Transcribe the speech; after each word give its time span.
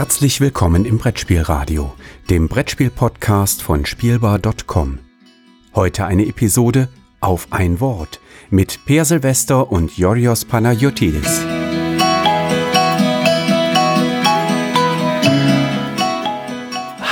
Herzlich 0.00 0.40
willkommen 0.40 0.86
im 0.86 0.96
Brettspielradio, 0.96 1.92
dem 2.30 2.48
Brettspiel-Podcast 2.48 3.60
von 3.60 3.84
Spielbar.com. 3.84 4.98
Heute 5.74 6.06
eine 6.06 6.24
Episode 6.24 6.88
auf 7.20 7.48
ein 7.50 7.80
Wort 7.80 8.18
mit 8.48 8.86
Per 8.86 9.04
Silvester 9.04 9.70
und 9.70 9.98
Yorios 9.98 10.46
Panagiotis. 10.46 11.42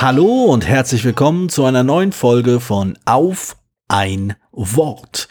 Hallo 0.01 0.47
und 0.47 0.67
herzlich 0.67 1.05
willkommen 1.05 1.51
zu 1.51 1.67
einer 1.67 1.83
neuen 1.83 2.13
Folge 2.13 2.59
von 2.59 2.99
Auf 3.05 3.59
ein 3.89 4.35
Wort. 4.51 5.29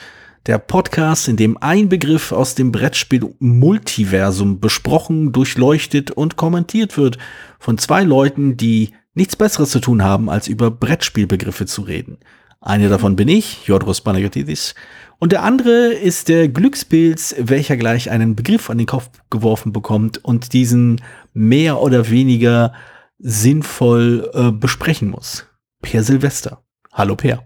Der 0.48 0.59
Podcast, 0.59 1.27
in 1.27 1.36
dem 1.36 1.57
ein 1.57 1.89
Begriff 1.89 2.32
aus 2.32 2.55
dem 2.55 2.71
Brettspiel 2.71 3.36
Multiversum 3.39 4.62
besprochen, 4.62 5.34
durchleuchtet 5.34 6.12
und 6.12 6.38
kommentiert 6.38 6.98
wird 6.98 7.17
von 7.59 7.77
zwei 7.77 8.03
Leuten, 8.03 8.55
die 8.55 8.91
nichts 9.13 9.36
Besseres 9.36 9.72
zu 9.72 9.81
tun 9.81 10.03
haben, 10.03 10.30
als 10.30 10.48
über 10.48 10.72
Brettspielbegriffe 10.72 11.66
zu 11.66 11.81
reden. 11.81 12.17
Eine 12.62 12.88
davon 12.88 13.17
bin 13.17 13.27
ich, 13.27 13.67
Jodros 13.67 13.99
Panagiotis, 13.99 14.73
und 15.20 15.34
der 15.34 15.44
andere 15.44 15.91
ist 15.91 16.30
der 16.30 16.48
Glückspilz, 16.48 17.36
welcher 17.39 17.75
gleich 17.75 18.09
einen 18.09 18.38
Begriff 18.38 18.70
an 18.70 18.77
den 18.77 18.88
Kopf 18.88 19.09
geworfen 19.30 19.73
bekommt 19.73 20.23
und 20.23 20.53
diesen 20.53 21.02
mehr 21.34 21.81
oder 21.81 22.09
weniger 22.09 22.72
sinnvoll 23.20 24.31
äh, 24.34 24.52
besprechen 24.52 25.09
muss. 25.09 25.45
Per 25.81 26.03
Silvester. 26.03 26.64
Hallo 26.94 27.17
Per. 27.17 27.44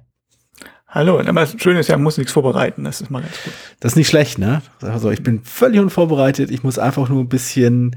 Hallo, 0.94 1.20
aber 1.20 1.32
das 1.32 1.56
Schöne 1.58 1.80
ist 1.80 1.88
ja, 1.88 1.96
man 1.96 2.04
muss 2.04 2.18
nichts 2.18 2.34
vorbereiten, 2.34 2.84
das 2.84 3.00
ist 3.00 3.10
mal 3.10 3.22
ganz 3.22 3.42
gut. 3.44 3.54
Das 3.80 3.94
ist 3.94 3.96
nicht 3.96 4.10
schlecht, 4.10 4.38
ne? 4.38 4.62
Also 4.82 5.10
ich 5.10 5.24
bin 5.24 5.42
völlig 5.42 5.80
unvorbereitet, 5.80 6.52
ich 6.52 6.64
muss 6.64 6.78
einfach 6.78 7.08
nur 7.08 7.22
ein 7.22 7.30
bisschen 7.30 7.96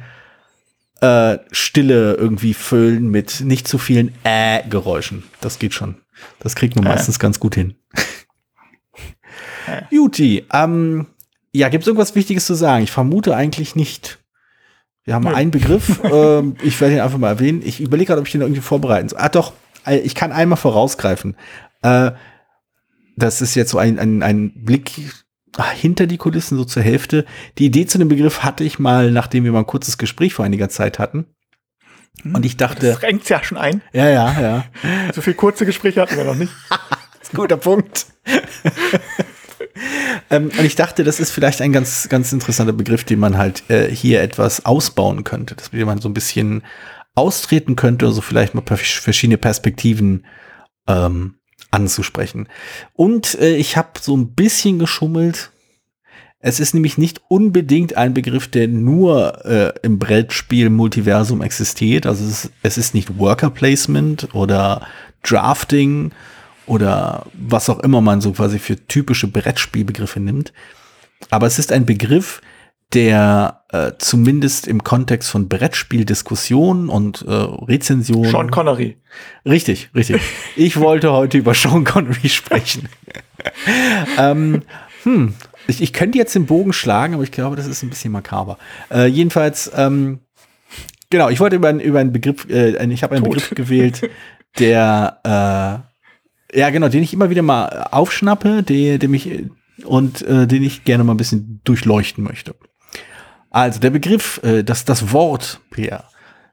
äh, 1.01 1.39
Stille 1.51 2.15
irgendwie 2.15 2.55
füllen 2.55 3.09
mit 3.09 3.41
nicht 3.41 3.67
zu 3.67 3.79
vielen 3.79 4.15
Äh-Geräuschen. 4.23 5.25
Das 5.41 5.59
geht 5.59 5.75
schon. 5.75 5.97
Das 6.39 6.55
kriegt 6.55 6.77
man 6.77 6.87
äh. 6.87 6.91
meistens 6.91 7.19
ganz 7.19 7.41
gut 7.41 7.57
hin. 7.57 7.75
äh. 9.67 9.83
Juti, 9.91 10.47
ähm, 10.53 11.09
ja, 11.53 11.71
gibt 11.71 11.83
es 11.83 11.89
irgendwas 11.89 12.15
Wichtiges 12.15 12.47
zu 12.47 12.55
sagen? 12.55 12.85
Ich 12.85 12.93
vermute 12.93 13.35
eigentlich 13.35 13.75
nicht. 13.75 14.21
Wir 15.03 15.15
haben 15.15 15.25
Nö. 15.25 15.35
einen 15.35 15.51
Begriff, 15.51 16.01
ähm, 16.05 16.55
ich 16.63 16.81
werde 16.81 16.95
ihn 16.95 17.01
einfach 17.01 17.19
mal 17.19 17.29
erwähnen. 17.29 17.61
Ich 17.65 17.81
überlege 17.81 18.07
gerade, 18.07 18.21
ob 18.21 18.29
ich 18.29 18.33
den 18.33 18.43
irgendwie 18.43 18.61
vorbereiten 18.61 19.09
soll. 19.09 19.19
Ah, 19.19 19.29
doch, 19.29 19.53
äh, 19.85 19.99
ich 19.99 20.15
kann 20.15 20.31
einmal 20.31 20.59
vorausgreifen. 20.59 21.37
Äh, 21.83 22.13
das 23.17 23.41
ist 23.41 23.55
jetzt 23.55 23.71
so 23.71 23.79
ein, 23.79 23.99
ein, 23.99 24.23
ein 24.23 24.65
Blick 24.65 24.93
hinter 25.75 26.07
die 26.07 26.19
Kulissen, 26.19 26.59
so 26.59 26.65
zur 26.65 26.83
Hälfte. 26.83 27.25
Die 27.59 27.67
Idee 27.67 27.87
zu 27.87 27.99
dem 27.99 28.09
Begriff 28.09 28.43
hatte 28.43 28.65
ich 28.65 28.79
mal, 28.79 29.11
nachdem 29.11 29.45
wir 29.45 29.53
mal 29.53 29.61
ein 29.61 29.67
kurzes 29.67 29.99
Gespräch 29.99 30.35
vor 30.35 30.45
einiger 30.45 30.69
Zeit 30.69 30.99
hatten. 30.99 31.27
Hm, 32.23 32.35
und 32.35 32.47
ich 32.47 32.57
dachte. 32.57 32.89
Das 32.89 33.03
renkt 33.03 33.29
ja 33.29 33.43
schon 33.43 33.59
ein. 33.59 33.83
Ja, 33.93 34.09
ja, 34.09 34.41
ja. 34.41 34.65
so 35.15 35.21
viel 35.21 35.35
kurze 35.35 35.67
Gespräche 35.67 36.01
hatten 36.01 36.17
wir 36.17 36.25
noch 36.25 36.35
nicht. 36.35 36.53
das 36.71 36.79
ist 37.23 37.35
ein 37.35 37.37
guter 37.37 37.57
Punkt. 37.57 38.07
ähm, 40.31 40.51
und 40.57 40.65
ich 40.65 40.75
dachte, 40.75 41.05
das 41.05 41.21
ist 41.21 41.31
vielleicht 41.31 41.61
ein 41.61 41.73
ganz, 41.73 42.09
ganz 42.09 42.33
interessanter 42.33 42.73
Begriff, 42.73 43.05
den 43.05 43.19
man 43.19 43.39
halt 43.39 43.69
äh, 43.71 43.91
hier 43.91 44.23
etwas 44.23 44.65
ausbauen 44.65 45.25
könnte, 45.25 45.55
dass 45.55 45.73
man 45.73 46.01
so 46.01 46.09
ein 46.09 46.15
bisschen 46.15 46.63
austreten 47.15 47.77
könnte, 47.77 48.07
also 48.07 48.21
vielleicht 48.21 48.55
mal 48.55 48.63
verschiedene 48.67 49.39
Perspektiven 49.39 50.27
ähm, 50.89 51.37
anzusprechen. 51.75 52.49
Und 52.95 53.35
äh, 53.41 53.57
ich 53.57 53.77
habe 53.77 53.91
so 54.01 54.17
ein 54.17 54.35
bisschen 54.35 54.79
geschummelt. 54.79 55.51
Es 56.39 56.61
ist 56.61 56.75
nämlich 56.75 56.99
nicht 56.99 57.23
unbedingt 57.29 57.97
ein 57.97 58.15
Begriff, 58.15 58.49
der 58.49 58.69
nur 58.69 59.45
äh, 59.45 59.73
im 59.83 59.99
Brettspiel 59.99 60.71
Multiversum 60.71 61.43
existiert. 61.43 62.07
Also 62.07 62.25
es 62.25 62.45
ist, 62.45 62.53
es 62.63 62.79
ist 62.79 62.95
nicht 62.95 63.19
Worker 63.19 63.51
Placement 63.51 64.35
oder 64.35 64.87
Drafting 65.23 66.13
oder 66.67 67.27
was 67.33 67.69
auch 67.69 67.81
immer 67.81 68.01
man 68.01 68.21
so 68.21 68.33
quasi 68.33 68.59
für 68.59 68.77
typische 68.77 69.27
Brettspielbegriffe 69.27 70.21
nimmt. 70.21 70.53
Aber 71.31 71.47
es 71.47 71.59
ist 71.59 71.73
ein 71.73 71.87
Begriff, 71.87 72.41
der 72.95 73.65
äh, 73.71 73.93
zumindest 73.99 74.69
im 74.69 74.85
Kontext 74.85 75.29
von 75.31 75.49
Brettspieldiskussionen 75.49 76.89
und 76.89 77.23
äh, 77.23 77.33
Rezensionen. 77.33 78.31
Sean 78.31 78.51
Connery. 78.51 78.97
Richtig, 79.45 79.91
richtig. 79.95 80.23
Ich 80.57 80.79
wollte 80.79 81.13
heute 81.13 81.39
über 81.39 81.55
Sean 81.55 81.85
Connery 81.85 82.29
sprechen. 82.29 82.89
ähm, 84.19 84.63
hm, 85.03 85.35
ich, 85.67 85.83
ich 85.83 85.93
könnte 85.93 86.19
jetzt 86.19 86.35
den 86.35 86.47
Bogen 86.47 86.73
schlagen, 86.73 87.15
aber 87.15 87.25
ich 87.25 87.33
glaube, 87.33 87.57
das 87.57 87.67
ist 87.67 87.83
ein 87.83 87.91
bisschen 87.91 88.13
makaber. 88.13 88.59
Äh, 88.91 89.07
jedenfalls, 89.07 89.71
ähm, 89.75 90.21
genau, 91.11 91.29
ich 91.29 91.41
wollte 91.41 91.57
über, 91.57 91.73
über 91.73 91.99
einen 91.99 92.13
Begriff, 92.13 92.49
äh, 92.49 92.85
ich 92.87 93.03
habe 93.03 93.17
einen 93.17 93.25
Tot. 93.25 93.35
Begriff 93.35 93.51
gewählt, 93.51 94.09
der, 94.59 95.19
äh, 96.53 96.59
ja 96.59 96.71
genau, 96.71 96.89
den 96.89 97.03
ich 97.03 97.13
immer 97.13 97.31
wieder 97.31 97.43
mal 97.43 97.89
aufschnappe, 97.91 98.63
der, 98.63 98.99
der 98.99 99.09
mich 99.09 99.29
und 99.85 100.23
äh, 100.23 100.47
den 100.47 100.63
ich 100.63 100.85
gerne 100.85 101.03
mal 101.03 101.15
ein 101.15 101.17
bisschen 101.17 101.61
durchleuchten 101.65 102.23
möchte. 102.23 102.55
Also 103.55 103.79
der 103.79 103.91
Begriff, 103.91 104.41
äh, 104.43 104.65
das, 104.65 104.85
das 104.85 105.13
Wort, 105.13 105.61
Peer, 105.71 106.03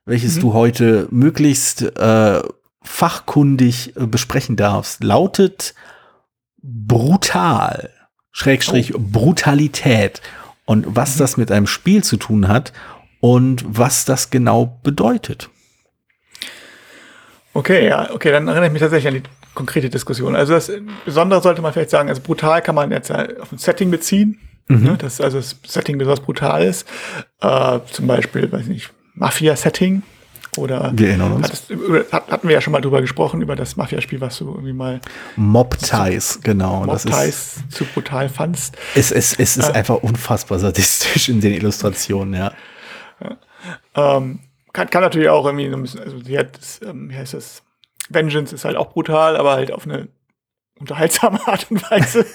welches 0.05 0.35
mhm. 0.35 0.41
du 0.41 0.53
heute 0.53 1.07
möglichst 1.09 1.81
äh, 1.81 2.43
fachkundig 2.83 3.95
äh, 3.95 4.05
besprechen 4.05 4.55
darfst, 4.55 5.03
lautet 5.03 5.73
brutal, 6.61 7.89
Schrägstrich 8.31 8.93
oh. 8.93 8.99
Brutalität. 8.99 10.21
Und 10.65 10.95
was 10.95 11.15
mhm. 11.15 11.19
das 11.19 11.37
mit 11.37 11.51
einem 11.51 11.65
Spiel 11.65 12.03
zu 12.03 12.17
tun 12.17 12.47
hat 12.47 12.71
und 13.19 13.65
was 13.67 14.05
das 14.05 14.29
genau 14.29 14.79
bedeutet. 14.83 15.49
Okay, 17.55 17.87
ja, 17.87 18.11
okay, 18.11 18.31
dann 18.31 18.47
erinnere 18.47 18.67
ich 18.67 18.73
mich 18.73 18.81
tatsächlich 18.81 19.07
an 19.07 19.23
die 19.23 19.29
konkrete 19.55 19.89
Diskussion. 19.89 20.35
Also 20.35 20.53
das 20.53 20.71
Besondere 21.03 21.41
sollte 21.41 21.63
man 21.63 21.73
vielleicht 21.73 21.89
sagen, 21.89 22.09
also 22.09 22.21
brutal 22.21 22.61
kann 22.61 22.75
man 22.75 22.91
jetzt 22.91 23.11
auf 23.11 23.51
ein 23.51 23.57
Setting 23.57 23.89
beziehen. 23.89 24.39
Mhm. 24.77 24.83
Ne, 24.83 24.97
das 24.97 25.19
also 25.21 25.37
das 25.37 25.55
Setting 25.65 25.97
besonders 25.97 26.21
brutal 26.21 26.63
ist. 26.63 26.87
Äh, 27.41 27.79
zum 27.91 28.07
Beispiel, 28.07 28.51
weiß 28.51 28.61
ich 28.61 28.67
nicht, 28.67 28.93
Mafia-Setting. 29.15 30.03
Oder 30.57 30.91
wir 30.93 31.07
erinnern 31.07 31.31
uns. 31.31 31.47
Hattest, 31.47 31.71
hatten 32.11 32.47
wir 32.47 32.53
ja 32.53 32.59
schon 32.59 32.73
mal 32.73 32.81
drüber 32.81 32.99
gesprochen, 32.99 33.41
über 33.41 33.55
das 33.55 33.77
Mafia-Spiel, 33.77 34.19
was 34.19 34.37
du 34.37 34.49
irgendwie 34.49 34.73
mal. 34.73 34.99
Mob 35.37 35.77
Ties, 35.77 36.41
genau. 36.43 36.83
Mob 36.83 36.99
Ties 36.99 37.63
zu 37.69 37.85
brutal 37.85 38.27
fandst. 38.27 38.77
Es, 38.93 39.11
es, 39.11 39.33
es 39.39 39.55
ist 39.55 39.69
äh, 39.69 39.73
einfach 39.73 39.95
unfassbar 39.95 40.59
sadistisch 40.59 41.29
in 41.29 41.39
den 41.39 41.53
Illustrationen, 41.53 42.33
ja. 42.33 42.51
Ähm, 43.95 44.39
kann, 44.73 44.89
kann 44.89 45.01
natürlich 45.01 45.29
auch 45.29 45.45
irgendwie, 45.45 45.69
also 45.73 46.19
sie 46.19 46.37
hat, 46.37 46.57
das, 46.57 46.81
ähm, 46.81 47.09
wie 47.09 47.15
heißt 47.15 47.33
das? 47.33 47.63
Vengeance 48.09 48.53
ist 48.53 48.65
halt 48.65 48.75
auch 48.75 48.91
brutal, 48.91 49.37
aber 49.37 49.53
halt 49.53 49.71
auf 49.71 49.85
eine 49.85 50.09
unterhaltsame 50.81 51.39
Art 51.47 51.67
und 51.69 51.89
Weise. 51.89 52.25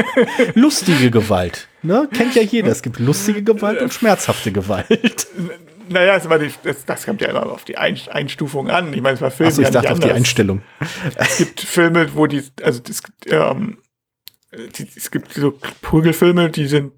lustige 0.54 1.10
Gewalt. 1.10 1.68
Ne? 1.82 2.08
Kennt 2.12 2.34
ja 2.34 2.42
jeder. 2.42 2.70
Es 2.70 2.82
gibt 2.82 2.98
lustige 2.98 3.42
Gewalt 3.42 3.80
und 3.80 3.92
schmerzhafte 3.92 4.50
Gewalt. 4.50 5.28
Naja, 5.88 6.18
das, 6.18 6.52
das, 6.62 6.84
das 6.84 7.04
kommt 7.04 7.20
ja 7.20 7.28
immer 7.28 7.46
auf 7.46 7.64
die 7.64 7.76
Einstufung 7.76 8.70
an. 8.70 8.92
Ich 8.92 9.02
meine, 9.02 9.14
es 9.14 9.20
war 9.20 9.30
Film. 9.30 9.48
Achso, 9.48 9.62
ich 9.62 9.70
dachte 9.70 9.92
auf 9.92 10.00
die 10.00 10.12
Einstellung. 10.12 10.62
Es 11.16 11.38
gibt 11.38 11.60
Filme, 11.60 12.14
wo 12.14 12.26
die, 12.26 12.42
also 12.62 12.80
das, 12.80 13.02
ähm, 13.26 13.78
die, 14.52 14.88
es 14.96 15.10
gibt 15.10 15.34
so 15.34 15.58
Prügelfilme, 15.82 16.50
die 16.50 16.66
sind 16.66 16.92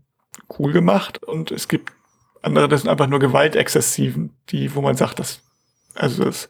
cool 0.58 0.72
gemacht 0.72 1.22
und 1.22 1.50
es 1.50 1.68
gibt 1.68 1.92
andere, 2.42 2.68
das 2.68 2.82
sind 2.82 2.90
einfach 2.90 3.06
nur 3.06 3.18
Gewaltexzessiven, 3.18 4.36
die, 4.50 4.74
wo 4.74 4.82
man 4.82 4.96
sagt, 4.96 5.18
das, 5.18 5.42
also 5.94 6.24
das 6.24 6.48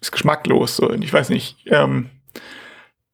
ist 0.00 0.12
geschmacklos. 0.12 0.76
So. 0.76 0.88
Und 0.88 1.02
ich 1.02 1.12
weiß 1.12 1.28
nicht, 1.30 1.56
ähm, 1.66 2.10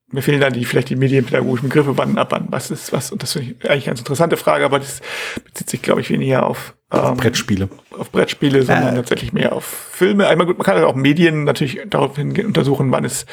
mir 0.07 0.21
fehlen 0.21 0.39
dann 0.39 0.53
die, 0.53 0.65
vielleicht 0.65 0.89
die 0.89 0.95
medienpädagogischen 0.95 1.69
Begriffe, 1.69 1.97
wann, 1.97 2.17
ab 2.17 2.27
wann, 2.31 2.47
was 2.49 2.69
ist, 2.69 2.93
was, 2.93 3.11
und 3.11 3.23
das 3.23 3.33
finde 3.33 3.51
ich 3.51 3.69
eigentlich 3.69 3.85
eine 3.85 3.91
ganz 3.91 3.99
interessante 3.99 4.37
Frage, 4.37 4.65
aber 4.65 4.79
das 4.79 5.01
bezieht 5.43 5.69
sich, 5.69 5.81
glaube 5.81 6.01
ich, 6.01 6.09
weniger 6.09 6.45
auf, 6.45 6.75
ähm, 6.91 6.99
auf 6.99 7.17
Brettspiele. 7.17 7.69
Auf 7.97 8.11
Brettspiele, 8.11 8.63
sondern 8.63 8.93
äh. 8.93 8.97
tatsächlich 8.97 9.33
mehr 9.33 9.53
auf 9.53 9.65
Filme. 9.65 10.27
Einmal 10.27 10.45
gut, 10.47 10.57
man 10.57 10.65
kann 10.65 10.83
auch 10.83 10.95
Medien 10.95 11.43
natürlich 11.43 11.81
daraufhin 11.89 12.45
untersuchen, 12.45 12.91
wann 12.91 13.03
ist, 13.03 13.27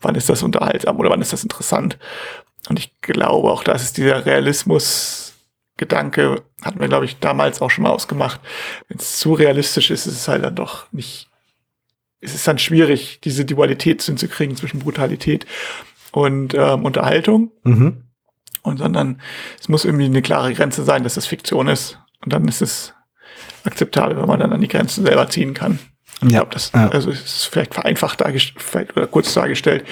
wann 0.00 0.14
ist 0.14 0.28
das 0.28 0.42
unterhaltsam 0.42 0.98
oder 0.98 1.10
wann 1.10 1.22
ist 1.22 1.32
das 1.32 1.42
interessant. 1.42 1.98
Und 2.68 2.78
ich 2.78 3.00
glaube 3.00 3.50
auch, 3.50 3.64
dass 3.64 3.82
es 3.82 3.92
dieser 3.92 4.26
Realismus 4.26 5.32
Gedanke 5.78 6.42
hatten 6.60 6.80
wir, 6.80 6.88
glaube 6.88 7.06
ich, 7.06 7.18
damals 7.18 7.60
auch 7.60 7.70
schon 7.70 7.82
mal 7.82 7.90
ausgemacht. 7.90 8.40
Wenn 8.88 8.98
es 8.98 9.18
zu 9.18 9.32
realistisch 9.32 9.90
ist, 9.90 10.06
ist 10.06 10.14
es 10.14 10.28
halt 10.28 10.44
dann 10.44 10.54
doch 10.54 10.90
nicht, 10.92 11.28
ist 12.20 12.34
es 12.34 12.44
dann 12.44 12.58
schwierig, 12.58 13.20
diese 13.24 13.44
Dualität 13.44 14.02
hinzukriegen 14.02 14.54
zwischen 14.54 14.78
Brutalität 14.78 15.46
und 16.12 16.54
ähm, 16.54 16.84
Unterhaltung. 16.84 17.50
Mhm. 17.64 18.04
Und 18.62 18.78
sondern 18.78 19.20
es 19.60 19.68
muss 19.68 19.84
irgendwie 19.84 20.04
eine 20.04 20.22
klare 20.22 20.54
Grenze 20.54 20.84
sein, 20.84 21.02
dass 21.02 21.14
das 21.14 21.26
Fiktion 21.26 21.66
ist. 21.66 21.98
Und 22.24 22.32
dann 22.32 22.46
ist 22.46 22.62
es 22.62 22.94
akzeptabel, 23.64 24.16
wenn 24.16 24.26
man 24.26 24.38
dann 24.38 24.52
an 24.52 24.60
die 24.60 24.68
Grenzen 24.68 25.04
selber 25.04 25.28
ziehen 25.28 25.54
kann. 25.54 25.80
Und 26.20 26.28
ich 26.28 26.34
glaube, 26.34 26.50
das 26.52 26.70
ja. 26.72 26.88
also 26.88 27.10
ist 27.10 27.46
vielleicht 27.46 27.74
vereinfacht 27.74 28.20
dargestellt 28.20 28.96
oder 28.96 29.08
kurz 29.08 29.34
dargestellt. 29.34 29.84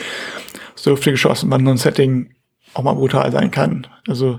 So 0.77 0.93
Hüfte 0.93 1.11
geschossen, 1.11 1.49
man 1.49 1.65
nur 1.65 1.75
ein 1.75 1.79
Setting 1.79 2.35
auch 2.75 2.85
mal 2.85 2.95
brutal 2.95 3.33
sein 3.33 3.51
kann. 3.51 3.89
Also 4.07 4.39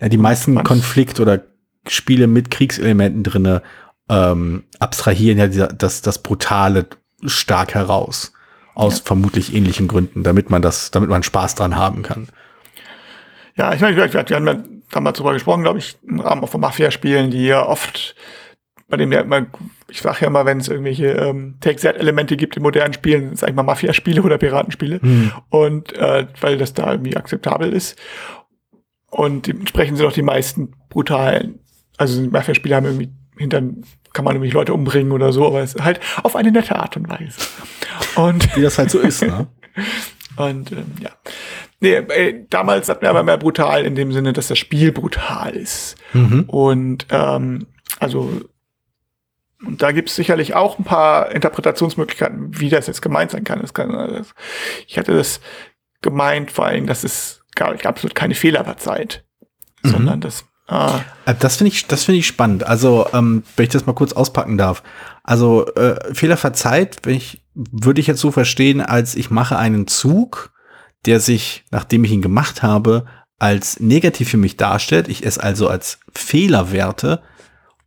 ja, 0.00 0.08
die 0.08 0.18
meisten 0.18 0.62
Konflikt- 0.64 1.20
oder 1.20 1.42
Spiele 1.86 2.26
mit 2.26 2.50
Kriegselementen 2.50 3.22
drinne 3.22 3.62
ähm, 4.10 4.64
abstrahieren 4.78 5.38
ja 5.38 5.46
dieser, 5.46 5.68
das, 5.68 6.02
das 6.02 6.22
Brutale 6.22 6.86
stark 7.24 7.74
heraus. 7.74 8.32
Aus 8.78 8.98
ja. 8.98 9.04
vermutlich 9.06 9.54
ähnlichen 9.54 9.88
Gründen, 9.88 10.22
damit 10.22 10.50
man 10.50 10.62
das, 10.62 10.92
damit 10.92 11.10
man 11.10 11.24
Spaß 11.24 11.56
dran 11.56 11.74
haben 11.74 12.04
kann. 12.04 12.28
Ja, 13.56 13.74
ich 13.74 13.80
meine, 13.80 13.96
wir, 13.96 14.04
haben 14.04 14.46
ja 14.46 14.62
damals 14.92 15.18
darüber 15.18 15.32
gesprochen, 15.32 15.62
glaube 15.64 15.80
ich, 15.80 15.96
im 16.06 16.20
Rahmen 16.20 16.46
von 16.46 16.60
Mafia-Spielen, 16.60 17.32
die 17.32 17.44
ja 17.44 17.66
oft, 17.66 18.14
bei 18.86 18.96
dem 18.96 19.10
ja 19.10 19.22
immer, 19.22 19.46
ich 19.90 20.00
sage 20.00 20.18
ja 20.22 20.30
mal, 20.30 20.46
wenn 20.46 20.60
es 20.60 20.68
irgendwelche 20.68 21.08
ähm, 21.08 21.56
Take-Set-Elemente 21.60 22.36
gibt 22.36 22.56
in 22.56 22.62
modernen 22.62 22.94
Spielen, 22.94 23.34
sag 23.34 23.50
ich 23.50 23.56
mal 23.56 23.64
Mafia-Spiele 23.64 24.22
oder 24.22 24.38
Piratenspiele. 24.38 25.02
Hm. 25.02 25.32
Und 25.48 25.92
äh, 25.94 26.28
weil 26.40 26.56
das 26.56 26.72
da 26.72 26.92
irgendwie 26.92 27.16
akzeptabel 27.16 27.72
ist. 27.72 27.98
Und 29.10 29.48
dementsprechend 29.48 29.96
sind 29.96 30.06
auch 30.06 30.12
die 30.12 30.22
meisten 30.22 30.74
brutalen, 30.88 31.58
also 31.96 32.22
Mafia-Spiele 32.22 32.76
haben 32.76 32.86
irgendwie 32.86 33.10
hintern 33.36 33.82
kann 34.12 34.24
man 34.24 34.34
nämlich 34.34 34.52
Leute 34.52 34.74
umbringen 34.74 35.12
oder 35.12 35.32
so, 35.32 35.46
aber 35.46 35.60
es 35.60 35.74
ist 35.74 35.84
halt 35.84 36.00
auf 36.22 36.36
eine 36.36 36.50
nette 36.50 36.76
Art 36.76 36.96
und 36.96 37.08
Weise. 37.08 37.40
Und 38.16 38.56
Wie 38.56 38.62
das 38.62 38.78
halt 38.78 38.90
so 38.90 38.98
ist, 38.98 39.22
ne? 39.22 39.46
und 40.36 40.72
ähm, 40.72 40.92
ja. 41.00 41.10
Nee, 41.80 41.94
äh, 41.94 42.44
damals 42.50 42.88
hatten 42.88 43.02
wir 43.02 43.10
aber 43.10 43.22
mehr 43.22 43.38
brutal 43.38 43.84
in 43.84 43.94
dem 43.94 44.12
Sinne, 44.12 44.32
dass 44.32 44.48
das 44.48 44.58
Spiel 44.58 44.90
brutal 44.90 45.54
ist. 45.54 45.96
Mhm. 46.12 46.44
Und 46.48 47.06
ähm, 47.10 47.66
also 48.00 48.42
und 49.64 49.82
da 49.82 49.90
gibt 49.92 50.08
es 50.08 50.16
sicherlich 50.16 50.54
auch 50.54 50.78
ein 50.78 50.84
paar 50.84 51.32
Interpretationsmöglichkeiten, 51.32 52.60
wie 52.60 52.68
das 52.68 52.86
jetzt 52.86 53.02
gemeint 53.02 53.32
sein 53.32 53.44
kann. 53.44 53.64
Kann 53.72 53.90
das, 53.90 54.34
ich 54.86 54.98
hatte 54.98 55.14
das 55.14 55.40
gemeint, 56.00 56.50
vor 56.50 56.66
allem, 56.66 56.86
dass 56.86 57.02
es 57.02 57.42
gar 57.56 57.74
absolut 57.84 58.14
keine 58.14 58.34
Fehler 58.34 58.64
verzeiht, 58.64 59.24
mhm. 59.82 59.90
sondern 59.90 60.20
dass 60.20 60.44
Ah. 60.68 61.00
Äh, 61.24 61.34
das 61.38 61.56
finde 61.56 61.72
ich, 61.72 61.86
das 61.86 62.04
finde 62.04 62.20
ich 62.20 62.26
spannend. 62.26 62.64
Also, 62.64 63.06
ähm, 63.12 63.42
wenn 63.56 63.64
ich 63.64 63.72
das 63.72 63.86
mal 63.86 63.94
kurz 63.94 64.12
auspacken 64.12 64.56
darf. 64.56 64.82
Also, 65.24 65.66
äh, 65.74 66.14
Fehler 66.14 66.36
verzeiht, 66.36 66.98
wenn 67.02 67.16
ich, 67.16 67.42
würde 67.54 68.00
ich 68.00 68.06
jetzt 68.06 68.20
so 68.20 68.30
verstehen, 68.30 68.80
als 68.80 69.16
ich 69.16 69.30
mache 69.30 69.58
einen 69.58 69.86
Zug, 69.86 70.52
der 71.06 71.20
sich, 71.20 71.64
nachdem 71.70 72.04
ich 72.04 72.12
ihn 72.12 72.22
gemacht 72.22 72.62
habe, 72.62 73.06
als 73.38 73.80
negativ 73.80 74.28
für 74.28 74.36
mich 74.36 74.56
darstellt. 74.56 75.08
Ich 75.08 75.24
es 75.24 75.38
also 75.38 75.68
als 75.68 76.00
Fehler 76.14 76.72
werte. 76.72 77.22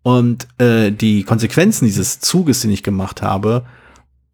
Und 0.03 0.47
äh, 0.57 0.91
die 0.91 1.23
Konsequenzen 1.23 1.85
dieses 1.85 2.19
Zuges, 2.19 2.61
den 2.61 2.71
ich 2.71 2.83
gemacht 2.83 3.21
habe, 3.21 3.65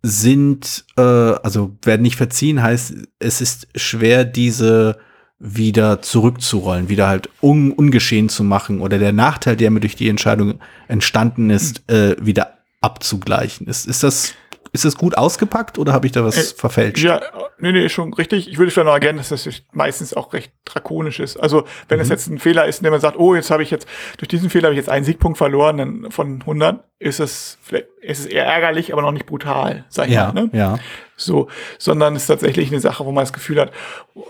sind, 0.03 0.85
äh, 0.95 1.01
also 1.01 1.75
werden 1.81 2.03
nicht 2.03 2.15
verziehen, 2.15 2.61
heißt, 2.61 2.93
es 3.19 3.41
ist 3.41 3.67
schwer, 3.75 4.23
diese 4.23 4.99
wieder 5.39 6.01
zurückzurollen, 6.01 6.89
wieder 6.89 7.07
halt 7.07 7.29
un 7.41 7.71
ungeschehen 7.71 8.29
zu 8.29 8.43
machen 8.43 8.81
oder 8.81 8.97
der 8.97 9.13
Nachteil, 9.13 9.55
der 9.55 9.69
mir 9.69 9.79
durch 9.79 9.95
die 9.95 10.09
Entscheidung 10.09 10.59
entstanden 10.87 11.49
ist, 11.49 11.87
äh, 11.89 12.15
wieder 12.19 12.57
abzugleichen. 12.81 13.67
Ist, 13.67 13.87
ist 13.87 14.03
das 14.03 14.33
ist 14.77 14.85
das 14.85 14.97
gut 14.97 15.17
ausgepackt 15.17 15.79
oder 15.79 15.93
habe 15.93 16.05
ich 16.05 16.11
da 16.11 16.23
was 16.23 16.37
äh, 16.37 16.55
verfälscht? 16.55 17.03
Ja, 17.03 17.21
nee, 17.57 17.71
nee, 17.71 17.89
schon 17.89 18.13
richtig. 18.13 18.47
Ich 18.47 18.57
würde 18.57 18.71
vielleicht 18.71 18.85
noch 18.85 18.93
ergänzen, 18.93 19.29
dass 19.29 19.43
das 19.43 19.61
meistens 19.71 20.13
auch 20.13 20.33
recht 20.33 20.53
drakonisch 20.65 21.19
ist. 21.19 21.37
Also, 21.37 21.65
wenn 21.89 21.97
mhm. 21.97 22.03
es 22.03 22.09
jetzt 22.09 22.27
ein 22.27 22.39
Fehler 22.39 22.65
ist, 22.65 22.79
in 22.79 22.83
dem 22.83 22.91
man 22.91 23.01
sagt, 23.01 23.17
oh, 23.17 23.35
jetzt 23.35 23.51
habe 23.51 23.63
ich 23.63 23.71
jetzt, 23.71 23.87
durch 24.17 24.27
diesen 24.27 24.49
Fehler 24.49 24.67
habe 24.67 24.73
ich 24.73 24.79
jetzt 24.79 24.89
einen 24.89 25.05
Siegpunkt 25.05 25.37
verloren 25.37 25.77
dann 25.77 26.11
von 26.11 26.41
100, 26.41 26.83
ist 26.99 27.19
es 27.19 27.57
vielleicht, 27.61 27.87
ist 28.01 28.19
es 28.19 28.25
eher 28.25 28.45
ärgerlich, 28.45 28.93
aber 28.93 29.01
noch 29.01 29.11
nicht 29.11 29.25
brutal, 29.25 29.85
sag 29.89 30.07
ich 30.07 30.13
ja, 30.13 30.31
mal. 30.31 30.43
Ne? 30.43 30.49
Ja. 30.53 30.79
So, 31.15 31.47
sondern 31.77 32.15
es 32.15 32.23
ist 32.23 32.27
tatsächlich 32.27 32.69
eine 32.69 32.79
Sache, 32.79 33.05
wo 33.05 33.11
man 33.11 33.23
das 33.23 33.33
Gefühl 33.33 33.59
hat, 33.59 33.71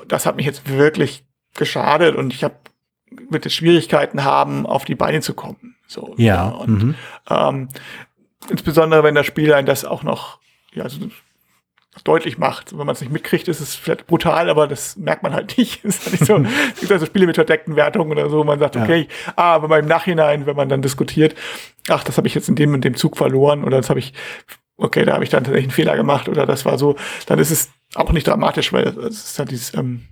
das 0.08 0.26
hat 0.26 0.38
mich 0.38 0.46
jetzt 0.46 0.70
wirklich 0.70 1.26
geschadet 1.56 2.16
und 2.16 2.34
ich 2.34 2.44
habe 2.44 2.56
wird 3.30 3.46
es 3.46 3.54
Schwierigkeiten 3.54 4.24
haben, 4.24 4.66
auf 4.66 4.86
die 4.86 4.96
Beine 4.96 5.22
zu 5.22 5.34
kommen. 5.34 5.76
So, 5.88 6.14
ja. 6.18 6.36
ja 6.36 6.48
und 6.50 6.84
mhm. 6.84 6.96
ähm, 7.30 7.70
insbesondere 8.50 9.04
wenn 9.04 9.16
das 9.16 9.26
Spiel 9.26 9.54
ein 9.54 9.66
das 9.66 9.86
auch 9.86 10.04
noch 10.04 10.40
ja, 10.74 10.84
also 10.84 11.00
deutlich 12.04 12.38
macht. 12.38 12.78
Wenn 12.78 12.86
man 12.86 12.94
es 12.94 13.02
nicht 13.02 13.12
mitkriegt, 13.12 13.48
ist 13.48 13.60
es 13.60 13.76
vielleicht 13.76 14.08
brutal, 14.08 14.50
aber 14.50 14.68
das 14.68 14.98
merkt 14.98 15.24
man 15.24 15.34
halt 15.34 15.58
nicht. 15.58 15.84
ist 15.84 16.06
halt 16.06 16.14
nicht 16.14 16.26
so. 16.26 16.36
es 16.74 16.80
gibt 16.80 16.92
also 16.92 17.06
Spiele 17.06 17.26
mit 17.26 17.36
verdeckten 17.36 17.76
Wertungen 17.76 18.12
oder 18.12 18.30
so, 18.30 18.44
man 18.44 18.60
sagt, 18.60 18.76
ja. 18.76 18.84
okay, 18.84 19.08
ah, 19.36 19.56
aber 19.56 19.80
im 19.80 19.88
Nachhinein, 19.88 20.46
wenn 20.46 20.56
man 20.56 20.70
dann 20.70 20.82
diskutiert, 20.82 21.36
ach, 21.90 22.04
das 22.04 22.18
habe 22.18 22.28
ich 22.28 22.36
jetzt 22.36 22.50
in 22.50 22.56
dem 22.56 22.74
und 22.74 22.84
dem 22.84 22.96
Zug 22.96 23.18
verloren 23.18 23.64
oder 23.64 23.78
das 23.78 23.90
habe 23.90 24.00
ich, 24.00 24.14
okay, 24.78 25.06
da 25.06 25.14
habe 25.14 25.24
ich 25.24 25.30
dann 25.30 25.44
tatsächlich 25.44 25.66
einen 25.66 25.76
Fehler 25.76 25.96
gemacht 25.96 26.30
oder 26.30 26.46
das 26.46 26.66
war 26.66 26.78
so, 26.78 26.96
dann 27.26 27.40
ist 27.40 27.52
es 27.52 27.72
auch 27.96 28.12
nicht 28.12 28.28
dramatisch, 28.28 28.74
weil 28.74 28.88
es 28.88 29.32
ist 29.32 29.40
halt 29.40 29.52
dieses 29.52 29.74
ähm, 29.74 30.06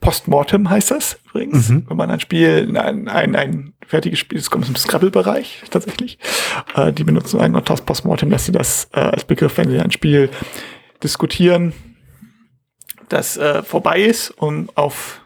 Postmortem 0.00 0.70
heißt 0.70 0.92
das 0.92 1.18
übrigens, 1.26 1.68
mhm. 1.68 1.86
wenn 1.88 1.96
man 1.96 2.10
ein 2.10 2.20
Spiel, 2.20 2.76
ein, 2.76 3.08
ein, 3.08 3.34
ein 3.34 3.74
fertiges 3.86 4.18
Spiel, 4.18 4.38
das 4.38 4.50
kommt 4.50 4.64
aus 4.64 4.70
dem 4.70 4.76
Scrabble-Bereich 4.76 5.64
tatsächlich. 5.70 6.18
Äh, 6.74 6.92
die 6.92 7.04
benutzen 7.04 7.40
eigentlich 7.40 7.64
das 7.64 7.80
Postmortem, 7.80 8.30
dass 8.30 8.44
sie 8.44 8.52
das 8.52 8.88
äh, 8.92 9.00
als 9.00 9.24
Begriff, 9.24 9.58
wenn 9.58 9.70
sie 9.70 9.80
ein 9.80 9.90
Spiel 9.90 10.30
diskutieren, 11.02 11.72
das 13.08 13.36
äh, 13.36 13.62
vorbei 13.62 14.02
ist, 14.02 14.30
um 14.30 14.68
auf 14.74 15.22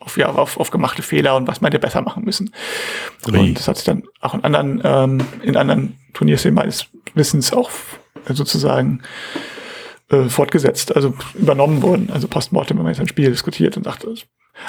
auf, 0.00 0.16
ja, 0.16 0.28
auf, 0.28 0.58
auf 0.58 0.70
gemachte 0.70 1.02
Fehler 1.02 1.36
und 1.36 1.48
was 1.48 1.60
man 1.60 1.72
hätte 1.72 1.80
besser 1.80 2.02
machen 2.02 2.24
müssen. 2.24 2.54
Ui. 3.26 3.36
Und 3.36 3.58
das 3.58 3.66
hat 3.66 3.76
sich 3.76 3.84
dann 3.84 4.04
auch 4.20 4.32
in 4.32 4.44
anderen, 4.44 4.80
ähm, 4.84 5.20
in 5.42 5.56
anderen 5.56 5.98
Turnierszenen 6.14 6.54
meines 6.54 6.86
Wissens 7.14 7.52
auch 7.52 7.70
sozusagen 8.28 9.02
äh, 10.10 10.28
fortgesetzt, 10.28 10.94
also 10.94 11.14
übernommen 11.34 11.82
wurden. 11.82 12.10
Also 12.10 12.28
Postmortem, 12.28 12.76
wenn 12.76 12.84
man 12.84 12.92
jetzt 12.92 13.00
ein 13.00 13.08
Spiel 13.08 13.30
diskutiert 13.30 13.76
und 13.76 13.84
sagt, 13.84 14.06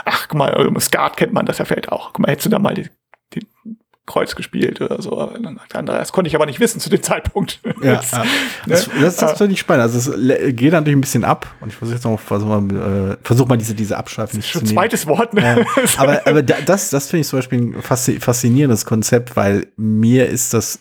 ach, 0.05 0.27
guck 0.27 0.37
mal, 0.37 0.49
im 0.49 0.79
Skat 0.79 1.17
kennt 1.17 1.33
man 1.33 1.45
das 1.45 1.57
ja 1.57 1.65
vielleicht 1.65 1.91
auch. 1.91 2.13
Guck 2.13 2.19
mal, 2.19 2.31
hättest 2.31 2.47
du 2.47 2.49
da 2.49 2.59
mal 2.59 2.73
die, 2.73 2.89
die 3.33 3.45
Kreuz 4.09 4.35
gespielt 4.35 4.81
oder 4.81 5.01
so. 5.01 5.11
Und 5.11 5.43
dann 5.43 5.57
sagt 5.57 5.73
der 5.73 5.79
andere, 5.79 5.97
das 5.97 6.11
konnte 6.11 6.27
ich 6.27 6.35
aber 6.35 6.47
nicht 6.47 6.59
wissen 6.59 6.79
zu 6.79 6.89
dem 6.89 7.01
Zeitpunkt. 7.01 7.61
Ja, 7.63 7.71
das, 7.95 8.11
ja. 8.11 8.25
Das, 8.67 8.87
ne? 8.87 8.93
das, 9.01 9.15
das 9.17 9.37
finde 9.37 9.53
ich 9.53 9.59
spannend. 9.59 9.83
Also 9.83 10.11
es 10.11 10.55
geht 10.55 10.73
natürlich 10.73 10.97
ein 10.97 11.01
bisschen 11.01 11.23
ab 11.23 11.47
und 11.61 11.69
ich 11.69 11.75
versuche 11.75 11.95
jetzt 11.95 12.03
noch 12.03 12.19
versuch 12.19 12.47
mal, 12.47 13.11
äh, 13.11 13.17
versuch 13.21 13.47
mal 13.47 13.57
diese, 13.57 13.75
diese 13.75 13.97
Abschweifung 13.97 14.41
zu 14.41 14.57
nehmen. 14.57 14.73
zweites 14.73 15.07
Wort, 15.07 15.33
ne? 15.33 15.41
Ja. 15.41 15.83
Aber, 15.97 16.21
aber 16.25 16.41
das, 16.41 16.89
das 16.89 17.09
finde 17.09 17.21
ich 17.21 17.27
zum 17.27 17.39
Beispiel 17.39 17.59
ein 17.59 17.81
faszinierendes 17.81 18.85
Konzept, 18.85 19.35
weil 19.35 19.67
mir 19.77 20.27
ist 20.27 20.53
das 20.53 20.79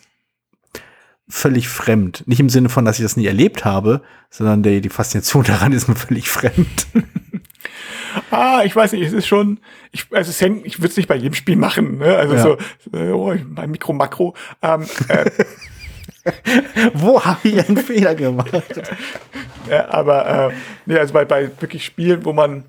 völlig 1.29 1.69
fremd. 1.69 2.23
Nicht 2.25 2.39
im 2.39 2.49
Sinne 2.49 2.69
von, 2.69 2.85
dass 2.85 2.97
ich 2.97 3.03
das 3.03 3.15
nie 3.15 3.27
erlebt 3.27 3.63
habe, 3.63 4.01
sondern 4.29 4.63
die, 4.63 4.81
die 4.81 4.89
Faszination 4.89 5.43
daran 5.47 5.71
ist 5.71 5.87
mir 5.87 5.95
völlig 5.95 6.29
fremd. 6.29 6.87
ah, 8.31 8.63
ich 8.65 8.75
weiß 8.75 8.93
nicht, 8.93 9.03
es 9.03 9.13
ist 9.13 9.27
schon, 9.27 9.59
ich, 9.91 10.05
also 10.11 10.29
es 10.29 10.41
hängt, 10.41 10.65
ich 10.65 10.79
würde 10.79 10.89
es 10.89 10.97
nicht 10.97 11.07
bei 11.07 11.15
jedem 11.15 11.35
Spiel 11.35 11.55
machen, 11.55 11.99
ne? 11.99 12.15
Also 12.15 12.35
ja. 12.35 12.41
so, 12.41 12.57
äh, 12.97 13.11
oh, 13.11 13.35
bei 13.49 13.67
Mikro, 13.67 13.93
Makro. 13.93 14.35
Ähm, 14.61 14.85
äh, 15.07 15.29
Wo 16.93 17.23
habe 17.23 17.47
ich 17.47 17.67
einen 17.67 17.77
Fehler 17.77 18.15
gemacht? 18.15 18.51
ja, 19.69 19.89
aber 19.89 20.49
äh, 20.49 20.53
nee, 20.85 20.97
also 20.97 21.13
bei, 21.13 21.25
bei 21.25 21.49
wirklich 21.59 21.85
Spielen, 21.85 22.25
wo 22.25 22.33
man 22.33 22.65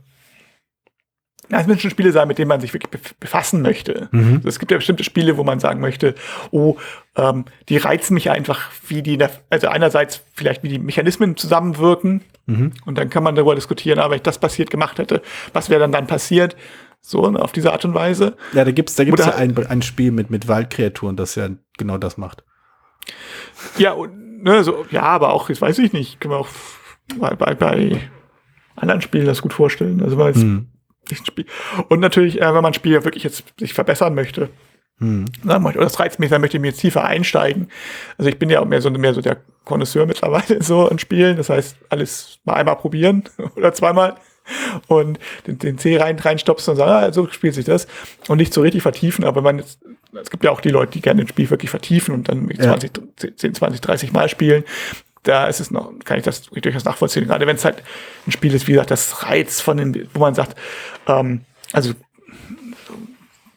ja, 1.50 1.60
es 1.60 1.66
müssen 1.66 1.80
schon 1.80 1.90
Spiele 1.90 2.12
sein, 2.12 2.28
mit 2.28 2.38
denen 2.38 2.48
man 2.48 2.60
sich 2.60 2.72
wirklich 2.72 3.02
befassen 3.18 3.62
möchte. 3.62 4.08
Mhm. 4.12 4.36
Also 4.36 4.48
es 4.48 4.58
gibt 4.58 4.70
ja 4.70 4.76
bestimmte 4.76 5.02
Spiele, 5.02 5.36
wo 5.36 5.44
man 5.44 5.58
sagen 5.58 5.80
möchte, 5.80 6.14
oh, 6.52 6.76
ähm, 7.16 7.44
die 7.68 7.76
reizen 7.76 8.14
mich 8.14 8.30
einfach, 8.30 8.70
wie 8.86 9.02
die, 9.02 9.18
also 9.50 9.68
einerseits 9.68 10.22
vielleicht 10.32 10.62
wie 10.62 10.68
die 10.68 10.78
Mechanismen 10.78 11.36
zusammenwirken 11.36 12.22
mhm. 12.46 12.72
und 12.86 12.98
dann 12.98 13.10
kann 13.10 13.24
man 13.24 13.34
darüber 13.34 13.54
diskutieren, 13.54 13.98
aber 13.98 14.10
wenn 14.10 14.18
ich 14.18 14.22
das 14.22 14.38
passiert 14.38 14.70
gemacht 14.70 14.98
hätte, 14.98 15.22
was 15.52 15.70
wäre 15.70 15.80
dann 15.80 15.92
dann 15.92 16.06
passiert? 16.06 16.56
So, 17.00 17.28
ne, 17.30 17.40
auf 17.40 17.52
diese 17.52 17.72
Art 17.72 17.84
und 17.84 17.94
Weise. 17.94 18.36
Ja, 18.52 18.64
da 18.64 18.72
gibt's, 18.72 18.94
da 18.94 19.04
gibt's 19.04 19.22
Oder, 19.22 19.32
ja 19.32 19.36
ein, 19.36 19.56
ein 19.66 19.82
Spiel 19.82 20.12
mit, 20.12 20.30
mit 20.30 20.48
Waldkreaturen, 20.48 21.16
das 21.16 21.34
ja 21.34 21.48
genau 21.78 21.96
das 21.96 22.18
macht. 22.18 22.44
Ja, 23.78 23.92
und, 23.92 24.42
ne, 24.42 24.62
so, 24.62 24.84
ja, 24.90 25.02
aber 25.02 25.32
auch, 25.32 25.48
das 25.48 25.60
weiß 25.60 25.78
ich 25.78 25.92
nicht, 25.94 26.20
können 26.20 26.34
wir 26.34 26.38
auch 26.38 26.48
bei, 27.18 27.34
bei, 27.34 27.54
bei 27.54 28.00
anderen 28.76 29.00
Spielen 29.00 29.24
das 29.24 29.40
gut 29.40 29.54
vorstellen. 29.54 30.02
Also, 30.02 30.18
weil 30.18 30.32
es, 30.32 30.36
mhm 30.36 30.68
ein 31.18 31.26
Spiel. 31.26 31.46
Und 31.88 32.00
natürlich, 32.00 32.40
äh, 32.40 32.46
wenn 32.46 32.54
man 32.54 32.66
ein 32.66 32.74
Spiel 32.74 33.02
wirklich 33.04 33.24
jetzt 33.24 33.44
sich 33.58 33.74
verbessern 33.74 34.14
möchte, 34.14 34.50
hm. 35.00 35.24
Na, 35.42 35.56
oder 35.56 35.80
das 35.80 35.98
reizt 35.98 36.20
mich, 36.20 36.28
dann 36.28 36.42
möchte 36.42 36.58
ich 36.58 36.60
mir 36.60 36.68
jetzt 36.68 36.80
tiefer 36.80 37.04
einsteigen. 37.04 37.70
Also 38.18 38.28
ich 38.28 38.38
bin 38.38 38.50
ja 38.50 38.60
auch 38.60 38.66
mehr 38.66 38.82
so, 38.82 38.90
mehr 38.90 39.14
so 39.14 39.22
der 39.22 39.38
Connoisseur 39.64 40.04
mittlerweile 40.04 40.62
so 40.62 40.88
in 40.88 40.98
Spielen. 40.98 41.38
Das 41.38 41.48
heißt, 41.48 41.76
alles 41.88 42.38
mal 42.44 42.54
einmal 42.54 42.76
probieren 42.76 43.24
oder 43.56 43.72
zweimal 43.72 44.16
und 44.88 45.18
den, 45.46 45.58
den 45.58 45.78
C 45.78 45.96
rein 45.96 46.18
reinstopfen 46.18 46.72
und 46.72 46.76
sagen, 46.76 46.90
ah, 46.90 47.12
so 47.12 47.28
spielt 47.28 47.54
sich 47.54 47.64
das. 47.64 47.86
Und 48.28 48.38
nicht 48.38 48.52
so 48.52 48.60
richtig 48.60 48.82
vertiefen, 48.82 49.24
aber 49.24 49.40
man 49.40 49.58
jetzt, 49.58 49.80
es 50.20 50.30
gibt 50.30 50.44
ja 50.44 50.50
auch 50.50 50.60
die 50.60 50.70
Leute, 50.70 50.92
die 50.92 51.00
gerne 51.00 51.22
ein 51.22 51.28
Spiel 51.28 51.48
wirklich 51.48 51.70
vertiefen 51.70 52.14
und 52.14 52.28
dann 52.28 52.48
ja. 52.50 52.78
20, 52.78 52.90
10, 53.36 53.54
20, 53.54 53.80
30 53.80 54.12
Mal 54.12 54.28
spielen 54.28 54.64
da 55.22 55.46
ist 55.46 55.60
es 55.60 55.70
noch, 55.70 55.92
kann 56.04 56.18
ich 56.18 56.24
das 56.24 56.42
durchaus 56.42 56.84
nachvollziehen. 56.84 57.26
Gerade 57.26 57.46
wenn 57.46 57.56
es 57.56 57.64
halt 57.64 57.82
ein 58.26 58.32
Spiel 58.32 58.54
ist, 58.54 58.66
wie 58.66 58.72
gesagt, 58.72 58.90
das 58.90 59.22
Reiz 59.24 59.60
von 59.60 59.76
den, 59.76 60.08
wo 60.14 60.20
man 60.20 60.34
sagt, 60.34 60.56
ähm, 61.06 61.42
also 61.72 61.92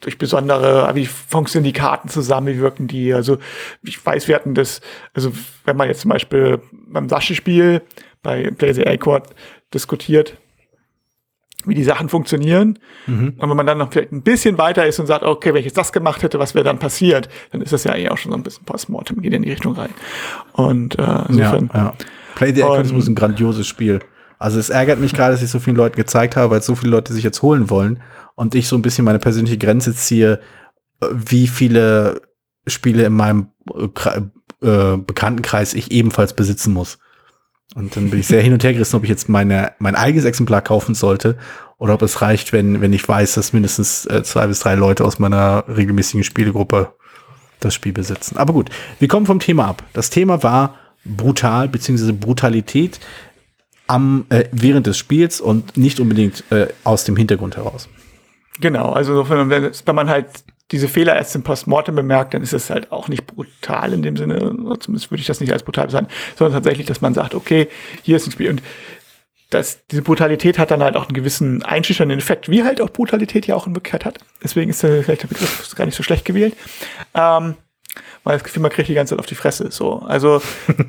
durch 0.00 0.18
besondere, 0.18 0.94
wie 0.94 1.06
funktionieren 1.06 1.72
die 1.72 1.78
Karten 1.78 2.08
zusammen, 2.08 2.48
wie 2.48 2.60
wirken 2.60 2.86
die? 2.86 3.14
Also 3.14 3.38
ich 3.82 4.04
weiß, 4.04 4.28
wir 4.28 4.34
hatten 4.34 4.54
das, 4.54 4.82
also 5.14 5.32
wenn 5.64 5.76
man 5.76 5.88
jetzt 5.88 6.02
zum 6.02 6.10
Beispiel 6.10 6.60
beim 6.70 7.08
Sasche-Spiel 7.08 7.80
bei 8.22 8.50
the 8.58 8.86
Acorn 8.86 9.22
diskutiert, 9.72 10.36
wie 11.66 11.74
die 11.74 11.84
Sachen 11.84 12.08
funktionieren. 12.08 12.78
Mhm. 13.06 13.34
Und 13.38 13.50
wenn 13.50 13.56
man 13.56 13.66
dann 13.66 13.78
noch 13.78 13.92
vielleicht 13.92 14.12
ein 14.12 14.22
bisschen 14.22 14.58
weiter 14.58 14.86
ist 14.86 14.98
und 14.98 15.06
sagt, 15.06 15.24
okay, 15.24 15.50
wenn 15.50 15.60
ich 15.60 15.66
jetzt 15.66 15.78
das 15.78 15.92
gemacht 15.92 16.22
hätte, 16.22 16.38
was 16.38 16.54
wäre 16.54 16.64
dann 16.64 16.78
passiert, 16.78 17.28
dann 17.52 17.60
ist 17.60 17.72
das 17.72 17.84
ja 17.84 17.92
eigentlich 17.92 18.10
auch 18.10 18.18
schon 18.18 18.32
so 18.32 18.38
ein 18.38 18.42
bisschen 18.42 18.64
Postmortem, 18.64 19.20
geht 19.20 19.32
in 19.32 19.42
die 19.42 19.50
Richtung 19.50 19.74
rein. 19.74 19.90
Und 20.52 20.98
äh, 20.98 21.24
insofern. 21.28 21.70
Ja, 21.72 21.78
ja. 21.78 21.94
Play 22.34 22.54
the 22.54 22.62
Alchemist 22.62 22.94
ist 22.94 23.08
ein 23.08 23.14
grandioses 23.14 23.66
Spiel. 23.66 24.00
Also 24.38 24.58
es 24.58 24.70
ärgert 24.70 24.98
mich 24.98 25.14
gerade, 25.14 25.32
dass 25.32 25.42
ich 25.42 25.50
so 25.50 25.58
vielen 25.58 25.76
Leuten 25.76 25.96
gezeigt 25.96 26.36
habe, 26.36 26.50
weil 26.50 26.62
so 26.62 26.74
viele 26.74 26.90
Leute 26.90 27.12
sich 27.12 27.24
jetzt 27.24 27.42
holen 27.42 27.70
wollen 27.70 28.02
und 28.34 28.54
ich 28.54 28.68
so 28.68 28.76
ein 28.76 28.82
bisschen 28.82 29.04
meine 29.04 29.18
persönliche 29.18 29.58
Grenze 29.58 29.94
ziehe, 29.94 30.40
wie 31.12 31.46
viele 31.46 32.20
Spiele 32.66 33.04
in 33.04 33.14
meinem 33.14 33.48
äh, 33.74 34.66
äh 34.66 34.96
Bekanntenkreis 34.96 35.74
ich 35.74 35.92
ebenfalls 35.92 36.34
besitzen 36.34 36.72
muss. 36.72 36.98
Und 37.74 37.96
dann 37.96 38.10
bin 38.10 38.20
ich 38.20 38.26
sehr 38.26 38.42
hin 38.42 38.52
und 38.52 38.62
her 38.62 38.72
gerissen, 38.72 38.96
ob 38.96 39.04
ich 39.04 39.10
jetzt 39.10 39.28
meine, 39.28 39.72
mein 39.78 39.96
eigenes 39.96 40.24
Exemplar 40.24 40.62
kaufen 40.62 40.94
sollte 40.94 41.36
oder 41.78 41.94
ob 41.94 42.02
es 42.02 42.22
reicht, 42.22 42.52
wenn, 42.52 42.80
wenn 42.80 42.92
ich 42.92 43.08
weiß, 43.08 43.34
dass 43.34 43.52
mindestens 43.52 44.06
äh, 44.06 44.22
zwei 44.22 44.46
bis 44.46 44.60
drei 44.60 44.74
Leute 44.74 45.04
aus 45.04 45.18
meiner 45.18 45.64
regelmäßigen 45.68 46.24
Spielegruppe 46.24 46.94
das 47.60 47.74
Spiel 47.74 47.92
besitzen. 47.92 48.36
Aber 48.36 48.52
gut, 48.52 48.70
wir 49.00 49.08
kommen 49.08 49.26
vom 49.26 49.40
Thema 49.40 49.66
ab. 49.66 49.82
Das 49.92 50.10
Thema 50.10 50.42
war 50.42 50.76
brutal, 51.04 51.68
beziehungsweise 51.68 52.12
Brutalität 52.12 53.00
am, 53.86 54.26
äh, 54.28 54.44
während 54.52 54.86
des 54.86 54.96
Spiels 54.96 55.40
und 55.40 55.76
nicht 55.76 56.00
unbedingt 56.00 56.44
äh, 56.50 56.68
aus 56.84 57.04
dem 57.04 57.16
Hintergrund 57.16 57.56
heraus. 57.56 57.88
Genau, 58.60 58.92
also 58.92 59.28
wenn, 59.28 59.50
wenn 59.50 59.94
man 59.94 60.08
halt 60.08 60.26
diese 60.70 60.88
Fehler 60.88 61.14
erst 61.14 61.34
im 61.34 61.42
Postmortem 61.42 61.94
bemerkt, 61.94 62.34
dann 62.34 62.42
ist 62.42 62.54
es 62.54 62.70
halt 62.70 62.90
auch 62.90 63.08
nicht 63.08 63.26
brutal 63.26 63.92
in 63.92 64.02
dem 64.02 64.16
Sinne, 64.16 64.38
zumindest 64.80 65.10
würde 65.10 65.20
ich 65.20 65.26
das 65.26 65.40
nicht 65.40 65.52
als 65.52 65.62
brutal 65.62 65.90
sein, 65.90 66.06
sondern 66.36 66.54
tatsächlich, 66.54 66.86
dass 66.86 67.00
man 67.00 67.14
sagt, 67.14 67.34
okay, 67.34 67.68
hier 68.02 68.16
ist 68.16 68.26
ein 68.26 68.32
Spiel 68.32 68.50
und 68.50 68.62
das, 69.50 69.86
diese 69.86 70.02
Brutalität 70.02 70.58
hat 70.58 70.70
dann 70.70 70.82
halt 70.82 70.96
auch 70.96 71.04
einen 71.04 71.14
gewissen 71.14 71.62
einschüchternden 71.62 72.18
Effekt, 72.18 72.48
wie 72.48 72.64
halt 72.64 72.80
auch 72.80 72.90
Brutalität 72.90 73.46
ja 73.46 73.54
auch 73.54 73.66
in 73.66 73.74
Wirklichkeit 73.74 74.04
hat. 74.04 74.18
Deswegen 74.42 74.70
ist 74.70 74.82
der, 74.82 75.04
vielleicht 75.04 75.22
der 75.22 75.28
Begriff 75.28 75.74
gar 75.76 75.84
nicht 75.84 75.94
so 75.94 76.02
schlecht 76.02 76.24
gewählt. 76.24 76.56
Ähm, 77.14 77.54
weil 78.24 78.36
das 78.36 78.44
Gefühl, 78.44 78.62
man 78.62 78.72
kriegt 78.72 78.88
die 78.88 78.94
ganze 78.94 79.10
Zeit 79.10 79.20
auf 79.20 79.26
die 79.26 79.34
Fresse. 79.34 79.70
So, 79.70 80.00
also 80.00 80.42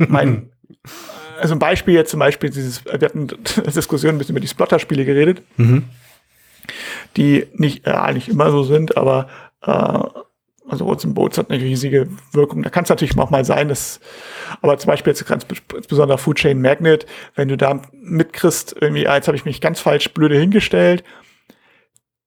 mein, 0.08 0.50
also 1.40 1.54
ein 1.54 1.60
Beispiel 1.60 1.94
jetzt 1.94 2.12
zum 2.12 2.20
Beispiel 2.20 2.50
dieses, 2.50 2.84
wir 2.86 2.94
hatten 2.94 3.28
Diskussion 3.76 4.16
ein 4.16 4.18
bisschen 4.18 4.34
über 4.34 4.40
die 4.40 4.48
Splotter-Spiele 4.48 5.06
geredet, 5.06 5.42
mhm. 5.58 5.84
die 7.18 7.46
nicht, 7.54 7.86
äh, 7.86 8.14
nicht 8.14 8.30
immer 8.30 8.50
so 8.52 8.64
sind, 8.64 8.98
aber 8.98 9.28
äh, 9.66 10.04
also 10.68 10.86
Woods 10.86 11.06
Boots 11.08 11.38
hat 11.38 11.52
eine 11.52 11.62
riesige 11.62 12.08
Wirkung. 12.32 12.64
Da 12.64 12.70
kann 12.70 12.84
es 12.84 12.90
natürlich 12.90 13.18
auch 13.18 13.30
mal 13.30 13.46
sein, 13.46 13.68
dass, 13.70 14.00
aber 14.62 14.78
zum 14.78 14.88
Beispiel 14.88 15.12
jetzt 15.12 15.26
ganz 15.28 15.46
besonders 15.88 16.22
Food 16.22 16.38
Chain 16.38 16.62
Magnet, 16.62 17.06
wenn 17.36 17.48
du 17.48 17.58
da 17.58 17.82
mitkriegst, 17.94 18.76
irgendwie, 18.80 19.08
ah, 19.08 19.16
jetzt 19.16 19.28
habe 19.28 19.38
ich 19.38 19.46
mich 19.46 19.62
ganz 19.62 19.80
falsch 19.80 20.12
blöde 20.14 20.38
hingestellt, 20.40 21.04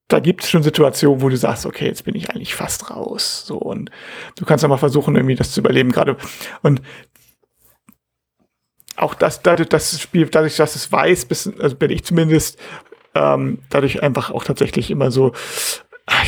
da 0.08 0.20
gibt 0.20 0.42
es 0.42 0.50
schon 0.50 0.62
Situationen, 0.62 1.20
wo 1.20 1.28
du 1.28 1.36
sagst, 1.36 1.66
okay, 1.66 1.86
jetzt 1.86 2.04
bin 2.04 2.14
ich 2.14 2.30
eigentlich 2.30 2.54
fast 2.54 2.90
raus. 2.90 3.44
So, 3.46 3.58
und 3.58 3.90
du 4.36 4.46
kannst 4.46 4.62
ja 4.62 4.68
mal 4.68 4.78
versuchen, 4.78 5.16
irgendwie 5.16 5.34
das 5.34 5.52
zu 5.52 5.60
überleben, 5.60 5.92
gerade. 5.92 6.16
Und 6.62 6.80
auch 8.96 9.14
das, 9.14 9.42
dadurch, 9.42 9.68
dass 9.68 9.90
das 9.90 10.00
Spiel, 10.00 10.26
dadurch, 10.26 10.56
dass 10.56 10.76
es 10.76 10.90
weiß, 10.90 11.26
bis, 11.26 11.52
also 11.60 11.76
bin 11.76 11.90
ich 11.90 12.04
zumindest, 12.04 12.58
ähm, 13.14 13.58
dadurch 13.68 14.02
einfach 14.02 14.30
auch 14.30 14.44
tatsächlich 14.44 14.90
immer 14.90 15.10
so, 15.10 15.32
ach, 16.06 16.26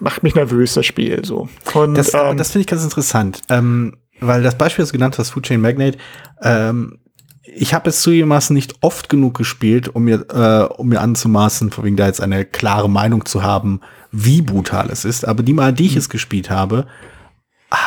macht 0.00 0.22
mich 0.22 0.34
nervös, 0.34 0.74
das 0.74 0.86
Spiel. 0.86 1.24
So. 1.24 1.48
Und, 1.74 1.94
das 1.94 2.14
ähm, 2.14 2.36
das 2.36 2.52
finde 2.52 2.62
ich 2.62 2.66
ganz 2.66 2.82
interessant, 2.82 3.42
ähm, 3.48 3.96
weil 4.20 4.42
das 4.42 4.56
Beispiel, 4.56 4.82
das 4.82 4.90
du 4.90 4.98
genannt 4.98 5.18
hast, 5.18 5.30
Food 5.30 5.44
Chain 5.44 5.60
Magnate, 5.60 5.98
ähm, 6.42 6.98
ich 7.42 7.74
habe 7.74 7.88
es 7.88 8.02
zugegebenermaßen 8.02 8.54
nicht 8.54 8.76
oft 8.80 9.08
genug 9.08 9.36
gespielt, 9.36 9.88
um 9.94 10.04
mir, 10.04 10.26
äh, 10.30 10.72
um 10.74 10.88
mir 10.88 11.00
anzumaßen, 11.00 11.70
vor 11.70 11.84
wegen 11.84 11.96
da 11.96 12.06
jetzt 12.06 12.20
eine 12.20 12.44
klare 12.44 12.88
Meinung 12.88 13.24
zu 13.24 13.42
haben, 13.42 13.80
wie 14.12 14.42
brutal 14.42 14.88
es 14.90 15.04
ist. 15.04 15.26
Aber 15.26 15.42
die 15.42 15.52
Mal, 15.52 15.72
die 15.72 15.86
ich 15.86 15.92
mhm. 15.92 15.98
es 15.98 16.08
gespielt 16.08 16.50
habe, 16.50 16.86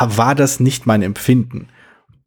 war 0.00 0.34
das 0.34 0.60
nicht 0.60 0.86
mein 0.86 1.02
Empfinden. 1.02 1.68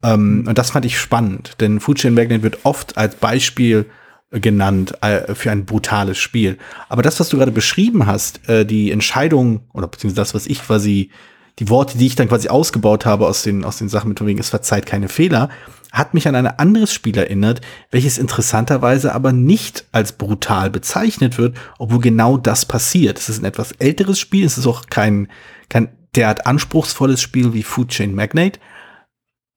Ähm, 0.02 0.44
und 0.46 0.58
das 0.58 0.70
fand 0.70 0.84
ich 0.84 0.98
spannend, 0.98 1.56
denn 1.60 1.80
Food 1.80 1.98
Chain 1.98 2.14
Magnate 2.14 2.42
wird 2.42 2.60
oft 2.64 2.96
als 2.96 3.16
Beispiel 3.16 3.86
genannt 4.30 4.94
äh, 5.02 5.34
für 5.34 5.50
ein 5.50 5.64
brutales 5.64 6.18
Spiel. 6.18 6.58
Aber 6.88 7.02
das, 7.02 7.18
was 7.18 7.28
du 7.28 7.38
gerade 7.38 7.52
beschrieben 7.52 8.06
hast, 8.06 8.46
äh, 8.48 8.66
die 8.66 8.90
Entscheidung 8.90 9.60
oder 9.72 9.86
beziehungsweise 9.86 10.20
das, 10.20 10.34
was 10.34 10.46
ich 10.46 10.62
quasi, 10.62 11.10
die 11.58 11.70
Worte, 11.70 11.96
die 11.96 12.06
ich 12.06 12.14
dann 12.14 12.28
quasi 12.28 12.48
ausgebaut 12.48 13.06
habe 13.06 13.26
aus 13.26 13.42
den, 13.42 13.64
aus 13.64 13.78
den 13.78 13.88
Sachen 13.88 14.10
mit 14.10 14.24
wegen, 14.24 14.38
es 14.38 14.50
verzeiht 14.50 14.84
keine 14.84 15.08
Fehler, 15.08 15.48
hat 15.92 16.12
mich 16.12 16.28
an 16.28 16.34
ein 16.34 16.46
anderes 16.46 16.92
Spiel 16.92 17.16
erinnert, 17.16 17.62
welches 17.90 18.18
interessanterweise 18.18 19.14
aber 19.14 19.32
nicht 19.32 19.86
als 19.92 20.12
brutal 20.12 20.68
bezeichnet 20.68 21.38
wird, 21.38 21.56
obwohl 21.78 22.00
genau 22.00 22.36
das 22.36 22.66
passiert. 22.66 23.18
Es 23.18 23.30
ist 23.30 23.40
ein 23.42 23.46
etwas 23.46 23.72
älteres 23.72 24.18
Spiel, 24.18 24.44
es 24.44 24.58
ist 24.58 24.66
auch 24.66 24.86
kein, 24.90 25.28
kein 25.70 25.88
derart 26.14 26.46
anspruchsvolles 26.46 27.22
Spiel 27.22 27.54
wie 27.54 27.62
Food 27.62 27.88
Chain 27.88 28.14
Magnate, 28.14 28.60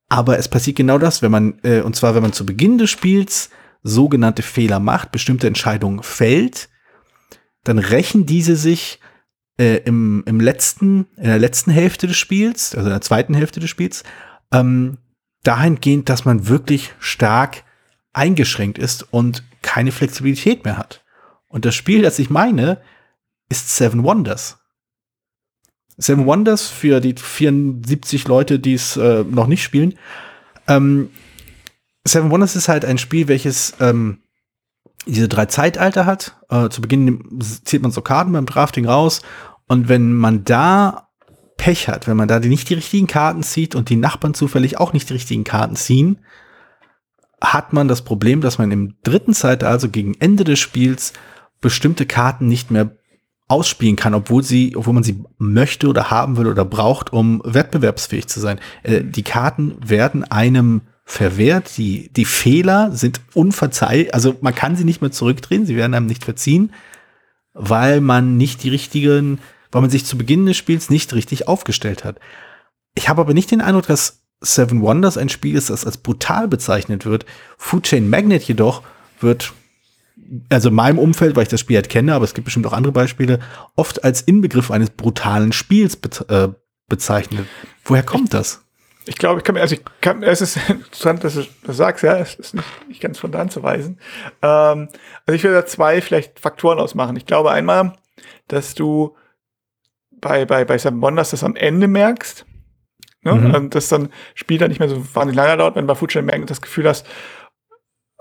aber 0.07 0.37
es 0.37 0.47
passiert 0.47 0.77
genau 0.77 0.97
das, 0.97 1.21
wenn 1.21 1.31
man, 1.31 1.59
äh, 1.63 1.81
und 1.81 1.95
zwar 1.95 2.15
wenn 2.15 2.21
man 2.21 2.33
zu 2.33 2.45
Beginn 2.45 2.77
des 2.77 2.89
Spiels 2.89 3.49
sogenannte 3.83 4.43
Fehler 4.43 4.79
macht, 4.79 5.11
bestimmte 5.11 5.47
Entscheidungen 5.47 6.03
fällt, 6.03 6.69
dann 7.63 7.79
rächen 7.79 8.25
diese 8.25 8.55
sich 8.55 8.99
äh, 9.57 9.77
im, 9.83 10.23
im 10.25 10.39
letzten, 10.39 11.07
in 11.17 11.25
der 11.25 11.39
letzten 11.39 11.71
Hälfte 11.71 12.07
des 12.07 12.17
Spiels, 12.17 12.75
also 12.75 12.87
in 12.87 12.93
der 12.93 13.01
zweiten 13.01 13.33
Hälfte 13.33 13.59
des 13.59 13.69
Spiels, 13.69 14.03
ähm, 14.51 14.97
dahingehend, 15.43 16.09
dass 16.09 16.25
man 16.25 16.47
wirklich 16.47 16.93
stark 16.99 17.63
eingeschränkt 18.13 18.77
ist 18.77 19.11
und 19.11 19.43
keine 19.61 19.91
Flexibilität 19.91 20.65
mehr 20.65 20.77
hat. 20.77 21.03
Und 21.47 21.65
das 21.65 21.75
Spiel, 21.75 22.01
das 22.01 22.19
ich 22.19 22.29
meine, 22.29 22.81
ist 23.49 23.75
Seven 23.75 24.03
Wonders. 24.03 24.59
Seven 25.97 26.25
Wonders 26.25 26.67
für 26.67 26.99
die 26.99 27.15
74 27.15 28.27
Leute, 28.27 28.59
die 28.59 28.73
es 28.73 28.97
äh, 28.97 29.23
noch 29.23 29.47
nicht 29.47 29.63
spielen, 29.63 29.95
ähm, 30.67 31.09
Seven 32.03 32.31
Wonders 32.31 32.55
ist 32.55 32.67
halt 32.67 32.85
ein 32.85 32.97
Spiel, 32.97 33.27
welches 33.27 33.73
ähm, 33.79 34.19
diese 35.05 35.27
drei 35.27 35.45
Zeitalter 35.45 36.05
hat. 36.05 36.37
Äh, 36.49 36.69
zu 36.69 36.81
Beginn 36.81 37.39
zählt 37.39 37.83
man 37.83 37.91
so 37.91 38.01
Karten 38.01 38.31
beim 38.31 38.45
Drafting 38.45 38.85
raus. 38.85 39.21
Und 39.67 39.87
wenn 39.89 40.13
man 40.13 40.43
da 40.43 41.09
Pech 41.57 41.87
hat, 41.87 42.07
wenn 42.07 42.17
man 42.17 42.27
da 42.27 42.39
nicht 42.39 42.69
die 42.69 42.73
richtigen 42.73 43.07
Karten 43.07 43.43
zieht 43.43 43.75
und 43.75 43.89
die 43.89 43.95
Nachbarn 43.95 44.33
zufällig 44.33 44.79
auch 44.79 44.93
nicht 44.93 45.09
die 45.09 45.13
richtigen 45.13 45.43
Karten 45.43 45.75
ziehen, 45.75 46.19
hat 47.39 47.73
man 47.73 47.87
das 47.87 48.01
Problem, 48.03 48.41
dass 48.41 48.57
man 48.57 48.71
im 48.71 48.95
dritten 49.03 49.33
Zeitalter, 49.33 49.69
also 49.69 49.89
gegen 49.89 50.15
Ende 50.19 50.43
des 50.43 50.59
Spiels, 50.59 51.13
bestimmte 51.59 52.05
Karten 52.05 52.47
nicht 52.47 52.71
mehr 52.71 52.97
ausspielen 53.47 53.95
kann, 53.95 54.13
obwohl 54.13 54.43
sie, 54.43 54.75
obwohl 54.75 54.93
man 54.93 55.03
sie 55.03 55.23
möchte 55.37 55.87
oder 55.87 56.09
haben 56.09 56.37
will 56.37 56.47
oder 56.47 56.65
braucht, 56.65 57.13
um 57.13 57.41
wettbewerbsfähig 57.43 58.27
zu 58.27 58.39
sein. 58.39 58.59
Äh, 58.83 59.03
die 59.03 59.23
Karten 59.23 59.75
werden 59.85 60.23
einem 60.23 60.81
verwehrt. 61.03 61.77
Die, 61.77 62.09
die 62.13 62.25
Fehler 62.25 62.91
sind 62.91 63.21
unverzeihlich, 63.33 64.13
also 64.13 64.35
man 64.41 64.55
kann 64.55 64.75
sie 64.75 64.85
nicht 64.85 65.01
mehr 65.01 65.11
zurückdrehen, 65.11 65.65
sie 65.65 65.75
werden 65.75 65.93
einem 65.93 66.05
nicht 66.05 66.23
verziehen, 66.23 66.73
weil 67.53 68.01
man 68.01 68.37
nicht 68.37 68.63
die 68.63 68.69
richtigen, 68.69 69.39
weil 69.71 69.81
man 69.81 69.89
sich 69.89 70.05
zu 70.05 70.17
Beginn 70.17 70.45
des 70.45 70.57
Spiels 70.57 70.89
nicht 70.89 71.13
richtig 71.13 71.47
aufgestellt 71.47 72.03
hat. 72.03 72.19
Ich 72.95 73.09
habe 73.09 73.21
aber 73.21 73.33
nicht 73.33 73.51
den 73.51 73.61
Eindruck, 73.61 73.87
dass 73.87 74.21
Seven 74.41 74.81
Wonders 74.81 75.17
ein 75.17 75.29
Spiel 75.29 75.55
ist, 75.55 75.69
das 75.69 75.85
als 75.85 75.97
brutal 75.97 76.47
bezeichnet 76.47 77.05
wird. 77.05 77.25
Food 77.57 77.83
Chain 77.83 78.09
Magnet 78.09 78.43
jedoch 78.43 78.81
wird, 79.19 79.53
also 80.49 80.69
in 80.69 80.75
meinem 80.75 80.97
Umfeld, 80.97 81.35
weil 81.35 81.43
ich 81.43 81.49
das 81.49 81.59
Spiel 81.59 81.75
halt 81.75 81.89
kenne, 81.89 82.15
aber 82.15 82.25
es 82.25 82.33
gibt 82.33 82.45
bestimmt 82.45 82.65
auch 82.65 82.73
andere 82.73 82.91
Beispiele, 82.91 83.39
oft 83.75 84.03
als 84.03 84.21
Inbegriff 84.21 84.71
eines 84.71 84.89
brutalen 84.89 85.51
Spiels 85.51 85.95
be 85.95 86.09
äh, 86.27 86.49
bezeichnet. 86.87 87.45
Woher 87.85 88.03
kommt 88.03 88.33
das? 88.33 88.61
Ich 89.05 89.17
glaube, 89.17 89.39
ich 89.39 89.43
kann 89.43 89.55
mir, 89.55 89.61
also 89.61 89.75
ich 89.75 89.81
kann, 90.01 90.23
es 90.23 90.41
ist 90.41 90.57
interessant, 90.69 91.23
dass 91.23 91.35
du 91.35 91.45
das 91.63 91.77
sagst, 91.77 92.03
ja, 92.03 92.17
es 92.17 92.35
ist 92.35 92.53
nicht, 92.53 92.87
nicht 92.87 93.01
ganz 93.01 93.17
von 93.17 93.31
der 93.31 93.41
Hand 93.41 93.51
zu 93.51 93.63
weisen. 93.63 93.99
Ähm, 94.41 94.89
also 95.25 95.35
ich 95.35 95.43
will 95.43 95.53
da 95.53 95.65
zwei 95.65 96.01
vielleicht 96.01 96.39
Faktoren 96.39 96.79
ausmachen. 96.79 97.15
Ich 97.15 97.25
glaube 97.25 97.51
einmal, 97.51 97.93
dass 98.47 98.75
du 98.75 99.15
bei, 100.11 100.45
bei, 100.45 100.65
bei 100.65 100.77
Seven 100.77 101.01
Wonders 101.01 101.31
das 101.31 101.43
am 101.43 101.55
Ende 101.55 101.87
merkst, 101.87 102.45
ne? 103.23 103.33
Mhm. 103.33 103.55
Und 103.55 103.75
das 103.75 103.87
dann 103.87 104.11
Spiel 104.35 104.59
dann 104.59 104.69
nicht 104.69 104.79
mehr 104.79 104.89
so 104.89 104.97
wahnsinnig 105.15 105.35
lange 105.35 105.57
dauert, 105.57 105.75
wenn 105.75 105.83
du 105.83 105.87
bei 105.87 105.95
Foodchain 105.95 106.25
Magnet 106.25 106.49
das 106.49 106.61
Gefühl 106.61 106.87
hast, 106.87 107.05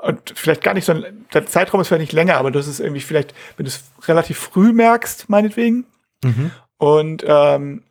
und 0.02 0.32
vielleicht 0.34 0.62
gar 0.62 0.72
nicht 0.72 0.86
so 0.86 0.92
ein, 0.92 1.26
der 1.34 1.44
Zeitraum 1.44 1.80
ist 1.82 1.88
vielleicht 1.88 2.00
nicht 2.00 2.12
länger, 2.12 2.36
aber 2.36 2.50
das 2.50 2.66
ist 2.66 2.80
irgendwie 2.80 3.02
vielleicht, 3.02 3.34
wenn 3.56 3.64
du 3.64 3.70
es 3.70 3.84
relativ 4.08 4.38
früh 4.38 4.72
merkst, 4.72 5.28
meinetwegen, 5.28 5.84
mhm. 6.24 6.50
und 6.78 7.22
ähm, 7.26 7.82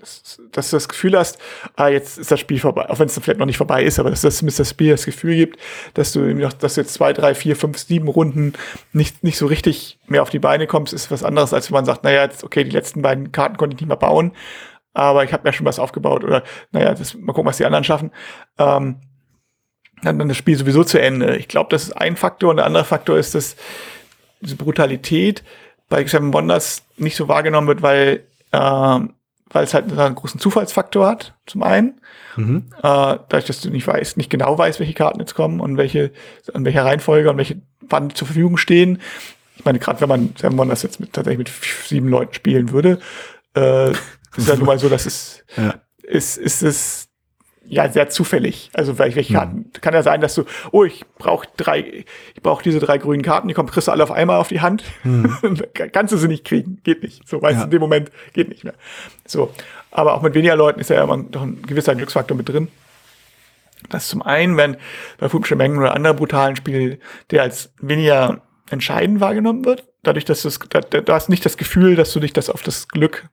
dass, 0.00 0.70
du 0.70 0.76
das 0.76 0.88
Gefühl 0.88 1.16
hast, 1.16 1.38
ah, 1.76 1.88
jetzt 1.88 2.18
ist 2.18 2.30
das 2.30 2.40
Spiel 2.40 2.58
vorbei, 2.58 2.88
auch 2.88 2.98
wenn 2.98 3.06
es 3.06 3.18
vielleicht 3.18 3.38
noch 3.38 3.46
nicht 3.46 3.56
vorbei 3.56 3.84
ist, 3.84 3.98
aber 3.98 4.10
dass 4.10 4.22
das 4.22 4.40
das 4.40 4.70
Spiel 4.70 4.90
das 4.90 5.04
Gefühl 5.04 5.36
gibt, 5.36 5.58
dass 5.94 6.12
du 6.12 6.20
noch, 6.34 6.52
dass 6.52 6.74
du 6.74 6.80
jetzt 6.80 6.94
zwei, 6.94 7.12
drei, 7.12 7.34
vier, 7.34 7.56
fünf, 7.56 7.78
sieben 7.78 8.08
Runden 8.08 8.54
nicht, 8.92 9.22
nicht 9.22 9.38
so 9.38 9.46
richtig 9.46 9.98
mehr 10.06 10.22
auf 10.22 10.30
die 10.30 10.38
Beine 10.38 10.66
kommst, 10.66 10.92
ist 10.92 11.10
was 11.10 11.24
anderes, 11.24 11.52
als 11.52 11.70
wenn 11.70 11.74
man 11.74 11.84
sagt, 11.84 12.04
naja, 12.04 12.22
jetzt, 12.22 12.44
okay, 12.44 12.64
die 12.64 12.70
letzten 12.70 13.02
beiden 13.02 13.32
Karten 13.32 13.56
konnte 13.56 13.74
ich 13.74 13.80
nicht 13.80 13.88
mehr 13.88 13.96
bauen, 13.96 14.32
aber 14.92 15.24
ich 15.24 15.32
habe 15.32 15.48
mir 15.48 15.52
schon 15.52 15.66
was 15.66 15.78
aufgebaut 15.78 16.24
oder 16.24 16.42
naja, 16.72 16.94
das, 16.94 17.14
mal 17.14 17.32
gucken, 17.32 17.46
was 17.48 17.58
die 17.58 17.64
anderen 17.64 17.84
schaffen. 17.84 18.10
Ähm, 18.58 19.00
dann, 20.02 20.18
dann 20.18 20.28
das 20.28 20.36
Spiel 20.36 20.56
sowieso 20.56 20.82
zu 20.82 21.00
Ende. 21.00 21.36
Ich 21.36 21.48
glaube, 21.48 21.68
das 21.70 21.84
ist 21.84 21.92
ein 21.92 22.16
Faktor 22.16 22.50
und 22.50 22.56
der 22.56 22.66
andere 22.66 22.84
Faktor 22.84 23.18
ist, 23.18 23.34
dass 23.34 23.56
diese 24.40 24.56
Brutalität 24.56 25.44
bei 25.88 26.04
Seven 26.06 26.32
Wonders 26.32 26.82
nicht 26.96 27.16
so 27.16 27.28
wahrgenommen 27.28 27.68
wird, 27.68 27.82
weil, 27.82 28.24
äh, 28.52 29.00
weil 29.50 29.64
es 29.64 29.74
halt 29.74 29.92
einen 29.96 30.14
großen 30.14 30.40
Zufallsfaktor 30.40 31.06
hat, 31.06 31.34
zum 31.46 31.62
einen. 31.62 32.00
Mhm. 32.36 32.66
Äh, 32.78 32.82
dadurch, 32.82 33.46
dass 33.46 33.60
du 33.60 33.70
nicht 33.70 33.86
weißt, 33.86 34.16
nicht 34.16 34.30
genau 34.30 34.56
weißt, 34.56 34.80
welche 34.80 34.94
Karten 34.94 35.20
jetzt 35.20 35.34
kommen 35.34 35.60
und 35.60 35.76
welche, 35.76 36.12
an 36.54 36.64
welcher 36.64 36.84
Reihenfolge 36.84 37.30
und 37.30 37.36
welche 37.36 37.60
wann 37.80 38.14
zur 38.14 38.26
Verfügung 38.26 38.56
stehen. 38.56 39.00
Ich 39.56 39.64
meine, 39.64 39.78
gerade 39.78 40.00
wenn 40.00 40.08
man 40.08 40.34
Seven 40.38 40.56
Wonders 40.56 40.82
jetzt 40.82 41.00
mit, 41.00 41.12
tatsächlich 41.12 41.38
mit 41.38 41.50
sieben 41.86 42.08
Leuten 42.08 42.32
spielen 42.32 42.70
würde, 42.70 43.00
äh, 43.54 43.90
ist 43.90 44.48
ja 44.48 44.54
nun 44.56 44.66
mal 44.66 44.78
so, 44.78 44.88
dass 44.88 45.06
es 45.06 45.44
ja. 45.56 45.74
ist, 46.02 46.38
ist 46.38 46.62
es 46.62 47.09
ja 47.66 47.88
sehr 47.90 48.08
zufällig. 48.08 48.70
Also 48.74 48.98
welche 48.98 49.22
hm. 49.22 49.34
Karten 49.34 49.70
kann 49.80 49.94
ja 49.94 50.02
sein, 50.02 50.20
dass 50.20 50.34
du, 50.34 50.44
oh, 50.72 50.84
ich 50.84 51.04
brauche 51.18 51.46
drei, 51.56 52.04
ich 52.34 52.42
brauche 52.42 52.62
diese 52.62 52.80
drei 52.80 52.98
grünen 52.98 53.22
Karten, 53.22 53.48
die 53.48 53.54
kommen, 53.54 53.68
kriegst 53.68 53.88
du 53.88 53.92
alle 53.92 54.02
auf 54.02 54.10
einmal 54.10 54.38
auf 54.38 54.48
die 54.48 54.60
Hand. 54.60 54.84
Mhm. 55.02 55.38
Kannst 55.92 56.12
du 56.12 56.18
sie 56.18 56.28
nicht 56.28 56.44
kriegen, 56.44 56.80
geht 56.84 57.02
nicht. 57.02 57.26
So, 57.26 57.40
weißt 57.40 57.54
ja. 57.54 57.58
du, 57.60 57.64
in 57.64 57.70
dem 57.70 57.80
Moment 57.80 58.10
geht 58.34 58.48
nicht 58.48 58.64
mehr. 58.64 58.74
So, 59.26 59.50
aber 59.90 60.14
auch 60.14 60.22
mit 60.22 60.34
weniger 60.34 60.56
Leuten 60.56 60.78
ist 60.78 60.90
ja 60.90 61.02
immer 61.02 61.16
noch 61.16 61.42
ein 61.42 61.62
gewisser 61.62 61.94
Glücksfaktor 61.94 62.36
mit 62.36 62.48
drin. 62.48 62.68
Das 63.88 64.08
zum 64.08 64.22
einen, 64.22 64.56
wenn 64.56 64.76
bei 65.18 65.28
Fumsche 65.28 65.56
Mengen 65.56 65.78
oder 65.78 65.94
anderen 65.94 66.16
brutalen 66.16 66.54
Spielen, 66.56 66.98
der 67.30 67.42
als 67.42 67.72
weniger 67.80 68.42
entscheidend 68.70 69.20
wahrgenommen 69.20 69.64
wird, 69.64 69.84
dadurch, 70.02 70.24
dass 70.24 70.42
du, 70.42 70.50
da, 70.68 70.80
du 70.80 71.12
hast 71.12 71.28
nicht 71.28 71.44
das 71.44 71.56
Gefühl, 71.56 71.96
dass 71.96 72.12
du 72.12 72.20
dich 72.20 72.32
das 72.32 72.50
auf 72.50 72.62
das 72.62 72.88
Glück 72.88 73.28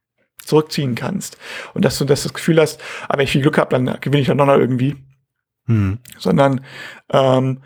zurückziehen 0.48 0.96
kannst. 0.96 1.38
Und 1.74 1.86
dass 1.86 1.98
du 1.98 2.06
das, 2.06 2.24
das 2.24 2.34
Gefühl 2.34 2.60
hast, 2.60 2.82
aber 3.04 3.16
ah, 3.16 3.18
wenn 3.18 3.26
ich 3.26 3.32
viel 3.32 3.42
Glück 3.42 3.58
habe, 3.58 3.70
dann 3.70 3.98
gewinne 4.02 4.22
ich 4.22 4.28
dann 4.28 4.38
noch 4.38 4.48
irgendwie. 4.48 4.96
Hm. 5.66 6.00
Sondern 6.18 6.62
ähm, 7.12 7.62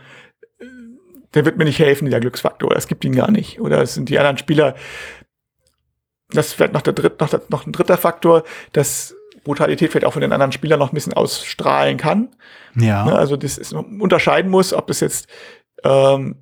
der 1.33 1.45
wird 1.45 1.57
mir 1.57 1.65
nicht 1.65 1.79
helfen, 1.79 2.05
dieser 2.05 2.19
Glücksfaktor. 2.19 2.75
Es 2.75 2.87
gibt 2.87 3.05
ihn 3.05 3.15
gar 3.15 3.31
nicht. 3.31 3.61
Oder 3.61 3.81
es 3.81 3.93
sind 3.93 4.09
die 4.09 4.19
anderen 4.19 4.37
Spieler. 4.37 4.75
Das 6.29 6.47
ist 6.47 6.53
vielleicht 6.53 6.73
noch 6.73 6.81
der 6.81 6.93
dritte, 6.93 7.23
noch, 7.23 7.49
noch 7.49 7.65
ein 7.65 7.71
dritter 7.71 7.97
Faktor, 7.97 8.43
dass 8.73 9.15
Brutalität 9.43 9.91
vielleicht 9.91 10.05
auch 10.05 10.13
von 10.13 10.21
den 10.21 10.33
anderen 10.33 10.51
Spielern 10.51 10.79
noch 10.79 10.91
ein 10.91 10.95
bisschen 10.95 11.13
ausstrahlen 11.13 11.97
kann. 11.97 12.29
Ja. 12.75 13.05
Ne, 13.05 13.15
also 13.15 13.37
das 13.37 13.57
ist, 13.57 13.73
unterscheiden 13.73 14.51
muss, 14.51 14.73
ob 14.73 14.87
das 14.87 14.99
jetzt 14.99 15.27
ähm, 15.83 16.35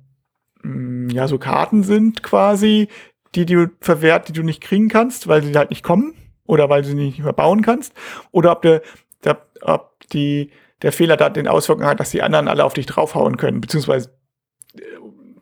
ja 1.10 1.28
so 1.28 1.38
Karten 1.38 1.82
sind 1.82 2.22
quasi, 2.22 2.88
die 3.34 3.46
du 3.46 3.68
verwehrt, 3.80 4.28
die 4.28 4.32
du 4.32 4.42
nicht 4.42 4.60
kriegen 4.60 4.88
kannst, 4.88 5.28
weil 5.28 5.42
sie 5.42 5.56
halt 5.56 5.70
nicht 5.70 5.82
kommen 5.82 6.14
oder 6.50 6.68
weil 6.68 6.82
du 6.82 6.88
sie 6.88 6.94
nicht 6.94 7.20
mehr 7.20 7.32
bauen 7.32 7.62
kannst, 7.62 7.94
oder 8.32 8.52
ob, 8.52 8.62
der, 8.62 8.82
der, 9.24 9.40
ob 9.62 9.92
die, 10.12 10.50
der 10.82 10.92
Fehler 10.92 11.16
da 11.16 11.30
den 11.30 11.48
Auswirkungen 11.48 11.88
hat, 11.88 12.00
dass 12.00 12.10
die 12.10 12.22
anderen 12.22 12.48
alle 12.48 12.64
auf 12.64 12.74
dich 12.74 12.86
draufhauen 12.86 13.36
können, 13.36 13.60
beziehungsweise 13.60 14.10
äh, 14.74 14.80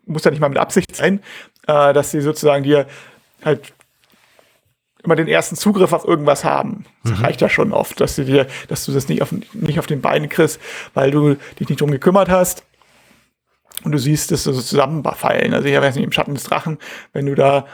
muss 0.05 0.23
ja 0.23 0.31
nicht 0.31 0.39
mal 0.39 0.49
mit 0.49 0.59
Absicht 0.59 0.95
sein, 0.95 1.21
äh, 1.67 1.93
dass 1.93 2.11
sie 2.11 2.21
sozusagen 2.21 2.63
dir 2.63 2.85
halt 3.43 3.73
immer 5.03 5.15
den 5.15 5.27
ersten 5.27 5.55
Zugriff 5.55 5.93
auf 5.93 6.05
irgendwas 6.05 6.43
haben. 6.43 6.85
Das 7.03 7.17
mhm. 7.17 7.25
reicht 7.25 7.41
ja 7.41 7.49
schon 7.49 7.71
oft, 7.71 7.99
dass 8.01 8.15
du 8.15 8.25
dir, 8.25 8.47
dass 8.67 8.85
du 8.85 8.91
das 8.91 9.07
nicht 9.07 9.21
auf, 9.21 9.33
nicht 9.53 9.79
auf 9.79 9.87
den 9.87 10.01
Beinen 10.01 10.29
kriegst, 10.29 10.59
weil 10.93 11.09
du 11.11 11.35
dich 11.59 11.69
nicht 11.69 11.81
drum 11.81 11.91
gekümmert 11.91 12.29
hast. 12.29 12.63
Und 13.83 13.93
du 13.93 13.97
siehst 13.97 14.31
es 14.33 14.43
so 14.43 14.51
zusammenfallen. 14.51 15.53
Also 15.53 15.69
ich 15.69 15.79
weiß 15.79 15.95
nicht, 15.95 16.03
im 16.03 16.11
Schatten 16.11 16.33
des 16.33 16.43
Drachen, 16.43 16.79
wenn 17.13 17.27
du 17.27 17.35
da 17.35 17.65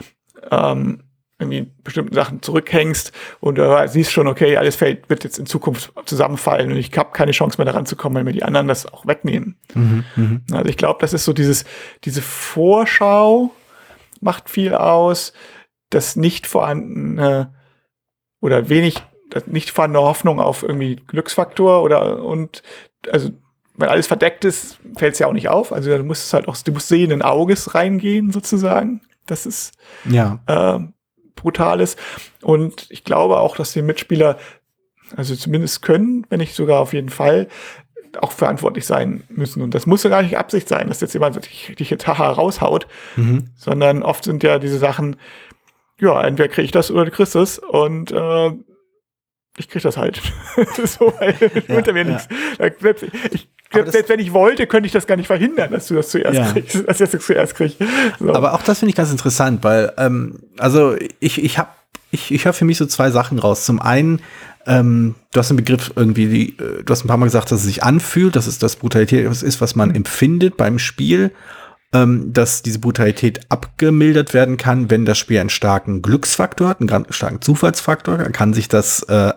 ähm, 0.52 1.02
irgendwie 1.38 1.70
bestimmten 1.84 2.16
Sachen 2.16 2.42
zurückhängst 2.42 3.12
und 3.42 3.56
du 3.58 3.88
siehst 3.88 4.12
schon, 4.12 4.28
okay, 4.28 4.56
alles 4.56 4.78
fällt, 4.78 5.10
wird 5.10 5.26
jetzt 5.26 5.38
in 5.38 5.46
Zukunft 5.46 5.92
zusammenfallen 6.06 6.72
und 6.72 6.78
ich 6.78 6.98
habe 6.98 7.12
keine 7.12 7.34
Chance 7.34 7.58
mehr 7.58 7.66
daran 7.66 7.86
zu 7.86 7.98
kommen, 7.98 8.16
wenn 8.16 8.26
mir 8.26 8.32
die 8.32 8.44
anderen 8.44 8.68
das 8.68 8.86
auch 8.86 9.06
wegnehmen. 9.06 9.58
Mhm, 9.74 10.06
mh. 10.16 10.40
Also 10.56 10.70
ich 10.70 10.78
glaube, 10.78 11.00
das 11.02 11.14
ist 11.14 11.26
so 11.26 11.34
dieses, 11.34 11.66
diese 12.06 12.22
Vorschau 12.22 13.52
macht 14.22 14.50
viel 14.50 14.74
aus, 14.74 15.34
das 15.90 16.16
nicht 16.16 16.48
vorhandene 16.48 17.54
oder 18.40 18.70
wenig, 18.70 19.04
das 19.30 19.46
nicht 19.48 19.72
vorhandene 19.72 20.06
Hoffnung 20.06 20.40
auf 20.40 20.64
irgendwie 20.64 20.96
Glücksfaktor 20.96 21.84
oder 21.84 22.24
und 22.24 22.64
also 23.12 23.32
wenn 23.78 23.90
alles 23.90 24.08
verdeckt 24.08 24.46
ist, 24.46 24.80
fällt 24.96 25.14
es 25.14 25.20
ja 25.20 25.28
auch 25.28 25.34
nicht 25.34 25.50
auf. 25.50 25.74
Also 25.74 25.98
du 25.98 26.04
musst 26.06 26.34
halt 26.34 26.48
auch, 26.48 26.56
du 26.56 26.72
musst 26.72 26.88
sehenden 26.88 27.22
Auges 27.22 27.76
reingehen 27.76 28.32
sozusagen. 28.32 29.02
Das 29.26 29.46
ist 29.46 29.74
ja. 30.06 30.40
Äh, 31.46 31.56
brutales. 31.56 31.96
Und 32.42 32.88
ich 32.90 33.04
glaube 33.04 33.38
auch, 33.38 33.56
dass 33.56 33.74
die 33.74 33.82
Mitspieler, 33.82 34.38
also 35.16 35.36
zumindest 35.36 35.82
können, 35.82 36.26
wenn 36.30 36.40
nicht 36.40 36.56
sogar 36.56 36.80
auf 36.80 36.94
jeden 36.94 37.10
Fall, 37.10 37.48
auch 38.22 38.32
verantwortlich 38.32 38.86
sein 38.86 39.24
müssen. 39.30 39.62
Und 39.62 39.74
das 39.76 39.86
muss 39.86 40.04
ja 40.04 40.10
gar 40.10 40.22
nicht 40.22 40.38
Absicht 40.38 40.68
sein, 40.68 40.88
dass 40.88 41.02
jetzt 41.02 41.14
jemand 41.14 41.36
dich, 41.46 41.76
dich 41.78 41.90
jetzt 41.90 42.08
haha 42.08 42.30
raushaut, 42.32 42.88
mhm. 43.18 43.50
sondern 43.58 44.04
oft 44.04 44.24
sind 44.24 44.42
ja 44.44 44.58
diese 44.58 44.78
Sachen, 44.78 45.18
ja, 46.00 46.22
entweder 46.24 46.50
kriege 46.50 46.66
ich 46.66 46.72
das 46.72 46.92
oder 46.92 47.06
du 47.06 47.12
kriegst 47.12 47.36
es 47.36 47.60
und 47.60 48.12
äh, 48.12 48.52
ich 49.58 49.70
krieg 49.70 49.82
das 49.82 49.98
halt. 49.98 50.22
so, 50.84 51.14
weil 51.20 51.36
ja, 51.68 51.94
mir 51.94 52.04
ja. 52.04 52.04
nichts. 52.04 52.28
Selbst, 52.80 53.06
ich, 53.32 53.50
selbst 53.86 54.10
wenn 54.10 54.20
ich 54.20 54.34
wollte, 54.34 54.68
könnte 54.68 54.88
ich 54.88 54.94
das 54.94 55.08
gar 55.08 55.16
nicht 55.16 55.28
verhindern, 55.28 55.72
dass 55.72 55.88
du 55.88 55.96
das 55.96 56.10
zuerst 56.10 56.36
ja. 56.36 56.52
kriegst, 56.52 56.88
dass 56.88 57.02
ich 57.02 57.10
das 57.10 57.26
zuerst 57.26 57.56
krieg. 57.56 57.78
So. 58.20 58.34
Aber 58.34 58.54
auch 58.54 58.64
das 58.64 58.80
finde 58.80 58.90
ich 58.92 58.96
ganz 58.96 59.12
interessant, 59.12 59.64
weil, 59.64 59.94
ähm, 59.98 60.40
also 60.58 60.96
ich, 61.20 61.44
ich 61.44 61.58
habe, 61.58 61.70
ich, 62.12 62.32
ich 62.32 62.46
höre 62.46 62.54
für 62.54 62.66
mich 62.66 62.78
so 62.78 62.86
zwei 62.86 63.12
Sachen 63.12 63.40
raus. 63.40 63.66
Zum 63.66 63.82
einen, 63.82 64.22
ähm, 64.66 65.16
du 65.34 65.40
hast 65.40 65.50
den 65.50 65.58
Begriff 65.58 65.92
irgendwie, 65.96 66.28
die, 66.28 66.50
äh, 66.58 66.84
du 66.84 66.92
hast 66.92 67.06
ein 67.06 67.08
paar 67.08 67.18
Mal 67.18 67.26
gesagt, 67.26 67.52
dass 67.52 67.60
es 67.60 67.66
sich 67.66 67.84
anfühlt, 67.84 68.36
dass 68.36 68.48
es 68.48 68.60
das 68.60 68.76
Brutalität 68.78 69.26
ist, 69.26 69.62
was 69.62 69.76
man 69.76 69.94
empfindet 69.94 70.58
beim 70.58 70.80
Spiel 70.80 71.32
ähm, 71.96 72.34
dass 72.34 72.62
diese 72.62 72.80
Brutalität 72.80 73.40
abgemildert 73.50 74.34
werden 74.34 74.58
kann, 74.58 74.90
wenn 74.90 75.06
das 75.06 75.18
Spiel 75.18 75.40
einen 75.40 75.50
starken 75.50 76.02
Glücksfaktor 76.02 76.68
hat, 76.68 76.82
einen 76.82 77.06
starken 77.10 77.42
Zufallsfaktor, 77.42 78.18
kann 78.18 78.54
sich 78.54 78.68
das, 78.68 79.04
äh, 79.04 79.34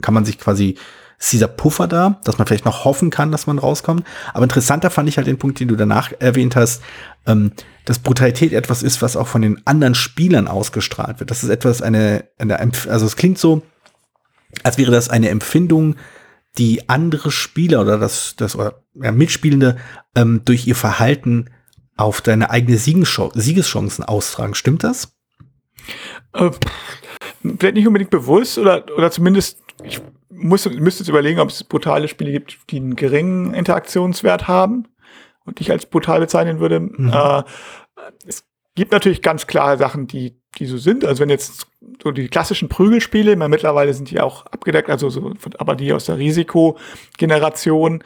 kann 0.00 0.14
man 0.14 0.24
sich 0.24 0.38
quasi 0.38 0.76
ist 1.20 1.32
dieser 1.32 1.48
Puffer 1.48 1.86
da, 1.86 2.18
dass 2.24 2.38
man 2.38 2.46
vielleicht 2.46 2.64
noch 2.64 2.84
hoffen 2.84 3.10
kann, 3.10 3.30
dass 3.30 3.46
man 3.46 3.58
rauskommt. 3.58 4.04
Aber 4.32 4.44
interessanter 4.44 4.88
fand 4.88 5.08
ich 5.08 5.18
halt 5.18 5.26
den 5.26 5.38
Punkt, 5.38 5.60
den 5.60 5.68
du 5.68 5.76
danach 5.76 6.12
erwähnt 6.18 6.56
hast, 6.56 6.82
ähm, 7.26 7.52
dass 7.84 7.98
Brutalität 7.98 8.54
etwas 8.54 8.82
ist, 8.82 9.02
was 9.02 9.16
auch 9.18 9.28
von 9.28 9.42
den 9.42 9.64
anderen 9.66 9.94
Spielern 9.94 10.48
ausgestrahlt 10.48 11.20
wird. 11.20 11.30
Das 11.30 11.44
ist 11.44 11.50
etwas, 11.50 11.82
eine, 11.82 12.24
eine 12.38 12.58
also 12.58 13.04
es 13.04 13.16
klingt 13.16 13.38
so, 13.38 13.62
als 14.62 14.78
wäre 14.78 14.90
das 14.90 15.10
eine 15.10 15.28
Empfindung, 15.28 15.96
die 16.56 16.88
andere 16.88 17.30
Spieler 17.30 17.82
oder 17.82 17.98
das, 17.98 18.34
das 18.36 18.56
oder 18.56 18.82
ja, 18.94 19.12
Mitspielende 19.12 19.76
ähm, 20.16 20.40
durch 20.44 20.66
ihr 20.66 20.74
Verhalten 20.74 21.50
auf 21.96 22.22
deine 22.22 22.48
eigene 22.48 22.78
Siegeschancen 22.78 24.04
austragen. 24.04 24.54
Stimmt 24.54 24.84
das? 24.84 25.14
Äh, 26.32 26.50
vielleicht 27.58 27.74
nicht 27.74 27.86
unbedingt 27.86 28.10
bewusst 28.10 28.56
oder, 28.56 28.86
oder 28.96 29.10
zumindest, 29.10 29.58
ich 29.84 30.00
muss, 30.40 30.68
müsste 30.68 31.02
jetzt 31.02 31.08
überlegen, 31.08 31.40
ob 31.40 31.50
es 31.50 31.64
brutale 31.64 32.08
Spiele 32.08 32.32
gibt, 32.32 32.58
die 32.70 32.76
einen 32.76 32.96
geringen 32.96 33.54
Interaktionswert 33.54 34.48
haben 34.48 34.88
und 35.44 35.60
ich 35.60 35.70
als 35.70 35.86
brutal 35.86 36.20
bezeichnen 36.20 36.60
würde. 36.60 36.80
Mhm. 36.80 37.12
Äh, 37.12 37.42
es 38.26 38.44
gibt 38.74 38.92
natürlich 38.92 39.22
ganz 39.22 39.46
klare 39.46 39.76
Sachen, 39.78 40.06
die, 40.06 40.40
die 40.58 40.66
so 40.66 40.78
sind. 40.78 41.04
Also 41.04 41.20
wenn 41.20 41.30
jetzt 41.30 41.66
so 42.02 42.10
die 42.10 42.28
klassischen 42.28 42.68
Prügelspiele, 42.68 43.36
meine, 43.36 43.50
mittlerweile 43.50 43.92
sind 43.94 44.10
die 44.10 44.20
auch 44.20 44.46
abgedeckt, 44.46 44.90
also 44.90 45.10
so, 45.10 45.34
aber 45.58 45.76
die 45.76 45.92
aus 45.92 46.06
der 46.06 46.18
Risikogeneration, 46.18 48.02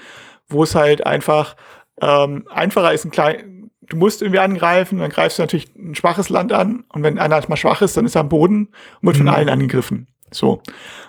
wo 0.49 0.63
es 0.63 0.75
halt 0.75 1.07
einfach 1.07 1.57
ähm, 2.01 2.47
einfacher 2.51 2.93
ist, 2.93 3.05
ein 3.05 3.11
klein, 3.11 3.71
du 3.83 3.97
musst 3.97 4.23
irgendwie 4.23 4.41
angreifen, 4.41 4.99
dann 4.99 5.11
greifst 5.11 5.39
du 5.39 5.43
natürlich 5.43 5.75
ein 5.77 5.95
schwaches 5.95 6.29
Land 6.29 6.53
an 6.53 6.85
und 6.89 7.03
wenn 7.03 7.19
einer 7.19 7.41
mal 7.49 7.57
schwach 7.57 7.83
ist, 7.83 7.97
dann 7.97 8.07
ist 8.07 8.15
er 8.15 8.23
am 8.23 8.29
Boden 8.29 8.69
und 9.01 9.07
wird 9.07 9.17
mhm. 9.17 9.27
von 9.27 9.29
allen 9.29 9.49
angegriffen. 9.49 10.09
So. 10.35 10.63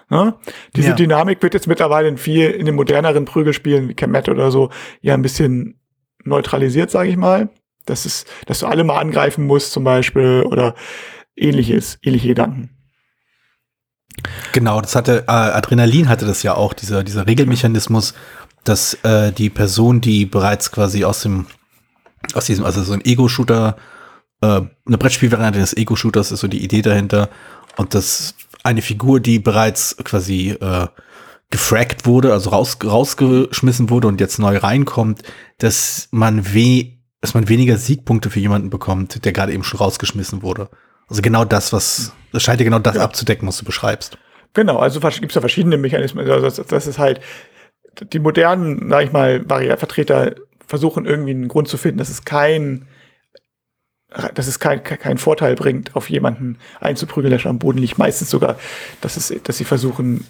Ne? 0.09 0.35
Diese 0.75 0.89
ja. 0.89 0.95
Dynamik 0.95 1.41
wird 1.41 1.53
jetzt 1.53 1.67
mittlerweile 1.67 2.07
in 2.07 2.17
viel, 2.17 2.51
in 2.51 2.65
den 2.65 2.75
moderneren 2.75 3.25
Prügelspielen 3.25 3.89
wie 3.89 3.95
Kemet 3.95 4.29
oder 4.29 4.51
so, 4.51 4.69
ja 5.01 5.13
ein 5.13 5.21
bisschen 5.21 5.79
neutralisiert, 6.23 6.91
sage 6.91 7.09
ich 7.09 7.17
mal. 7.17 7.49
Das 7.85 8.05
ist, 8.05 8.27
dass 8.45 8.59
du 8.59 8.67
alle 8.67 8.83
mal 8.83 8.99
angreifen 8.99 9.45
musst, 9.45 9.71
zum 9.71 9.83
Beispiel, 9.83 10.43
oder 10.43 10.75
ähnliches, 11.35 11.99
ähnliche 12.01 12.29
Gedanken. 12.29 12.69
Genau, 14.53 14.81
das 14.81 14.95
hatte, 14.95 15.25
äh, 15.27 15.31
Adrenalin 15.31 16.09
hatte 16.09 16.25
das 16.25 16.41
ja 16.43 16.55
auch, 16.55 16.73
dieser, 16.73 17.03
dieser 17.03 17.27
Regelmechanismus, 17.27 18.13
dass 18.63 18.95
äh, 19.03 19.31
die 19.31 19.49
Person, 19.49 20.01
die 20.01 20.25
bereits 20.25 20.71
quasi 20.71 21.03
aus 21.03 21.21
dem, 21.21 21.45
aus 22.33 22.45
diesem, 22.45 22.65
also 22.65 22.81
so 22.83 22.93
ein 22.93 23.03
Ego-Shooter, 23.03 23.75
äh, 24.41 24.61
eine 24.85 24.97
Brettspielvariante 24.97 25.59
des 25.59 25.75
Ego-Shooters 25.75 26.31
ist 26.31 26.39
so 26.39 26.47
die 26.47 26.63
Idee 26.63 26.81
dahinter. 26.81 27.29
Und 27.77 27.93
das 27.93 28.35
eine 28.65 28.81
Figur, 28.81 29.19
die 29.19 29.39
bereits 29.39 29.95
quasi 30.03 30.51
äh, 30.59 30.87
gefragt 31.51 32.05
wurde, 32.05 32.33
also 32.33 32.49
raus, 32.49 32.77
rausgeschmissen 32.83 33.89
wurde 33.89 34.07
und 34.07 34.19
jetzt 34.19 34.39
neu 34.39 34.57
reinkommt, 34.57 35.21
dass 35.59 36.07
man 36.11 36.53
weh, 36.53 36.93
dass 37.21 37.33
man 37.33 37.47
weniger 37.47 37.77
Siegpunkte 37.77 38.29
für 38.29 38.39
jemanden 38.39 38.69
bekommt, 38.69 39.23
der 39.23 39.31
gerade 39.31 39.53
eben 39.53 39.63
schon 39.63 39.77
rausgeschmissen 39.77 40.41
wurde. 40.41 40.69
Also 41.07 41.21
genau 41.21 41.45
das, 41.45 41.71
was, 41.71 42.13
das 42.31 42.43
scheint 42.43 42.59
ja 42.59 42.65
genau 42.65 42.79
das 42.79 42.95
ja. 42.95 43.03
abzudecken, 43.03 43.47
was 43.47 43.57
du 43.57 43.65
beschreibst. 43.65 44.17
Genau, 44.53 44.77
also 44.77 44.99
gibt 44.99 45.31
es 45.31 45.35
ja 45.35 45.41
verschiedene 45.41 45.77
Mechanismen. 45.77 46.29
Also 46.29 46.45
das, 46.45 46.67
das 46.67 46.87
ist 46.87 46.97
halt, 46.97 47.19
die 48.11 48.19
modernen, 48.19 48.89
sag 48.89 49.03
ich 49.03 49.11
mal, 49.11 49.43
Vertreter 49.77 50.35
versuchen 50.65 51.05
irgendwie 51.05 51.31
einen 51.31 51.47
Grund 51.47 51.67
zu 51.67 51.77
finden, 51.77 51.99
dass 51.99 52.09
es 52.09 52.25
kein 52.25 52.87
dass 54.33 54.47
es 54.47 54.59
keinen 54.59 54.83
kein 54.83 55.17
Vorteil 55.17 55.55
bringt, 55.55 55.95
auf 55.95 56.09
jemanden 56.09 56.57
einzuprügeln, 56.79 57.31
der 57.31 57.39
schon 57.39 57.51
am 57.51 57.59
Boden 57.59 57.79
liegt. 57.79 57.97
Meistens 57.97 58.29
sogar, 58.29 58.57
dass, 59.01 59.17
es, 59.17 59.33
dass 59.43 59.57
sie 59.57 59.65
versuchen, 59.65 60.25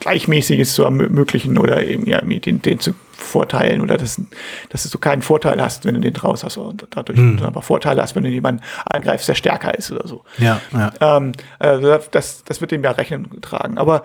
Gleichmäßiges 0.00 0.74
zu 0.74 0.84
ermöglichen 0.84 1.58
oder 1.58 1.82
eben 1.82 2.06
ja, 2.06 2.20
den, 2.20 2.62
den 2.62 2.78
zu 2.78 2.94
vorteilen 3.10 3.80
oder 3.80 3.96
dass, 3.96 4.20
dass 4.68 4.88
du 4.88 4.98
keinen 4.98 5.22
Vorteil 5.22 5.60
hast, 5.60 5.84
wenn 5.84 5.94
du 5.94 6.00
den 6.00 6.12
draus 6.12 6.44
hast 6.44 6.56
und 6.56 6.86
dadurch 6.90 7.18
hm. 7.18 7.42
aber 7.42 7.62
Vorteile 7.62 8.02
hast, 8.02 8.14
wenn 8.14 8.22
du 8.22 8.28
jemanden 8.28 8.62
angreifst, 8.84 9.28
der 9.28 9.34
stärker 9.34 9.76
ist 9.76 9.90
oder 9.90 10.06
so. 10.06 10.24
Ja, 10.38 10.60
ja. 10.72 10.92
Ähm, 11.00 11.32
also 11.58 11.98
das, 12.12 12.44
das 12.44 12.60
wird 12.60 12.70
dem 12.70 12.84
ja 12.84 12.92
Rechnung 12.92 13.28
getragen. 13.30 13.78
Aber 13.78 14.04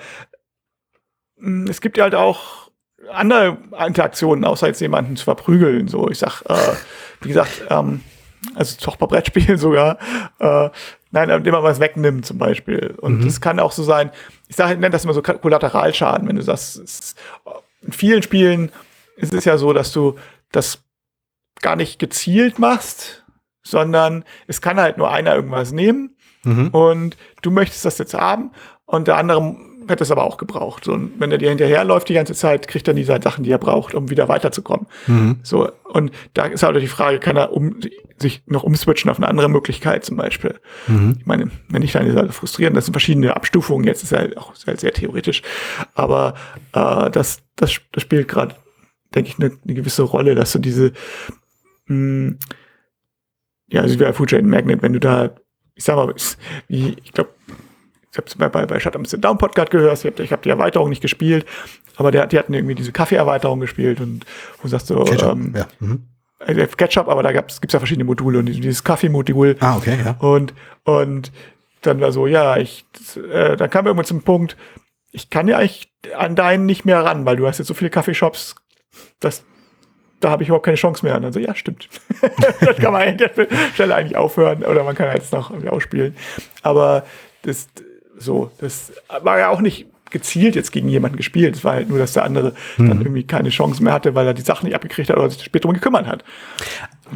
mh, 1.38 1.66
hm, 1.66 1.68
es 1.70 1.82
gibt 1.82 1.98
ja 1.98 2.06
halt 2.06 2.16
auch 2.16 2.72
andere 3.12 3.58
Interaktionen, 3.86 4.46
außer 4.46 4.68
jetzt 4.68 4.82
jemanden 4.82 5.16
zu 5.16 5.26
verprügeln. 5.26 5.88
So, 5.88 6.10
ich 6.10 6.20
sag, 6.20 6.42
äh, 6.48 6.56
wie 7.22 7.28
gesagt, 7.28 7.64
ähm, 7.70 8.02
also 8.56 8.78
doch 8.84 8.96
bei 8.96 9.08
Brettspielen 9.08 9.58
sogar, 9.60 9.98
äh, 10.40 10.70
nein, 11.12 11.30
indem 11.30 11.54
man 11.54 11.64
was 11.64 11.80
wegnimmt 11.80 12.26
zum 12.26 12.38
Beispiel. 12.38 12.96
Und 13.00 13.24
es 13.26 13.40
mhm. 13.40 13.42
kann 13.42 13.60
auch 13.60 13.72
so 13.72 13.84
sein, 13.84 14.12
ich 14.48 14.56
sage, 14.56 14.76
nenne 14.76 14.90
das 14.90 15.04
immer 15.04 15.14
so 15.14 15.22
Kollateralschaden, 15.22 16.28
wenn 16.28 16.36
du 16.36 16.42
sagst, 16.42 17.16
in 17.82 17.94
vielen 17.94 18.24
Spielen 18.24 18.72
ist 19.16 19.34
es 19.34 19.46
ja 19.46 19.58
so, 19.58 19.74
dass 19.74 19.92
du 19.92 20.18
das 20.52 20.84
gar 21.62 21.76
nicht 21.76 22.00
gezielt 22.00 22.60
machst, 22.60 23.26
sondern 23.64 24.26
es 24.48 24.62
kann 24.62 24.80
halt 24.80 24.98
nur 24.98 25.12
einer 25.12 25.36
irgendwas 25.36 25.72
nehmen 25.72 26.16
mhm. 26.44 26.70
und 26.70 27.18
du 27.42 27.52
möchtest 27.52 27.86
das 27.86 27.98
jetzt 27.98 28.14
haben 28.14 28.52
und 28.86 29.08
der 29.08 29.18
andere 29.18 29.56
hätte 29.92 30.04
es 30.04 30.12
aber 30.12 30.24
auch 30.24 30.38
gebraucht. 30.38 30.88
Und 30.88 31.20
wenn 31.20 31.32
er 31.32 31.38
dir 31.38 31.50
hinterherläuft 31.50 32.10
die 32.10 32.14
ganze 32.14 32.34
Zeit, 32.34 32.68
kriegt 32.68 32.88
er 32.88 32.94
diese 32.94 33.20
Sachen, 33.22 33.44
die 33.44 33.52
er 33.52 33.58
braucht, 33.58 33.94
um 33.94 34.10
wieder 34.10 34.28
weiterzukommen. 34.28 34.88
Mhm. 35.08 35.40
So, 35.44 35.70
und 35.84 36.12
da 36.34 36.46
ist 36.46 36.64
halt 36.64 36.82
die 36.82 36.88
Frage, 36.88 37.20
kann 37.20 37.38
er 37.38 37.54
um, 37.54 37.80
sich 38.18 38.42
noch 38.48 38.64
umswitchen 38.64 39.12
auf 39.12 39.18
eine 39.18 39.28
andere 39.28 39.50
Möglichkeit 39.50 40.04
zum 40.04 40.18
Beispiel? 40.18 40.60
Mhm. 40.88 41.18
Ich 41.20 41.26
meine, 41.26 41.52
wenn 41.70 41.84
ich 41.84 41.92
dann 41.92 42.08
ist 42.08 42.16
halt 42.16 42.34
frustrierend, 42.34 42.76
das 42.76 42.86
sind 42.86 42.94
verschiedene 42.94 43.36
Abstufungen, 43.36 43.86
jetzt 43.86 44.04
ist 44.04 44.14
halt 44.14 44.38
auch 44.38 44.54
halt 44.66 44.80
sehr 44.80 44.94
theoretisch, 44.94 45.44
aber 45.94 46.34
äh, 46.74 47.12
das, 47.12 47.44
das, 47.56 47.80
das 47.92 48.02
spielt 48.02 48.28
gerade, 48.28 48.56
denke 49.14 49.30
ich, 49.30 49.38
eine, 49.38 49.52
eine 49.64 49.74
gewisse 49.76 50.04
Rolle, 50.04 50.34
dass 50.34 50.52
du 50.54 50.60
diese 50.60 50.94
mh, 51.88 51.96
hm, 51.96 52.40
ja, 53.72 53.82
also 53.82 53.96
wie 53.96 54.04
bei 54.04 54.14
Food 54.14 54.30
Chain 54.30 54.48
Magnet, 54.48 54.82
wenn 54.82 54.94
du 54.94 55.00
da, 55.00 55.34
ich 55.76 55.84
sag 55.84 55.96
mal, 55.96 56.14
wie, 56.68 56.98
ich 57.04 57.14
glaube, 57.14 57.32
ich 58.12 58.18
habe 58.18 58.28
es 58.28 58.36
bei, 58.36 58.50
bei, 58.50 58.66
bei 58.66 58.80
Shut 58.80 58.96
Down 59.24 59.38
Podcast 59.38 59.72
gehört, 59.72 60.04
ich 60.04 60.06
habe 60.06 60.28
hab 60.28 60.42
die 60.42 60.50
Erweiterung 60.50 60.90
nicht 60.90 61.02
gespielt, 61.02 61.46
aber 61.96 62.12
der, 62.12 62.28
die 62.28 62.38
hatten 62.38 62.54
irgendwie 62.54 62.76
diese 62.76 62.92
Kaffee-Erweiterung 62.92 63.60
gespielt 63.60 64.02
und 64.02 64.26
wo 64.62 64.68
sagst 64.68 64.90
du, 64.90 65.04
Ketchup, 65.04 65.32
ähm, 65.32 65.54
ja. 65.56 65.68
Mhm. 65.80 66.04
Äh, 66.40 66.68
Ketchup, 66.68 67.08
aber 67.08 67.24
da 67.24 67.32
gibt's 67.32 67.62
gibt's 67.62 67.74
ja 67.74 67.80
verschiedene 67.80 68.04
Module 68.04 68.40
und 68.40 68.48
dieses 68.48 68.84
Kaffee-Modul. 68.84 69.56
Ah, 69.60 69.78
okay, 69.78 69.98
ja. 70.04 70.16
Und, 70.20 70.54
und 70.84 71.32
dann 71.82 72.02
war 72.02 72.12
so, 72.12 72.28
ja, 72.28 72.58
ich, 72.58 72.86
äh, 73.32 73.56
dann 73.56 73.70
kam 73.70 73.86
irgendwann 73.86 74.06
zum 74.06 74.24
Punkt, 74.24 74.58
ich 75.12 75.30
kann 75.30 75.48
ja 75.48 75.58
eigentlich 75.58 75.92
an 76.18 76.36
deinen 76.36 76.66
nicht 76.66 76.86
mehr 76.86 77.04
ran, 77.04 77.26
weil 77.26 77.38
du 77.38 77.48
hast 77.48 77.60
jetzt 77.60 77.68
so 77.68 77.74
viele 77.74 77.90
Kaffeeshops, 77.90 78.56
dass 79.20 79.44
da 80.20 80.30
habe 80.30 80.44
ich 80.44 80.50
überhaupt 80.50 80.66
keine 80.66 80.78
Chance 80.78 81.04
mehr. 81.04 81.16
Und 81.16 81.24
dann 81.24 81.34
so, 81.34 81.40
ja, 81.40 81.56
stimmt. 81.56 81.90
das 82.62 82.78
kann 82.78 82.94
man 82.94 83.08
an 83.08 83.18
der 83.18 83.32
Stelle 83.74 83.96
eigentlich 83.96 84.16
aufhören 84.16 84.64
oder 84.64 84.84
man 84.84 84.96
kann 84.96 85.14
jetzt 85.16 85.34
noch 85.34 85.50
irgendwie 85.50 85.70
ausspielen. 85.70 86.16
Aber 86.62 87.06
das, 87.42 87.68
so, 88.22 88.52
das 88.60 88.92
war 89.22 89.40
ja 89.40 89.50
auch 89.50 89.62
nicht 89.62 89.88
gezielt 90.12 90.56
jetzt 90.56 90.72
gegen 90.72 90.90
jemanden 90.90 91.18
gespielt. 91.18 91.56
Es 91.56 91.64
war 91.64 91.74
halt 91.74 91.90
nur, 91.90 91.98
dass 91.98 92.14
der 92.14 92.24
andere 92.24 92.54
mhm. 92.78 92.90
dann 92.90 93.02
irgendwie 93.02 93.24
keine 93.24 93.50
Chance 93.50 93.82
mehr 93.82 93.94
hatte, 93.94 94.14
weil 94.14 94.28
er 94.28 94.34
die 94.34 94.42
Sachen 94.42 94.66
nicht 94.66 94.76
abgekriegt 94.76 95.10
hat 95.10 95.18
oder 95.18 95.30
sich 95.30 95.44
später 95.44 95.64
darum 95.64 95.74
gekümmert 95.74 96.06
hat. 96.06 96.24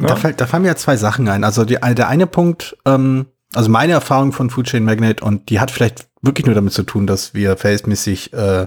Da, 0.00 0.08
ja? 0.08 0.16
fällt, 0.16 0.40
da 0.40 0.46
fallen 0.46 0.62
mir 0.62 0.68
ja 0.68 0.76
zwei 0.76 0.96
Sachen 0.96 1.28
ein. 1.28 1.44
Also 1.44 1.64
die, 1.64 1.76
der 1.76 2.08
eine 2.08 2.26
Punkt, 2.26 2.76
ähm, 2.84 3.26
also 3.54 3.70
meine 3.70 3.92
Erfahrung 3.92 4.32
von 4.32 4.50
Food 4.50 4.66
Chain 4.66 4.84
Magnet 4.84 5.22
und 5.22 5.50
die 5.50 5.60
hat 5.60 5.70
vielleicht 5.70 6.08
wirklich 6.22 6.46
nur 6.46 6.54
damit 6.54 6.72
zu 6.72 6.82
tun, 6.82 7.06
dass 7.06 7.34
wir 7.34 7.56
verhältnismäßig 7.56 8.32
äh, 8.32 8.66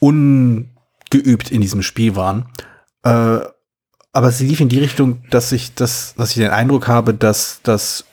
ungeübt 0.00 1.50
in 1.50 1.60
diesem 1.60 1.82
Spiel 1.82 2.16
waren. 2.16 2.46
Äh, 3.04 3.38
aber 4.12 4.32
sie 4.32 4.46
lief 4.46 4.60
in 4.60 4.68
die 4.68 4.80
Richtung, 4.80 5.22
dass 5.30 5.52
ich 5.52 5.74
das, 5.74 6.14
dass 6.16 6.30
ich 6.30 6.36
den 6.36 6.50
Eindruck 6.50 6.88
habe, 6.88 7.14
dass 7.14 7.60
das 7.62 8.04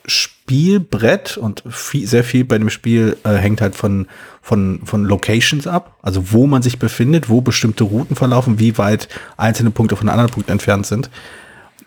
Spielbrett 0.45 1.37
und 1.37 1.63
viel, 1.67 2.05
sehr 2.05 2.23
viel 2.23 2.45
bei 2.45 2.59
dem 2.59 2.69
Spiel 2.69 3.17
äh, 3.23 3.33
hängt 3.33 3.61
halt 3.61 3.75
von, 3.75 4.05
von, 4.43 4.81
von 4.85 5.03
Locations 5.03 5.65
ab, 5.65 5.97
also 6.03 6.31
wo 6.31 6.45
man 6.45 6.61
sich 6.61 6.77
befindet, 6.77 7.29
wo 7.29 7.41
bestimmte 7.41 7.83
Routen 7.83 8.15
verlaufen, 8.15 8.59
wie 8.59 8.77
weit 8.77 9.09
einzelne 9.37 9.71
Punkte 9.71 9.95
von 9.95 10.07
anderen 10.07 10.29
Punkten 10.29 10.51
entfernt 10.51 10.85
sind, 10.85 11.09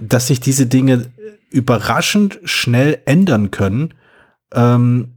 dass 0.01 0.27
sich 0.27 0.41
diese 0.41 0.67
Dinge 0.67 1.07
überraschend 1.51 2.41
schnell 2.43 2.99
ändern 3.05 3.53
können 3.53 3.95
ähm, 4.53 5.15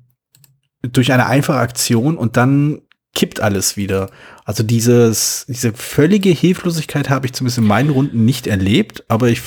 durch 0.84 1.12
eine 1.12 1.26
einfache 1.26 1.60
Aktion 1.60 2.18
und 2.18 2.38
dann 2.38 2.82
kippt 3.16 3.40
alles 3.40 3.76
wieder. 3.76 4.12
Also 4.46 4.62
dieses, 4.62 5.46
diese 5.48 5.74
völlige 5.74 6.30
Hilflosigkeit 6.30 7.10
habe 7.10 7.26
ich 7.26 7.34
zumindest 7.34 7.58
in 7.58 7.66
meinen 7.66 7.90
Runden 7.90 8.24
nicht 8.24 8.46
erlebt, 8.46 9.04
aber 9.08 9.30
ich, 9.30 9.42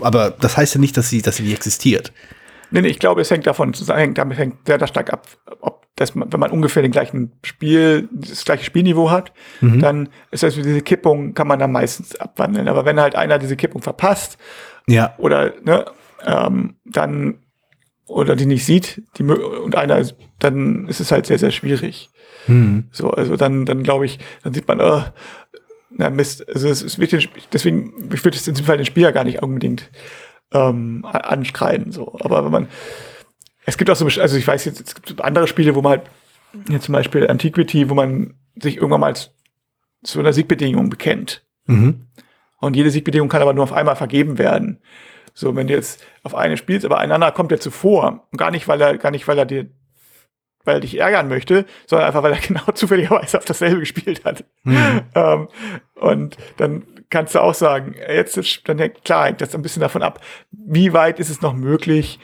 aber 0.00 0.32
das 0.32 0.56
heißt 0.56 0.74
ja 0.74 0.80
nicht, 0.80 0.96
dass 0.96 1.08
sie, 1.08 1.22
dass 1.22 1.36
sie 1.36 1.44
nicht 1.44 1.54
existiert. 1.54 2.12
Nee, 2.70 2.82
nee, 2.82 2.88
ich 2.88 2.98
glaube, 2.98 3.20
es 3.20 3.30
hängt 3.30 3.46
davon 3.46 3.72
zusammen, 3.72 4.14
damit 4.14 4.38
hängt 4.38 4.66
sehr 4.66 4.86
stark 4.86 5.12
ab, 5.12 5.26
ob 5.60 5.86
das, 5.96 6.14
wenn 6.14 6.40
man 6.40 6.50
ungefähr 6.50 6.82
den 6.82 6.92
gleichen 6.92 7.32
Spiel, 7.42 8.08
das 8.12 8.44
gleiche 8.44 8.64
Spielniveau 8.64 9.10
hat, 9.10 9.32
mhm. 9.60 9.80
dann 9.80 10.08
ist 10.30 10.42
das 10.42 10.54
diese 10.54 10.82
Kippung, 10.82 11.34
kann 11.34 11.48
man 11.48 11.58
dann 11.58 11.72
meistens 11.72 12.14
abwandeln. 12.16 12.68
Aber 12.68 12.84
wenn 12.84 13.00
halt 13.00 13.16
einer 13.16 13.38
diese 13.38 13.56
Kippung 13.56 13.82
verpasst, 13.82 14.38
ja. 14.86 15.14
oder, 15.18 15.54
ne, 15.64 15.86
ähm, 16.24 16.76
dann, 16.84 17.38
oder 18.06 18.36
die 18.36 18.46
nicht 18.46 18.64
sieht, 18.64 19.02
die, 19.18 19.24
und 19.24 19.76
einer, 19.76 20.02
dann 20.38 20.86
ist 20.88 21.00
es 21.00 21.10
halt 21.10 21.26
sehr, 21.26 21.38
sehr 21.38 21.50
schwierig. 21.50 22.10
Mhm. 22.46 22.84
So, 22.92 23.10
also 23.10 23.36
dann, 23.36 23.66
dann 23.66 23.82
glaube 23.82 24.06
ich, 24.06 24.18
dann 24.44 24.54
sieht 24.54 24.68
man, 24.68 24.80
äh, 24.80 25.02
na 25.90 26.10
Mist, 26.10 26.46
also 26.48 26.68
es, 26.68 26.82
es 26.82 26.98
wird 26.98 27.12
den, 27.12 27.22
deswegen, 27.52 28.10
ich 28.12 28.24
würde 28.24 28.36
es 28.36 28.46
in 28.46 28.54
diesem 28.54 28.66
Fall 28.66 28.76
den 28.76 28.86
Spieler 28.86 29.12
gar 29.12 29.24
nicht 29.24 29.42
unbedingt 29.42 29.90
ähm, 30.52 31.04
anschreien. 31.04 31.92
So. 31.92 32.16
Aber 32.20 32.44
wenn 32.44 32.52
man, 32.52 32.68
es 33.66 33.78
gibt 33.78 33.90
auch 33.90 33.96
so, 33.96 34.06
also 34.06 34.36
ich 34.36 34.46
weiß 34.46 34.64
jetzt, 34.64 34.80
es 34.80 34.94
gibt 34.94 35.20
andere 35.20 35.46
Spiele, 35.46 35.74
wo 35.74 35.82
man 35.82 35.98
halt, 35.98 36.02
jetzt 36.68 36.84
zum 36.84 36.94
Beispiel 36.94 37.28
Antiquity, 37.28 37.90
wo 37.90 37.94
man 37.94 38.34
sich 38.60 38.76
irgendwann 38.76 39.00
mal 39.00 39.14
zu 39.14 40.18
einer 40.18 40.32
Siegbedingung 40.32 40.90
bekennt. 40.90 41.44
Mhm. 41.66 42.06
Und 42.60 42.76
jede 42.76 42.90
Siegbedingung 42.90 43.28
kann 43.28 43.42
aber 43.42 43.52
nur 43.52 43.64
auf 43.64 43.72
einmal 43.72 43.96
vergeben 43.96 44.38
werden. 44.38 44.80
So, 45.34 45.54
wenn 45.54 45.68
du 45.68 45.74
jetzt 45.74 46.04
auf 46.24 46.34
eine 46.34 46.56
spielst, 46.56 46.84
aber 46.84 46.98
einander 46.98 47.30
kommt 47.30 47.52
dir 47.52 47.60
zuvor. 47.60 48.26
Und 48.32 48.38
gar 48.38 48.50
nicht, 48.50 48.66
weil 48.66 48.80
er, 48.80 48.98
gar 48.98 49.10
nicht, 49.10 49.28
weil 49.28 49.38
er 49.38 49.46
dir 49.46 49.68
weil 50.68 50.76
er 50.76 50.80
dich 50.80 50.98
ärgern 50.98 51.28
möchte, 51.28 51.64
sondern 51.86 52.06
einfach, 52.06 52.22
weil 52.22 52.34
er 52.34 52.40
genau 52.46 52.70
zufälligerweise 52.74 53.38
auf 53.38 53.44
dasselbe 53.44 53.80
gespielt 53.80 54.24
hat. 54.24 54.44
Mhm. 54.62 55.00
Ähm, 55.14 55.48
und 55.94 56.36
dann 56.58 56.84
kannst 57.10 57.34
du 57.34 57.40
auch 57.40 57.54
sagen, 57.54 57.94
jetzt 57.94 58.36
ist, 58.36 58.62
dann 58.66 58.78
klar, 59.04 59.26
hängt 59.26 59.40
das 59.40 59.54
ein 59.54 59.62
bisschen 59.62 59.80
davon 59.80 60.02
ab, 60.02 60.20
wie 60.50 60.92
weit 60.92 61.20
ist 61.20 61.30
es 61.30 61.40
noch 61.40 61.54
möglich, 61.54 62.18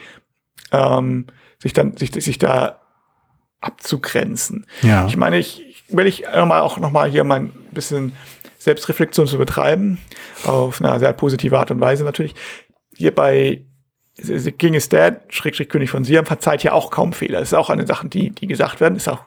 ähm, 0.71 1.27
sich 1.59 1.73
dann, 1.73 1.97
sich, 1.97 2.11
sich 2.11 2.37
da 2.37 2.81
abzugrenzen. 3.61 4.65
Ja. 4.81 5.07
Ich 5.07 5.17
meine, 5.17 5.37
ich, 5.37 5.83
will 5.89 6.07
ich 6.07 6.23
noch 6.23 6.45
mal, 6.45 6.61
auch 6.61 6.77
nochmal 6.77 7.09
hier 7.09 7.23
mal 7.23 7.39
ein 7.39 7.51
bisschen 7.71 8.13
Selbstreflexion 8.57 9.27
zu 9.27 9.37
betreiben, 9.37 9.99
auf 10.43 10.81
eine 10.81 10.99
sehr 10.99 11.13
positive 11.13 11.57
Art 11.57 11.71
und 11.71 11.79
Weise 11.79 12.03
natürlich. 12.03 12.35
Hier 12.95 13.13
bei 13.13 13.65
The 14.17 14.51
King 14.51 14.75
is 14.75 14.89
Dead, 14.89 15.15
Schrägstrich 15.29 15.69
König 15.69 15.89
von 15.89 16.03
Siam, 16.03 16.25
verzeiht 16.25 16.63
ja 16.63 16.71
auch 16.71 16.89
kaum 16.89 17.11
Fehler. 17.11 17.39
Das 17.39 17.49
ist 17.49 17.53
auch 17.53 17.69
eine 17.69 17.85
Sache, 17.85 18.07
die, 18.07 18.29
die 18.29 18.47
gesagt 18.47 18.79
werden. 18.79 18.95
Ist 18.95 19.09
auch 19.09 19.25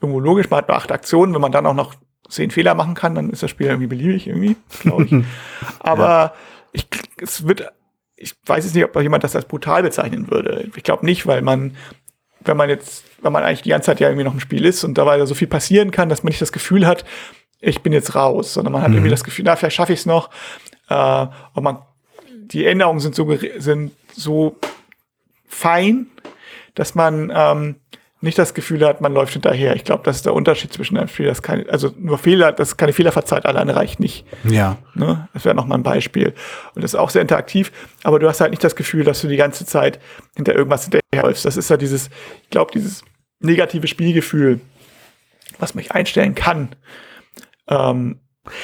irgendwo 0.00 0.20
logisch. 0.20 0.48
Man 0.48 0.58
hat 0.58 0.70
acht 0.70 0.90
Aktionen. 0.90 1.34
Wenn 1.34 1.40
man 1.42 1.52
dann 1.52 1.66
auch 1.66 1.74
noch 1.74 1.94
zehn 2.32 2.50
Fehler 2.50 2.74
machen 2.74 2.94
kann, 2.94 3.14
dann 3.14 3.30
ist 3.30 3.42
das 3.42 3.50
Spiel 3.50 3.66
irgendwie 3.66 3.86
beliebig 3.86 4.26
irgendwie, 4.26 4.56
glaube 4.80 5.04
ich. 5.04 5.12
Aber 5.80 6.04
ja. 6.04 6.34
ich, 6.72 6.86
es 7.20 7.46
wird, 7.46 7.70
ich 8.16 8.34
weiß 8.46 8.64
jetzt 8.64 8.74
nicht, 8.74 8.84
ob 8.84 9.00
jemand 9.00 9.24
das 9.24 9.36
als 9.36 9.44
brutal 9.44 9.82
bezeichnen 9.82 10.30
würde. 10.30 10.68
Ich 10.74 10.82
glaube 10.82 11.04
nicht, 11.04 11.26
weil 11.26 11.42
man, 11.42 11.76
wenn 12.40 12.56
man 12.56 12.68
jetzt, 12.68 13.04
wenn 13.20 13.32
man 13.32 13.42
eigentlich 13.44 13.62
die 13.62 13.70
ganze 13.70 13.86
Zeit 13.86 14.00
ja 14.00 14.08
irgendwie 14.08 14.24
noch 14.24 14.34
im 14.34 14.40
Spiel 14.40 14.64
ist 14.64 14.82
und 14.84 14.96
dabei 14.96 15.24
so 15.26 15.34
viel 15.34 15.48
passieren 15.48 15.90
kann, 15.90 16.08
dass 16.08 16.22
man 16.22 16.30
nicht 16.30 16.42
das 16.42 16.52
Gefühl 16.52 16.86
hat, 16.86 17.04
ich 17.60 17.82
bin 17.82 17.92
jetzt 17.92 18.14
raus, 18.14 18.54
sondern 18.54 18.72
man 18.72 18.82
hat 18.82 18.88
mhm. 18.88 18.96
irgendwie 18.96 19.10
das 19.10 19.24
Gefühl, 19.24 19.44
na, 19.44 19.54
vielleicht 19.54 19.76
schaffe 19.76 19.92
ich 19.92 20.00
es 20.00 20.06
noch. 20.06 20.30
Äh, 20.88 21.26
und 21.54 21.62
man, 21.62 21.78
die 22.28 22.66
Änderungen 22.66 23.00
sind 23.00 23.14
so, 23.14 23.36
sind 23.58 23.92
so 24.14 24.56
fein, 25.46 26.06
dass 26.74 26.94
man 26.94 27.30
ähm, 27.34 27.76
nicht 28.22 28.38
das 28.38 28.54
Gefühl 28.54 28.86
hat, 28.86 29.00
man 29.00 29.12
läuft 29.12 29.32
hinterher. 29.32 29.74
Ich 29.74 29.84
glaube, 29.84 30.04
das 30.04 30.16
ist 30.16 30.26
der 30.26 30.34
Unterschied 30.34 30.72
zwischen 30.72 30.96
einem 30.96 31.08
Spiel, 31.08 31.26
das 31.26 31.42
keine, 31.42 31.68
also 31.68 31.92
nur 31.98 32.18
Fehler, 32.18 32.52
das 32.52 32.76
keine 32.76 32.92
Fehler 32.92 33.10
verzeiht, 33.10 33.44
alleine 33.46 33.74
reicht 33.74 33.98
nicht. 33.98 34.24
Ja. 34.44 34.78
Ne? 34.94 35.28
Das 35.34 35.44
wäre 35.44 35.56
nochmal 35.56 35.78
ein 35.78 35.82
Beispiel. 35.82 36.32
Und 36.74 36.82
das 36.82 36.94
ist 36.94 37.00
auch 37.00 37.10
sehr 37.10 37.22
interaktiv, 37.22 37.72
aber 38.04 38.20
du 38.20 38.28
hast 38.28 38.40
halt 38.40 38.52
nicht 38.52 38.62
das 38.62 38.76
Gefühl, 38.76 39.04
dass 39.04 39.20
du 39.20 39.28
die 39.28 39.36
ganze 39.36 39.66
Zeit 39.66 39.98
hinter 40.36 40.54
irgendwas 40.54 40.84
hinterherläufst. 40.84 41.44
Das 41.44 41.56
ist 41.56 41.68
ja 41.68 41.76
dieses, 41.76 42.10
ich 42.44 42.50
glaube, 42.50 42.70
dieses 42.72 43.02
negative 43.40 43.88
Spielgefühl, 43.88 44.60
was 45.58 45.74
mich 45.74 45.90
einstellen 45.92 46.36
kann, 46.36 46.76
ähm, 47.68 48.20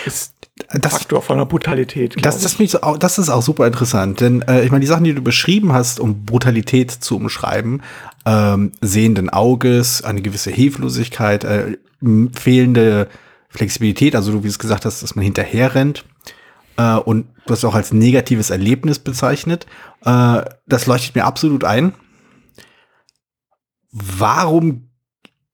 ist 0.07 0.38
das, 0.73 0.93
Faktor 0.93 1.23
von 1.23 1.39
der 1.39 1.45
Brutalität. 1.47 2.17
Das, 2.25 2.41
das, 2.41 2.59
mich 2.59 2.71
so, 2.71 2.79
das 2.99 3.19
ist 3.19 3.29
auch 3.29 3.43
super 3.43 3.67
interessant, 3.67 4.21
denn 4.21 4.43
äh, 4.43 4.65
ich 4.65 4.71
meine, 4.71 4.81
die 4.81 4.87
Sachen, 4.87 5.05
die 5.05 5.15
du 5.15 5.23
beschrieben 5.23 5.73
hast, 5.73 6.01
um 6.01 6.25
Brutalität 6.25 6.91
zu 6.91 7.17
umschreiben, 7.17 7.83
ähm, 8.27 8.73
sehenden 8.81 9.31
Auges, 9.31 10.03
eine 10.03 10.23
gewisse 10.23 10.51
Hilflosigkeit, 10.51 11.45
äh, 11.45 11.79
fehlende 12.33 13.09
Flexibilität, 13.49 14.15
also 14.15 14.33
du 14.33 14.45
wie 14.45 14.49
es 14.49 14.59
gesagt 14.59 14.85
hast, 14.85 15.03
dass 15.03 15.15
man 15.15 15.25
hinterher 15.25 15.75
rennt 15.75 16.05
äh, 16.77 16.95
und 16.95 17.27
du 17.47 17.53
hast 17.53 17.65
auch 17.65 17.75
als 17.75 17.93
negatives 17.93 18.51
Erlebnis 18.51 18.99
bezeichnet. 18.99 19.67
Äh, 20.05 20.43
das 20.67 20.87
leuchtet 20.87 21.15
mir 21.15 21.25
absolut 21.25 21.65
ein. 21.65 21.95
Warum 23.91 24.89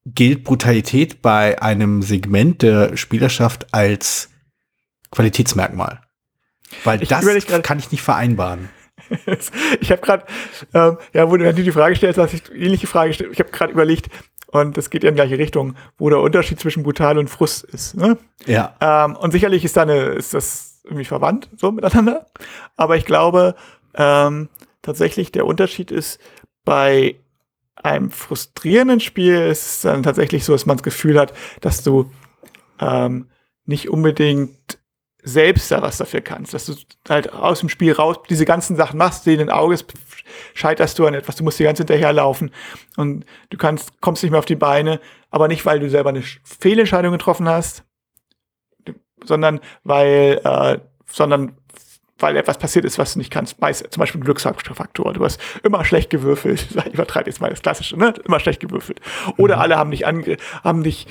gilt 0.06 0.44
Brutalität 0.44 1.22
bei 1.22 1.60
einem 1.62 2.02
Segment 2.02 2.62
der 2.62 2.96
Spielerschaft 2.96 3.72
als 3.72 4.28
Qualitätsmerkmal? 5.14 6.00
Weil 6.82 7.02
ich 7.02 7.08
das 7.08 7.24
kann 7.62 7.78
ich 7.78 7.90
nicht 7.92 8.02
vereinbaren. 8.02 8.68
ich 9.80 9.90
habe 9.90 10.00
gerade, 10.00 10.24
ähm, 10.72 10.98
ja, 11.12 11.30
wo 11.30 11.36
du 11.36 11.52
die 11.52 11.72
Frage 11.72 11.96
stellst, 11.96 12.18
hast 12.18 12.34
ich 12.34 12.50
ähnliche 12.52 12.86
Frage 12.86 13.08
gestellt. 13.08 13.30
Ich 13.32 13.40
habe 13.40 13.50
gerade 13.50 13.72
überlegt, 13.72 14.08
und 14.46 14.76
das 14.76 14.88
geht 14.88 15.02
ja 15.02 15.10
in 15.10 15.16
gleiche 15.16 15.38
Richtung, 15.38 15.74
wo 15.98 16.08
der 16.10 16.20
Unterschied 16.20 16.60
zwischen 16.60 16.84
brutal 16.84 17.18
und 17.18 17.28
Frust 17.28 17.64
ist. 17.64 17.96
Ne? 17.96 18.16
Ja. 18.46 18.76
Ähm, 18.80 19.16
und 19.16 19.32
sicherlich 19.32 19.64
ist 19.64 19.76
da 19.76 19.82
eine, 19.82 19.96
ist 19.96 20.32
das 20.32 20.80
irgendwie 20.84 21.04
verwandt 21.04 21.48
so 21.56 21.72
miteinander. 21.72 22.26
Aber 22.76 22.96
ich 22.96 23.04
glaube 23.04 23.56
ähm, 23.94 24.48
tatsächlich 24.82 25.32
der 25.32 25.46
Unterschied 25.46 25.90
ist 25.90 26.20
bei 26.64 27.16
einem 27.74 28.10
frustrierenden 28.10 29.00
Spiel 29.00 29.34
ist 29.34 29.66
es 29.66 29.80
dann 29.82 30.02
tatsächlich 30.02 30.44
so, 30.44 30.52
dass 30.52 30.66
man 30.66 30.76
das 30.76 30.84
Gefühl 30.84 31.18
hat, 31.18 31.34
dass 31.60 31.82
du 31.82 32.10
ähm, 32.80 33.28
nicht 33.66 33.88
unbedingt 33.88 34.78
selbst 35.24 35.70
da 35.70 35.80
was 35.80 35.96
dafür 35.96 36.20
kannst, 36.20 36.52
dass 36.52 36.66
du 36.66 36.74
halt 37.08 37.32
aus 37.32 37.60
dem 37.60 37.70
Spiel 37.70 37.92
raus 37.92 38.18
diese 38.28 38.44
ganzen 38.44 38.76
Sachen 38.76 38.98
machst, 38.98 39.24
sehenden 39.24 39.50
Auges 39.50 39.84
scheiterst 40.52 40.98
du 40.98 41.06
an 41.06 41.14
etwas, 41.14 41.36
du 41.36 41.44
musst 41.44 41.58
die 41.58 41.64
ganze 41.64 41.80
hinterherlaufen 41.80 42.50
und 42.96 43.24
du 43.48 43.56
kannst, 43.56 44.00
kommst 44.02 44.22
nicht 44.22 44.30
mehr 44.30 44.38
auf 44.38 44.44
die 44.44 44.54
Beine, 44.54 45.00
aber 45.30 45.48
nicht, 45.48 45.64
weil 45.64 45.80
du 45.80 45.88
selber 45.88 46.10
eine 46.10 46.22
Fehlentscheidung 46.22 47.12
getroffen 47.12 47.48
hast, 47.48 47.84
sondern 49.24 49.60
weil, 49.82 50.40
äh, 50.44 50.78
sondern 51.06 51.56
weil 52.18 52.36
etwas 52.36 52.58
passiert 52.58 52.84
ist, 52.84 52.98
was 52.98 53.14
du 53.14 53.18
nicht 53.18 53.32
kannst. 53.32 53.60
Meist, 53.60 53.92
zum 53.92 54.00
Beispiel 54.00 54.20
ein 54.20 54.24
Glücksfaktor. 54.24 55.12
Du 55.12 55.24
hast 55.24 55.40
immer 55.62 55.84
schlecht 55.84 56.10
gewürfelt. 56.10 56.66
Ich 56.86 56.94
übertreibe 56.94 57.28
jetzt 57.28 57.40
mal 57.40 57.50
das 57.50 57.62
Klassische, 57.62 57.96
ne? 57.96 58.14
Immer 58.24 58.40
schlecht 58.40 58.60
gewürfelt. 58.60 59.00
Oder 59.36 59.56
mhm. 59.56 59.62
alle 59.62 59.76
haben 59.76 59.90
dich, 59.90 60.06
ange 60.06 60.36
haben 60.62 60.84
dich 60.84 61.06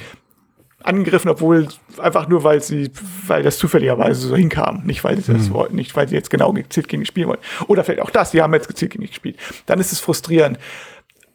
angegriffen, 0.84 1.30
obwohl 1.30 1.67
einfach 1.98 2.28
nur, 2.28 2.43
weil 2.43 2.62
sie, 2.62 2.91
weil 3.28 3.43
das 3.43 3.58
zufälligerweise 3.58 4.28
so 4.28 4.36
hinkam. 4.36 4.84
Nicht, 4.86 5.04
weil 5.04 5.17
sie 5.17 5.34
das 5.34 5.50
mhm. 5.50 5.54
wollten, 5.54 5.76
nicht, 5.76 5.96
weil 5.96 6.08
sie 6.08 6.15
jetzt 6.15 6.30
genau 6.30 6.52
gezielt 6.54 6.88
gegen 6.88 7.02
dich 7.02 7.08
spielen 7.08 7.30
wollten. 7.30 7.43
Oder 7.67 7.84
vielleicht 7.84 8.02
auch 8.02 8.10
das, 8.10 8.32
die 8.32 8.41
haben 8.41 8.54
jetzt 8.54 8.67
gezielt 8.67 8.91
gegen 8.91 9.02
dich 9.02 9.12
gespielt. 9.12 9.38
Dann 9.65 9.80
ist 9.80 9.91
es 9.91 10.00
frustrierend. 10.00 10.60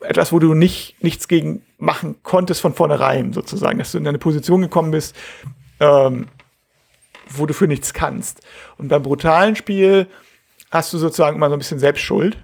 Etwas, 0.00 0.32
wo 0.32 0.38
du 0.38 0.54
nicht, 0.54 1.02
nichts 1.02 1.26
gegen 1.26 1.62
machen 1.78 2.16
konntest 2.22 2.61
von 2.61 2.74
vornherein, 2.74 3.32
sozusagen, 3.32 3.78
dass 3.78 3.92
du 3.92 3.98
in 3.98 4.06
eine 4.06 4.18
Position 4.18 4.61
gekommen 4.61 4.92
bist, 4.92 5.16
ähm, 5.80 6.28
wo 7.28 7.46
du 7.46 7.54
für 7.54 7.66
nichts 7.66 7.92
kannst. 7.94 8.42
Und 8.76 8.88
beim 8.88 9.02
brutalen 9.02 9.56
Spiel 9.56 10.06
hast 10.70 10.92
du 10.92 10.98
sozusagen 10.98 11.37
immer 11.37 11.48
so 11.48 11.56
ein 11.56 11.58
bisschen 11.58 11.78
Selbstschuld. 11.78 12.37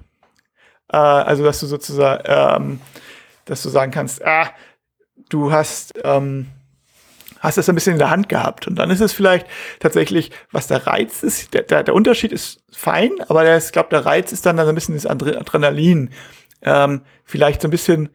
Äh, 0.92 0.96
also, 0.96 1.44
dass 1.44 1.60
du 1.60 1.66
sozusagen, 1.66 2.22
ähm, 2.26 2.80
dass 3.44 3.62
du 3.62 3.68
sagen 3.68 3.92
kannst, 3.92 4.24
ah, 4.24 4.50
du 5.28 5.52
hast, 5.52 5.94
ähm, 6.02 6.46
hast 7.44 7.58
das 7.58 7.68
ein 7.68 7.74
bisschen 7.74 7.94
in 7.94 7.98
der 7.98 8.10
Hand 8.10 8.28
gehabt. 8.28 8.66
Und 8.66 8.76
dann 8.76 8.90
ist 8.90 9.00
es 9.00 9.12
vielleicht 9.12 9.46
tatsächlich, 9.78 10.30
was 10.50 10.66
der 10.66 10.86
Reiz 10.86 11.22
ist, 11.22 11.54
der, 11.54 11.62
der, 11.62 11.84
der 11.84 11.94
Unterschied 11.94 12.32
ist 12.32 12.62
fein, 12.72 13.12
aber 13.28 13.44
der, 13.44 13.58
ich 13.58 13.72
glaube, 13.72 13.90
der 13.90 14.06
Reiz 14.06 14.32
ist 14.32 14.46
dann, 14.46 14.56
dann 14.56 14.68
ein 14.68 14.74
bisschen 14.74 14.94
das 14.94 15.06
Adrenalin. 15.06 16.10
Ähm, 16.62 17.02
vielleicht 17.24 17.62
so 17.62 17.68
ein 17.68 17.70
bisschen 17.70 18.08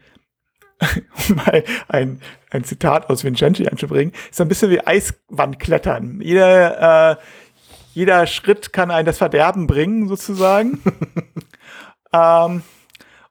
um 1.29 1.35
mal 1.35 1.63
ein, 1.87 2.21
ein 2.49 2.63
Zitat 2.63 3.09
aus 3.09 3.23
Vincenzi 3.23 3.67
anzubringen, 3.67 4.13
ist 4.31 4.39
ein 4.39 4.47
bisschen 4.47 4.71
wie 4.71 4.85
Eiswandklettern. 4.85 6.21
Jeder, 6.21 7.11
äh, 7.11 7.15
jeder 7.93 8.27
Schritt 8.27 8.71
kann 8.71 8.91
einen 8.91 9.05
das 9.05 9.17
Verderben 9.17 9.67
bringen, 9.67 10.07
sozusagen. 10.07 10.81
ähm, 12.13 12.63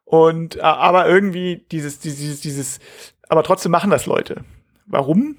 und 0.05 0.57
äh, 0.57 0.61
aber 0.61 1.09
irgendwie 1.09 1.65
dieses, 1.73 2.01
dieses, 2.01 2.41
dieses, 2.41 2.81
aber 3.29 3.43
trotzdem 3.43 3.73
machen 3.73 3.91
das 3.91 4.07
Leute. 4.07 4.45
Warum? 4.87 5.37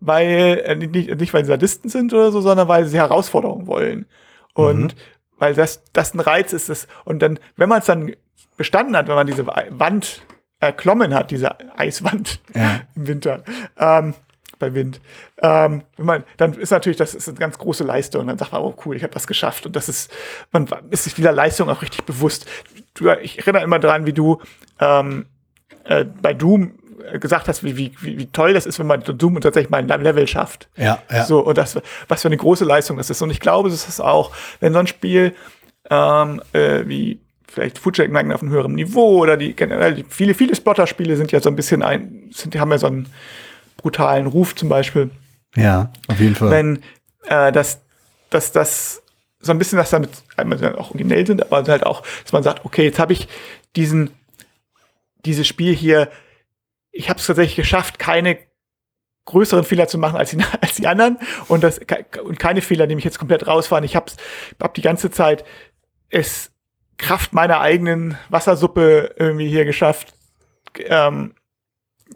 Weil, 0.00 0.62
äh, 0.64 0.76
nicht, 0.76 0.92
nicht 0.92 1.34
weil 1.34 1.44
sie 1.44 1.50
Sadisten 1.50 1.90
sind 1.90 2.12
oder 2.12 2.32
so, 2.32 2.40
sondern 2.40 2.68
weil 2.68 2.86
sie 2.86 2.98
Herausforderungen 2.98 3.66
wollen. 3.66 4.06
Und 4.54 4.94
mhm. 4.94 5.00
weil 5.38 5.54
das, 5.54 5.82
das 5.92 6.14
ein 6.14 6.20
Reiz 6.20 6.52
ist. 6.52 6.68
Das, 6.68 6.88
und 7.04 7.20
dann, 7.20 7.38
wenn 7.56 7.68
man 7.68 7.80
es 7.80 7.86
dann 7.86 8.14
bestanden 8.56 8.96
hat, 8.96 9.08
wenn 9.08 9.14
man 9.14 9.26
diese 9.26 9.46
Wand 9.46 10.22
erklommen 10.58 11.14
hat, 11.14 11.30
diese 11.30 11.56
Eiswand 11.78 12.40
ja. 12.54 12.80
im 12.94 13.06
Winter. 13.06 13.42
Ähm, 13.78 14.14
bei 14.60 14.74
Wind. 14.74 15.00
Ähm, 15.42 15.82
wenn 15.96 16.06
man, 16.06 16.24
dann 16.36 16.52
ist 16.52 16.70
natürlich, 16.70 16.98
das 16.98 17.14
ist 17.14 17.28
eine 17.28 17.38
ganz 17.38 17.58
große 17.58 17.82
Leistung. 17.82 18.28
Dann 18.28 18.38
sagt 18.38 18.52
man, 18.52 18.62
oh 18.62 18.76
cool, 18.84 18.94
ich 18.94 19.02
habe 19.02 19.12
das 19.12 19.26
geschafft. 19.26 19.66
Und 19.66 19.74
das 19.74 19.88
ist, 19.88 20.12
man 20.52 20.68
ist 20.90 21.04
sich 21.04 21.14
dieser 21.14 21.32
Leistung 21.32 21.68
auch 21.68 21.82
richtig 21.82 22.04
bewusst. 22.04 22.46
Du, 22.94 23.10
ich 23.10 23.38
erinnere 23.38 23.64
immer 23.64 23.80
daran, 23.80 24.06
wie 24.06 24.12
du 24.12 24.40
ähm, 24.78 25.26
äh, 25.84 26.04
bei 26.04 26.34
Doom 26.34 26.74
gesagt 27.18 27.48
hast, 27.48 27.64
wie, 27.64 27.76
wie, 27.76 27.92
wie 28.00 28.26
toll 28.26 28.52
das 28.52 28.66
ist, 28.66 28.78
wenn 28.78 28.86
man 28.86 29.02
Doom 29.02 29.40
tatsächlich 29.40 29.70
mal 29.70 29.78
ein 29.78 30.02
Level 30.02 30.26
schafft. 30.26 30.68
Ja, 30.76 31.02
ja. 31.10 31.24
So, 31.24 31.40
und 31.40 31.58
das, 31.58 31.78
was 32.08 32.22
für 32.22 32.28
eine 32.28 32.36
große 32.36 32.64
Leistung 32.64 32.96
das 32.96 33.10
ist. 33.10 33.22
Und 33.22 33.30
ich 33.30 33.40
glaube, 33.40 33.70
das 33.70 33.88
ist 33.88 34.00
auch, 34.00 34.32
wenn 34.60 34.72
so 34.72 34.78
ein 34.78 34.86
Spiel 34.86 35.34
ähm, 35.90 36.42
äh, 36.52 36.82
wie 36.86 37.20
vielleicht 37.48 37.78
Foodcheck 37.78 38.10
merken 38.10 38.32
auf 38.32 38.42
einem 38.42 38.52
höheren 38.52 38.74
Niveau 38.74 39.18
oder 39.18 39.36
die 39.36 39.54
generell 39.54 39.94
die, 39.94 40.04
viele 40.08 40.34
viele 40.34 40.54
Splotter-Spiele 40.54 41.16
sind 41.16 41.32
ja 41.32 41.40
so 41.40 41.50
ein 41.50 41.56
bisschen 41.56 41.82
ein 41.82 42.30
sind 42.32 42.54
die 42.54 42.60
haben 42.60 42.70
ja 42.70 42.78
so 42.78 42.86
einen 42.86 43.08
brutalen 43.76 44.26
Ruf 44.26 44.54
zum 44.54 44.68
Beispiel. 44.68 45.10
Ja, 45.56 45.90
auf 46.06 46.20
jeden 46.20 46.36
Fall. 46.36 46.50
Wenn 46.50 46.82
äh, 47.26 47.50
das 47.50 47.80
dass 48.30 48.52
das 48.52 49.02
so 49.40 49.52
ein 49.52 49.58
bisschen 49.58 49.78
was 49.78 49.90
damit 49.90 50.10
einmal 50.36 50.76
auch 50.76 50.90
originell 50.90 51.26
sind, 51.26 51.50
aber 51.50 51.66
halt 51.70 51.84
auch, 51.84 52.02
dass 52.22 52.32
man 52.32 52.42
sagt, 52.42 52.64
okay, 52.64 52.84
jetzt 52.84 52.98
habe 52.98 53.12
ich 53.12 53.26
diesen 53.74 54.10
dieses 55.24 55.46
Spiel 55.46 55.74
hier, 55.74 56.08
ich 56.92 57.08
habe 57.08 57.18
es 57.18 57.26
tatsächlich 57.26 57.56
geschafft, 57.56 57.98
keine 57.98 58.38
größeren 59.26 59.64
Fehler 59.64 59.86
zu 59.86 59.98
machen 59.98 60.16
als 60.16 60.30
die, 60.30 60.38
als 60.60 60.74
die 60.74 60.86
anderen 60.86 61.18
und 61.48 61.62
das 61.62 61.80
und 62.24 62.38
keine 62.38 62.62
Fehler, 62.62 62.86
die 62.86 62.94
mich 62.94 63.04
jetzt 63.04 63.18
komplett 63.18 63.46
rausfahren. 63.46 63.84
Ich 63.84 63.96
habe 63.96 64.12
hab 64.60 64.74
die 64.74 64.82
ganze 64.82 65.10
Zeit 65.10 65.44
es 66.08 66.50
Kraft 66.98 67.32
meiner 67.32 67.60
eigenen 67.60 68.18
Wassersuppe 68.28 69.14
irgendwie 69.16 69.48
hier 69.48 69.64
geschafft, 69.64 70.12
ähm, 70.84 71.34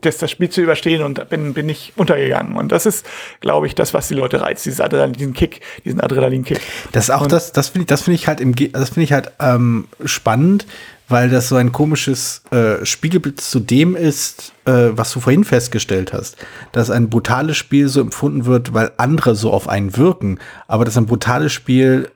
das, 0.00 0.18
das 0.18 0.30
Spiel 0.30 0.50
zu 0.50 0.60
überstehen 0.60 1.02
und 1.02 1.28
bin, 1.28 1.54
bin 1.54 1.68
ich 1.68 1.92
untergegangen. 1.96 2.56
Und 2.56 2.72
das 2.72 2.84
ist, 2.84 3.06
glaube 3.40 3.66
ich, 3.66 3.74
das, 3.74 3.94
was 3.94 4.08
die 4.08 4.14
Leute 4.14 4.40
reizt, 4.40 4.66
dieses 4.66 4.80
Adrenalin, 4.80 5.14
diesen 5.14 5.34
Kick, 5.34 5.60
diesen 5.84 6.00
Adrenalin-Kick. 6.00 6.60
Das 6.92 7.04
ist 7.04 7.10
auch 7.10 7.22
und 7.22 7.32
das, 7.32 7.52
das 7.52 7.68
finde 7.68 7.82
ich, 7.82 7.86
das 7.86 8.02
finde 8.02 8.16
ich 8.16 8.26
halt 8.26 8.40
im, 8.40 8.54
das 8.72 8.90
finde 8.90 9.02
ich 9.02 9.12
halt 9.12 9.32
ähm, 9.40 9.86
spannend, 10.04 10.66
weil 11.08 11.28
das 11.28 11.48
so 11.48 11.56
ein 11.56 11.72
komisches 11.72 12.42
äh, 12.50 12.84
Spiegelbild 12.84 13.40
zu 13.40 13.60
dem 13.60 13.94
ist, 13.94 14.52
äh, 14.64 14.90
was 14.92 15.12
du 15.12 15.20
vorhin 15.20 15.44
festgestellt 15.44 16.12
hast, 16.12 16.36
dass 16.72 16.90
ein 16.90 17.10
brutales 17.10 17.56
Spiel 17.56 17.88
so 17.88 18.00
empfunden 18.00 18.46
wird, 18.46 18.72
weil 18.72 18.92
andere 18.96 19.34
so 19.34 19.52
auf 19.52 19.68
einen 19.68 19.96
wirken, 19.96 20.38
aber 20.66 20.84
dass 20.84 20.96
ein 20.96 21.06
brutales 21.06 21.52
Spiel 21.52 22.10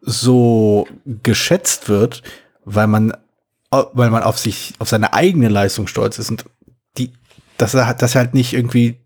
so 0.00 0.88
geschätzt 1.04 1.88
wird, 1.88 2.22
weil 2.64 2.88
man, 2.88 3.16
weil 3.70 4.10
man 4.10 4.24
auf 4.24 4.38
sich, 4.38 4.74
auf 4.80 4.88
seine 4.88 5.12
eigene 5.12 5.48
Leistung 5.48 5.86
stolz 5.86 6.18
ist 6.18 6.30
und 6.30 6.44
die, 6.98 7.12
dass 7.58 7.74
er 7.74 7.94
das 7.94 8.16
halt 8.16 8.34
nicht 8.34 8.52
irgendwie, 8.52 9.01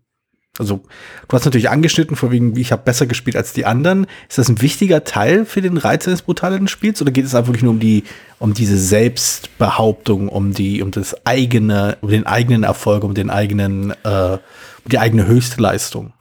also 0.59 0.81
du 1.27 1.35
hast 1.35 1.45
natürlich 1.45 1.69
angeschnitten, 1.69 2.15
vor 2.15 2.31
wegen, 2.31 2.55
ich 2.55 2.71
habe 2.71 2.83
besser 2.83 3.05
gespielt 3.05 3.35
als 3.35 3.53
die 3.53 3.65
anderen. 3.65 4.07
Ist 4.27 4.37
das 4.37 4.49
ein 4.49 4.61
wichtiger 4.61 5.03
Teil 5.03 5.45
für 5.45 5.61
den 5.61 5.77
Reiz 5.77 6.07
eines 6.07 6.21
brutalen 6.21 6.67
Spiels 6.67 7.01
oder 7.01 7.11
geht 7.11 7.25
es 7.25 7.35
einfach 7.35 7.59
nur 7.61 7.71
um 7.71 7.79
die, 7.79 8.03
um 8.39 8.53
diese 8.53 8.77
Selbstbehauptung, 8.77 10.29
um 10.29 10.53
die, 10.53 10.81
um 10.81 10.91
das 10.91 11.25
eigene, 11.25 11.97
um 12.01 12.09
den 12.09 12.25
eigenen 12.25 12.63
Erfolg, 12.63 13.03
um 13.03 13.13
den 13.13 13.29
eigenen, 13.29 13.91
äh, 14.03 14.33
um 14.33 14.89
die 14.91 14.99
eigene 14.99 15.27
Höchstleistung? 15.27 16.13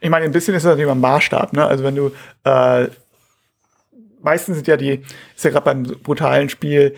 Ich 0.00 0.10
meine, 0.10 0.26
ein 0.26 0.32
bisschen 0.32 0.54
ist 0.54 0.64
das 0.64 0.70
natürlich 0.70 0.90
ein 0.90 1.00
Maßstab, 1.00 1.52
ne? 1.52 1.66
Also 1.66 1.82
wenn 1.82 1.96
du 1.96 2.12
äh, 2.44 2.88
meistens 4.22 4.56
sind 4.56 4.66
ja 4.66 4.76
die, 4.76 5.02
ist 5.34 5.44
ja 5.44 5.50
gerade 5.50 5.64
beim 5.64 5.82
brutalen 6.02 6.48
Spiel, 6.48 6.94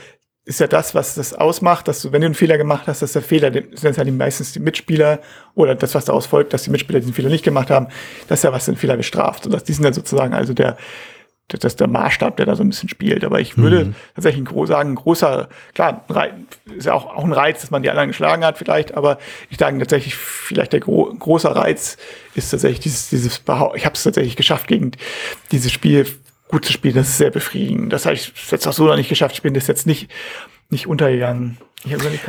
ist 0.48 0.60
ja 0.60 0.66
das, 0.66 0.94
was 0.94 1.14
das 1.14 1.34
ausmacht, 1.34 1.88
dass 1.88 2.00
du, 2.00 2.10
wenn 2.10 2.22
du 2.22 2.24
einen 2.24 2.34
Fehler 2.34 2.56
gemacht 2.56 2.86
hast, 2.86 3.02
dass 3.02 3.12
der 3.12 3.20
Fehler, 3.20 3.52
sind 3.72 3.98
ja 3.98 4.02
die 4.02 4.10
meistens 4.10 4.52
die 4.52 4.60
Mitspieler 4.60 5.20
oder 5.54 5.74
das, 5.74 5.94
was 5.94 6.06
daraus 6.06 6.24
folgt, 6.24 6.54
dass 6.54 6.62
die 6.62 6.70
Mitspieler 6.70 7.00
diesen 7.00 7.12
Fehler 7.12 7.28
nicht 7.28 7.44
gemacht 7.44 7.68
haben, 7.68 7.88
das 8.28 8.38
ist 8.38 8.44
ja, 8.44 8.52
was 8.52 8.64
den 8.64 8.76
Fehler 8.76 8.96
bestraft. 8.96 9.44
Und 9.44 9.52
das, 9.52 9.64
die 9.64 9.74
sind 9.74 9.84
ja 9.84 9.92
sozusagen 9.92 10.32
also 10.32 10.54
der, 10.54 10.78
das 11.48 11.64
ist 11.64 11.80
der 11.80 11.88
Maßstab, 11.88 12.38
der 12.38 12.46
da 12.46 12.56
so 12.56 12.62
ein 12.62 12.70
bisschen 12.70 12.88
spielt. 12.88 13.24
Aber 13.24 13.40
ich 13.40 13.58
würde 13.58 13.84
mhm. 13.84 13.94
tatsächlich 14.14 14.48
ein, 14.50 14.66
sagen, 14.66 14.92
ein 14.92 14.94
großer, 14.94 15.50
klar, 15.74 16.06
ist 16.74 16.86
ja 16.86 16.94
auch, 16.94 17.14
auch 17.14 17.24
ein 17.24 17.32
Reiz, 17.34 17.60
dass 17.60 17.70
man 17.70 17.82
die 17.82 17.90
anderen 17.90 18.08
geschlagen 18.08 18.42
hat 18.42 18.56
vielleicht, 18.56 18.96
aber 18.96 19.18
ich 19.50 19.58
sage 19.58 19.78
tatsächlich, 19.78 20.14
vielleicht 20.16 20.72
der 20.72 20.80
gro 20.80 21.14
großer 21.14 21.50
Reiz 21.50 21.98
ist 22.34 22.48
tatsächlich 22.48 22.80
dieses, 22.80 23.10
dieses 23.10 23.42
ich 23.74 23.84
habe 23.84 23.94
es 23.94 24.02
tatsächlich 24.02 24.36
geschafft, 24.36 24.66
gegen 24.66 24.92
dieses 25.52 25.72
Spiel 25.72 26.06
gut 26.48 26.64
zu 26.64 26.72
spielen. 26.72 26.94
Das 26.94 27.08
ist 27.08 27.18
sehr 27.18 27.30
befriedigend. 27.30 27.92
Das 27.92 28.06
habe 28.06 28.14
ich 28.14 28.32
jetzt 28.50 28.66
auch 28.66 28.72
so 28.72 28.86
noch 28.86 28.96
nicht 28.96 29.08
geschafft. 29.08 29.34
Ich 29.34 29.42
bin 29.42 29.54
das 29.54 29.66
jetzt 29.66 29.86
nicht, 29.86 30.10
nicht 30.70 30.86
untergegangen. 30.86 31.58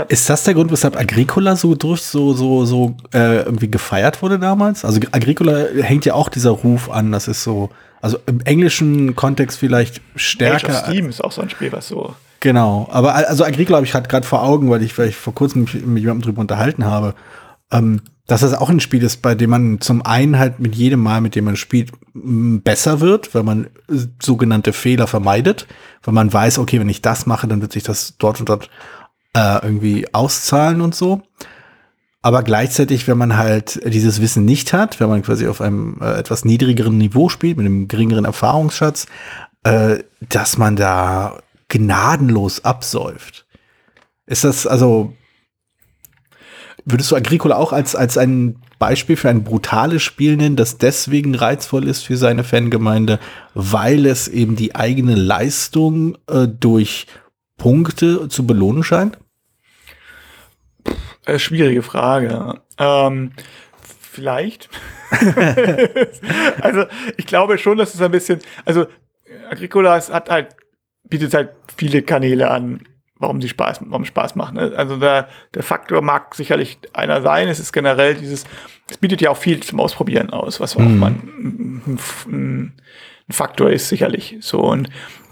Ist 0.09 0.29
das 0.29 0.43
der 0.43 0.53
Grund, 0.53 0.71
weshalb 0.71 0.95
Agricola 0.95 1.55
so 1.55 1.73
durch 1.73 2.01
so 2.01 2.33
so 2.33 2.65
so 2.65 2.95
äh, 3.13 3.37
irgendwie 3.37 3.69
gefeiert 3.69 4.21
wurde 4.21 4.37
damals? 4.37 4.85
Also 4.85 4.99
Agricola 5.11 5.65
hängt 5.81 6.05
ja 6.05 6.13
auch 6.13 6.29
dieser 6.29 6.51
Ruf 6.51 6.89
an, 6.89 7.11
das 7.11 7.27
ist 7.27 7.43
so 7.43 7.71
also 8.01 8.19
im 8.27 8.41
englischen 8.41 9.15
Kontext 9.15 9.57
vielleicht 9.57 10.01
stärker. 10.15 10.69
Age 10.69 10.75
of 10.75 10.85
Steam 10.85 11.09
ist 11.09 11.23
auch 11.23 11.31
so 11.31 11.41
ein 11.41 11.49
Spiel, 11.49 11.71
was 11.71 11.87
so. 11.87 12.15
Genau, 12.41 12.87
aber 12.91 13.15
also 13.15 13.43
Agricola 13.43 13.77
habe 13.77 13.85
ich 13.85 13.93
halt 13.93 14.07
gerade 14.07 14.25
vor 14.25 14.43
Augen, 14.43 14.69
weil 14.69 14.81
ich, 14.81 14.97
weil 14.97 15.09
ich 15.09 15.15
vor 15.15 15.35
kurzem 15.35 15.63
mich 15.63 15.73
mit 15.73 16.01
jemandem 16.01 16.21
drüber 16.21 16.41
unterhalten 16.41 16.85
habe, 16.85 17.13
ähm, 17.71 18.01
dass 18.27 18.41
das 18.41 18.53
auch 18.53 18.69
ein 18.69 18.79
Spiel 18.79 19.01
ist, 19.03 19.23
bei 19.23 19.33
dem 19.33 19.49
man 19.49 19.81
zum 19.81 20.05
einen 20.05 20.37
halt 20.37 20.59
mit 20.59 20.75
jedem 20.75 21.01
Mal, 21.01 21.19
mit 21.19 21.35
dem 21.35 21.45
man 21.45 21.55
spielt, 21.55 21.91
besser 22.13 22.99
wird, 22.99 23.33
weil 23.33 23.43
man 23.43 23.67
sogenannte 24.21 24.71
Fehler 24.71 25.07
vermeidet, 25.07 25.65
weil 26.03 26.13
man 26.13 26.31
weiß, 26.31 26.59
okay, 26.59 26.79
wenn 26.79 26.89
ich 26.89 27.01
das 27.01 27.25
mache, 27.25 27.47
dann 27.47 27.61
wird 27.61 27.73
sich 27.73 27.83
das 27.83 28.17
dort 28.19 28.39
und 28.39 28.49
dort 28.49 28.69
äh, 29.33 29.63
irgendwie 29.63 30.13
auszahlen 30.13 30.81
und 30.81 30.93
so. 30.93 31.23
Aber 32.21 32.43
gleichzeitig, 32.43 33.07
wenn 33.07 33.17
man 33.17 33.37
halt 33.37 33.81
dieses 33.91 34.21
Wissen 34.21 34.45
nicht 34.45 34.73
hat, 34.73 34.99
wenn 34.99 35.09
man 35.09 35.23
quasi 35.23 35.47
auf 35.47 35.61
einem 35.61 35.97
äh, 36.01 36.19
etwas 36.19 36.45
niedrigeren 36.45 36.97
Niveau 36.97 37.29
spielt, 37.29 37.57
mit 37.57 37.65
einem 37.65 37.87
geringeren 37.87 38.25
Erfahrungsschatz, 38.25 39.07
äh, 39.63 39.99
dass 40.19 40.57
man 40.57 40.75
da 40.75 41.41
gnadenlos 41.69 42.65
absäuft. 42.65 43.45
Ist 44.25 44.43
das 44.43 44.67
also, 44.67 45.13
würdest 46.91 47.11
du 47.11 47.15
Agricola 47.15 47.55
auch 47.55 47.73
als, 47.73 47.95
als 47.95 48.17
ein 48.17 48.55
Beispiel 48.79 49.17
für 49.17 49.29
ein 49.29 49.43
brutales 49.43 50.01
Spiel 50.01 50.37
nennen, 50.37 50.55
das 50.55 50.77
deswegen 50.77 51.35
reizvoll 51.35 51.87
ist 51.87 52.03
für 52.03 52.17
seine 52.17 52.43
Fangemeinde, 52.43 53.19
weil 53.53 54.05
es 54.05 54.27
eben 54.27 54.55
die 54.55 54.75
eigene 54.75 55.15
Leistung 55.15 56.17
äh, 56.27 56.47
durch 56.47 57.07
Punkte 57.57 58.29
zu 58.29 58.47
belohnen 58.47 58.83
scheint? 58.83 59.17
Äh, 61.25 61.37
schwierige 61.37 61.83
Frage. 61.83 62.61
Ähm, 62.77 63.31
vielleicht. 64.01 64.69
also 66.61 66.85
ich 67.17 67.27
glaube 67.27 67.57
schon, 67.57 67.77
dass 67.77 67.93
es 67.93 68.01
ein 68.01 68.11
bisschen, 68.11 68.39
also 68.65 68.87
Agricola 69.49 70.01
hat 70.01 70.29
halt, 70.29 70.55
bietet 71.03 71.33
halt 71.33 71.51
viele 71.75 72.01
Kanäle 72.01 72.49
an, 72.49 72.83
warum 73.19 73.41
sie 73.41 73.49
Spaß, 73.49 73.81
warum 73.85 74.05
Spaß 74.05 74.35
machen. 74.35 74.55
Ne? 74.55 74.73
Also 74.75 74.97
der, 74.97 75.27
der 75.53 75.63
Faktor 75.63 76.01
mag 76.01 76.33
sicherlich 76.33 76.79
einer 76.93 77.21
sein. 77.21 77.47
Es 77.49 77.59
ist 77.59 77.73
generell 77.73 78.15
dieses, 78.15 78.45
es 78.89 78.97
bietet 78.97 79.21
ja 79.21 79.29
auch 79.29 79.37
viel 79.37 79.59
zum 79.59 79.79
Ausprobieren 79.79 80.31
aus, 80.31 80.59
was 80.59 80.75
auch 80.75 80.81
mhm. 80.81 80.97
man 80.97 81.91
ein, 82.27 82.73
Faktor 83.31 83.69
ist, 83.69 83.89
sicherlich. 83.89 84.37
So 84.39 84.61
und 84.61 84.89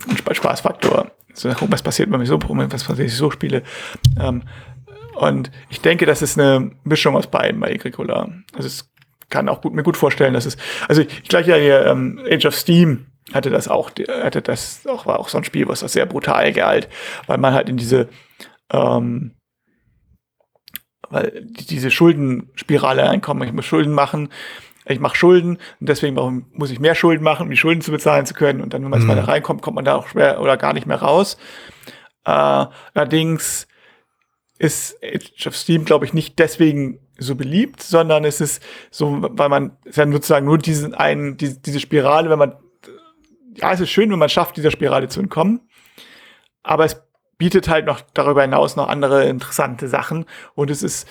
ein 0.07 0.35
Spaßfaktor. 0.35 1.11
So, 1.33 1.49
was 1.61 1.81
passiert, 1.81 2.11
wenn 2.11 2.21
ich 2.21 2.27
so, 2.27 2.39
was 2.39 2.69
passiert, 2.69 2.97
wenn 2.99 3.05
ich 3.07 3.15
so 3.15 3.31
spiele. 3.31 3.63
Ähm, 4.19 4.43
und 5.15 5.49
ich 5.69 5.81
denke, 5.81 6.05
das 6.05 6.21
ist 6.21 6.39
eine 6.39 6.71
Mischung 6.83 7.15
aus 7.15 7.25
beiden 7.25 7.59
bei 7.59 7.73
Agricola. 7.73 8.29
Also 8.53 8.67
es 8.67 8.91
kann 9.29 9.49
auch 9.49 9.61
gut, 9.61 9.73
mir 9.73 9.81
gut 9.81 9.97
vorstellen, 9.97 10.35
dass 10.35 10.45
es, 10.45 10.57
also 10.87 11.01
ich 11.01 11.23
gleich 11.23 11.47
ja 11.47 11.55
hier, 11.55 11.87
ähm, 11.87 12.19
Age 12.29 12.45
of 12.45 12.55
Steam 12.55 13.06
hatte 13.33 13.49
das 13.49 13.67
auch, 13.67 13.91
hatte 14.07 14.41
das 14.41 14.85
auch, 14.87 15.05
war 15.05 15.19
auch 15.19 15.29
so 15.29 15.37
ein 15.37 15.43
Spiel, 15.43 15.67
was 15.67 15.81
das 15.81 15.93
sehr 15.93 16.05
brutal 16.05 16.53
galt, 16.53 16.87
weil 17.27 17.37
man 17.37 17.53
halt 17.53 17.69
in 17.69 17.77
diese, 17.77 18.09
ähm, 18.71 19.35
weil 21.09 21.45
diese 21.45 21.91
Schuldenspirale 21.91 23.03
reinkommen, 23.03 23.47
ich 23.47 23.53
muss 23.53 23.65
Schulden 23.65 23.93
machen, 23.93 24.29
ich 24.85 24.99
mache 24.99 25.15
Schulden 25.15 25.57
und 25.79 25.89
deswegen 25.89 26.45
muss 26.53 26.71
ich 26.71 26.79
mehr 26.79 26.95
Schulden 26.95 27.23
machen, 27.23 27.43
um 27.43 27.49
die 27.49 27.57
Schulden 27.57 27.81
zu 27.81 27.91
bezahlen 27.91 28.25
zu 28.25 28.33
können. 28.33 28.61
Und 28.61 28.73
dann, 28.73 28.83
wenn 28.83 28.89
man 28.89 29.03
mhm. 29.03 29.09
weiter 29.09 29.27
reinkommt, 29.27 29.61
kommt 29.61 29.75
man 29.75 29.85
da 29.85 29.95
auch 29.95 30.07
schwer 30.07 30.41
oder 30.41 30.57
gar 30.57 30.73
nicht 30.73 30.87
mehr 30.87 31.01
raus. 31.01 31.37
Äh, 32.25 32.65
allerdings 32.93 33.67
ist 34.59 34.97
Age 35.03 35.47
of 35.47 35.55
Steam, 35.55 35.85
glaube 35.85 36.05
ich, 36.05 36.13
nicht 36.13 36.39
deswegen 36.39 36.99
so 37.19 37.35
beliebt, 37.35 37.81
sondern 37.81 38.25
es 38.25 38.41
ist 38.41 38.61
so, 38.91 39.27
weil 39.31 39.49
man 39.49 39.77
es 39.85 39.95
ja 39.97 40.09
sozusagen 40.09 40.45
nur 40.45 40.57
diesen 40.57 40.93
einen, 40.93 41.37
die, 41.37 41.61
diese 41.61 41.79
Spirale, 41.79 42.29
wenn 42.29 42.39
man, 42.39 42.55
ja, 43.57 43.73
es 43.73 43.79
ist 43.79 43.89
schön, 43.89 44.11
wenn 44.11 44.19
man 44.19 44.29
schafft, 44.29 44.57
dieser 44.57 44.71
Spirale 44.71 45.07
zu 45.07 45.19
entkommen, 45.19 45.61
aber 46.63 46.85
es 46.85 47.01
bietet 47.37 47.69
halt 47.69 47.85
noch 47.85 48.01
darüber 48.13 48.41
hinaus 48.41 48.75
noch 48.75 48.87
andere 48.87 49.25
interessante 49.25 49.87
Sachen 49.87 50.25
und 50.55 50.69
es 50.69 50.83
ist 50.83 51.07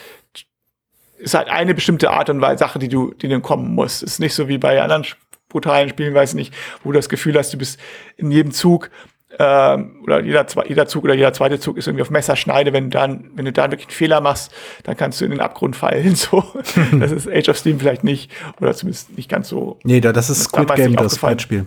ist 1.19 1.35
halt 1.35 1.49
eine 1.49 1.75
bestimmte 1.75 2.11
Art 2.11 2.29
und 2.29 2.43
Weise 2.43 2.59
Sache, 2.59 2.79
die 2.79 2.89
du, 2.89 3.15
die 3.15 3.29
du 3.29 3.41
kommen 3.41 3.75
musst. 3.75 4.03
Es 4.03 4.13
ist 4.13 4.19
nicht 4.19 4.35
so 4.35 4.49
wie 4.49 4.59
bei 4.59 4.83
anderen 4.83 5.07
brutalen 5.49 5.89
Spielen, 5.89 6.13
weiß 6.13 6.35
nicht, 6.35 6.53
wo 6.83 6.93
du 6.93 6.99
das 6.99 7.09
Gefühl 7.09 7.39
hast, 7.39 7.55
du 7.55 7.59
bist 7.59 7.81
in 8.19 8.31
jedem 8.31 8.53
Zug 8.53 8.91
ähm, 9.39 10.01
oder 10.03 10.23
jeder, 10.23 10.47
jeder 10.67 10.87
Zug 10.87 11.05
oder 11.05 11.15
jeder 11.15 11.33
zweite 11.33 11.59
Zug 11.59 11.77
ist 11.77 11.87
irgendwie 11.87 12.03
auf 12.03 12.11
Messerschneide. 12.11 12.73
Wenn 12.73 12.85
du 12.85 12.91
dann, 12.91 13.31
wenn 13.35 13.45
du 13.45 13.53
dann 13.53 13.71
wirklich 13.71 13.89
einen 13.89 13.97
Fehler 13.97 14.21
machst, 14.21 14.53
dann 14.85 14.97
kannst 14.97 15.21
du 15.21 15.25
in 15.25 15.31
den 15.31 15.41
Abgrund 15.41 15.77
fallen. 15.77 16.17
So, 16.27 16.43
das 16.93 17.13
ist 17.13 17.29
Age 17.29 17.49
of 17.51 17.59
Steam 17.59 17.79
vielleicht 17.79 18.05
nicht 18.05 18.31
oder 18.61 18.75
zumindest 18.75 19.17
nicht 19.17 19.29
ganz 19.29 19.49
so. 19.49 19.79
Nee, 19.85 20.01
das 20.01 20.31
ist 20.31 20.45
Squid 20.45 20.75
Game, 20.75 20.97
das 20.97 21.19
Fight-Spiel. 21.19 21.67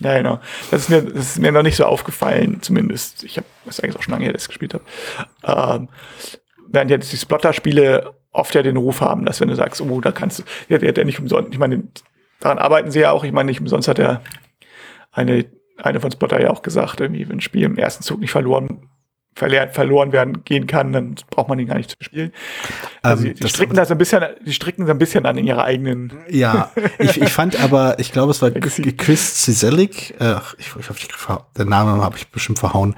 Ja, 0.00 0.16
genau. 0.16 0.40
Das 0.70 0.82
ist 0.82 0.90
mir, 0.90 1.02
das 1.02 1.30
ist 1.30 1.38
mir 1.38 1.52
noch 1.52 1.62
nicht 1.62 1.76
so 1.76 1.84
aufgefallen, 1.84 2.62
zumindest. 2.62 3.24
Ich 3.24 3.36
habe, 3.36 3.46
das 3.64 3.80
eigentlich 3.80 3.96
auch 3.96 4.02
schon 4.02 4.12
lange 4.12 4.24
her, 4.24 4.32
dass 4.32 4.42
ich 4.42 4.48
gespielt 4.48 4.74
habe. 4.74 4.84
Ähm, 5.78 5.88
während 6.68 6.90
jetzt 6.90 7.12
die 7.12 7.16
Splotter-Spiele 7.16 8.14
oft 8.32 8.54
ja 8.54 8.62
den 8.62 8.76
Ruf 8.76 9.00
haben, 9.00 9.24
dass 9.24 9.40
wenn 9.40 9.48
du 9.48 9.56
sagst, 9.56 9.80
oh, 9.80 10.00
da 10.00 10.12
kannst 10.12 10.40
du, 10.40 10.42
ja, 10.68 10.78
der 10.78 10.94
ja 10.94 11.04
nicht 11.04 11.18
umsonst, 11.18 11.52
ich 11.52 11.58
meine, 11.58 11.82
daran 12.40 12.58
arbeiten 12.58 12.90
sie 12.90 13.00
ja 13.00 13.10
auch, 13.10 13.24
ich 13.24 13.32
meine, 13.32 13.48
nicht 13.48 13.60
umsonst 13.60 13.88
hat 13.88 13.98
er 13.98 14.22
eine 15.10 15.46
eine 15.78 16.00
von 16.00 16.10
Spotter 16.10 16.40
ja 16.40 16.50
auch 16.50 16.62
gesagt, 16.62 17.00
irgendwie, 17.00 17.28
wenn 17.28 17.38
ein 17.38 17.40
Spiel 17.40 17.64
im 17.64 17.78
ersten 17.78 18.02
Zug 18.02 18.20
nicht 18.20 18.30
verloren 18.30 18.88
verloren 19.38 20.12
werden 20.12 20.44
gehen 20.44 20.66
kann, 20.66 20.92
dann 20.92 21.14
braucht 21.30 21.48
man 21.48 21.58
ihn 21.58 21.68
gar 21.68 21.76
nicht 21.76 21.90
zu 21.90 21.96
spielen. 22.00 22.32
Also 23.02 23.26
ähm, 23.26 23.34
die, 23.34 23.48
stricken 23.48 23.76
das 23.76 23.90
ein 23.90 23.98
bisschen, 23.98 24.24
die 24.44 24.52
stricken 24.52 24.86
so 24.86 24.92
ein 24.92 24.98
bisschen 24.98 25.26
an 25.26 25.38
in 25.38 25.46
ihrer 25.46 25.64
eigenen. 25.64 26.12
Ja, 26.28 26.70
ich, 26.98 27.20
ich 27.20 27.30
fand 27.30 27.60
aber, 27.60 27.98
ich 27.98 28.12
glaube, 28.12 28.30
es 28.30 28.42
war 28.42 28.50
Chris 28.96 29.42
Cizelik, 29.42 30.14
äh, 30.20 30.36
ich, 30.58 30.74
ich 30.78 30.88
hoffe, 30.88 31.44
der 31.56 31.64
Name 31.64 32.02
habe 32.02 32.16
ich 32.16 32.28
bestimmt 32.28 32.58
verhauen, 32.58 32.94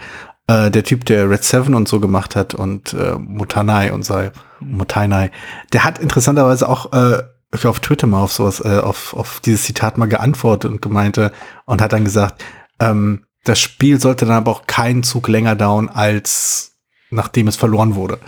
äh, 0.47 0.71
der 0.71 0.85
Typ, 0.85 1.05
der 1.05 1.29
Red 1.31 1.45
Seven 1.45 1.75
und 1.75 1.89
so 1.89 2.01
gemacht 2.01 2.37
hat 2.37 2.55
und 2.55 2.95
äh, 2.95 3.15
Mutanai 3.19 3.93
und 3.93 4.05
so, 4.05 4.15
mhm. 4.15 4.31
Mutanai, 4.61 5.31
der 5.73 5.85
hat 5.85 5.99
interessanterweise 5.99 6.69
auch 6.69 6.93
äh, 6.93 7.23
ich 7.55 7.67
auf 7.67 7.81
Twitter 7.81 8.07
mal 8.07 8.23
auf 8.23 8.33
sowas, 8.33 8.61
äh, 8.65 8.79
auf, 8.79 9.15
auf 9.15 9.41
dieses 9.41 9.65
Zitat 9.65 9.99
mal 9.99 10.07
geantwortet 10.07 10.71
und 10.71 10.83
gemeinte 10.83 11.33
und 11.65 11.83
hat 11.83 11.93
dann 11.93 12.05
gesagt, 12.05 12.45
ähm, 12.79 13.25
das 13.45 13.61
Spiel 13.61 14.01
sollte 14.01 14.27
dann 14.27 14.37
aber 14.37 14.51
auch 14.51 14.67
keinen 14.67 15.03
Zug 15.03 15.29
länger 15.29 15.57
dauern, 15.57 15.89
als 15.89 16.73
nachdem 17.11 17.49
es 17.49 17.57
verloren 17.57 17.95
wurde. 17.95 18.19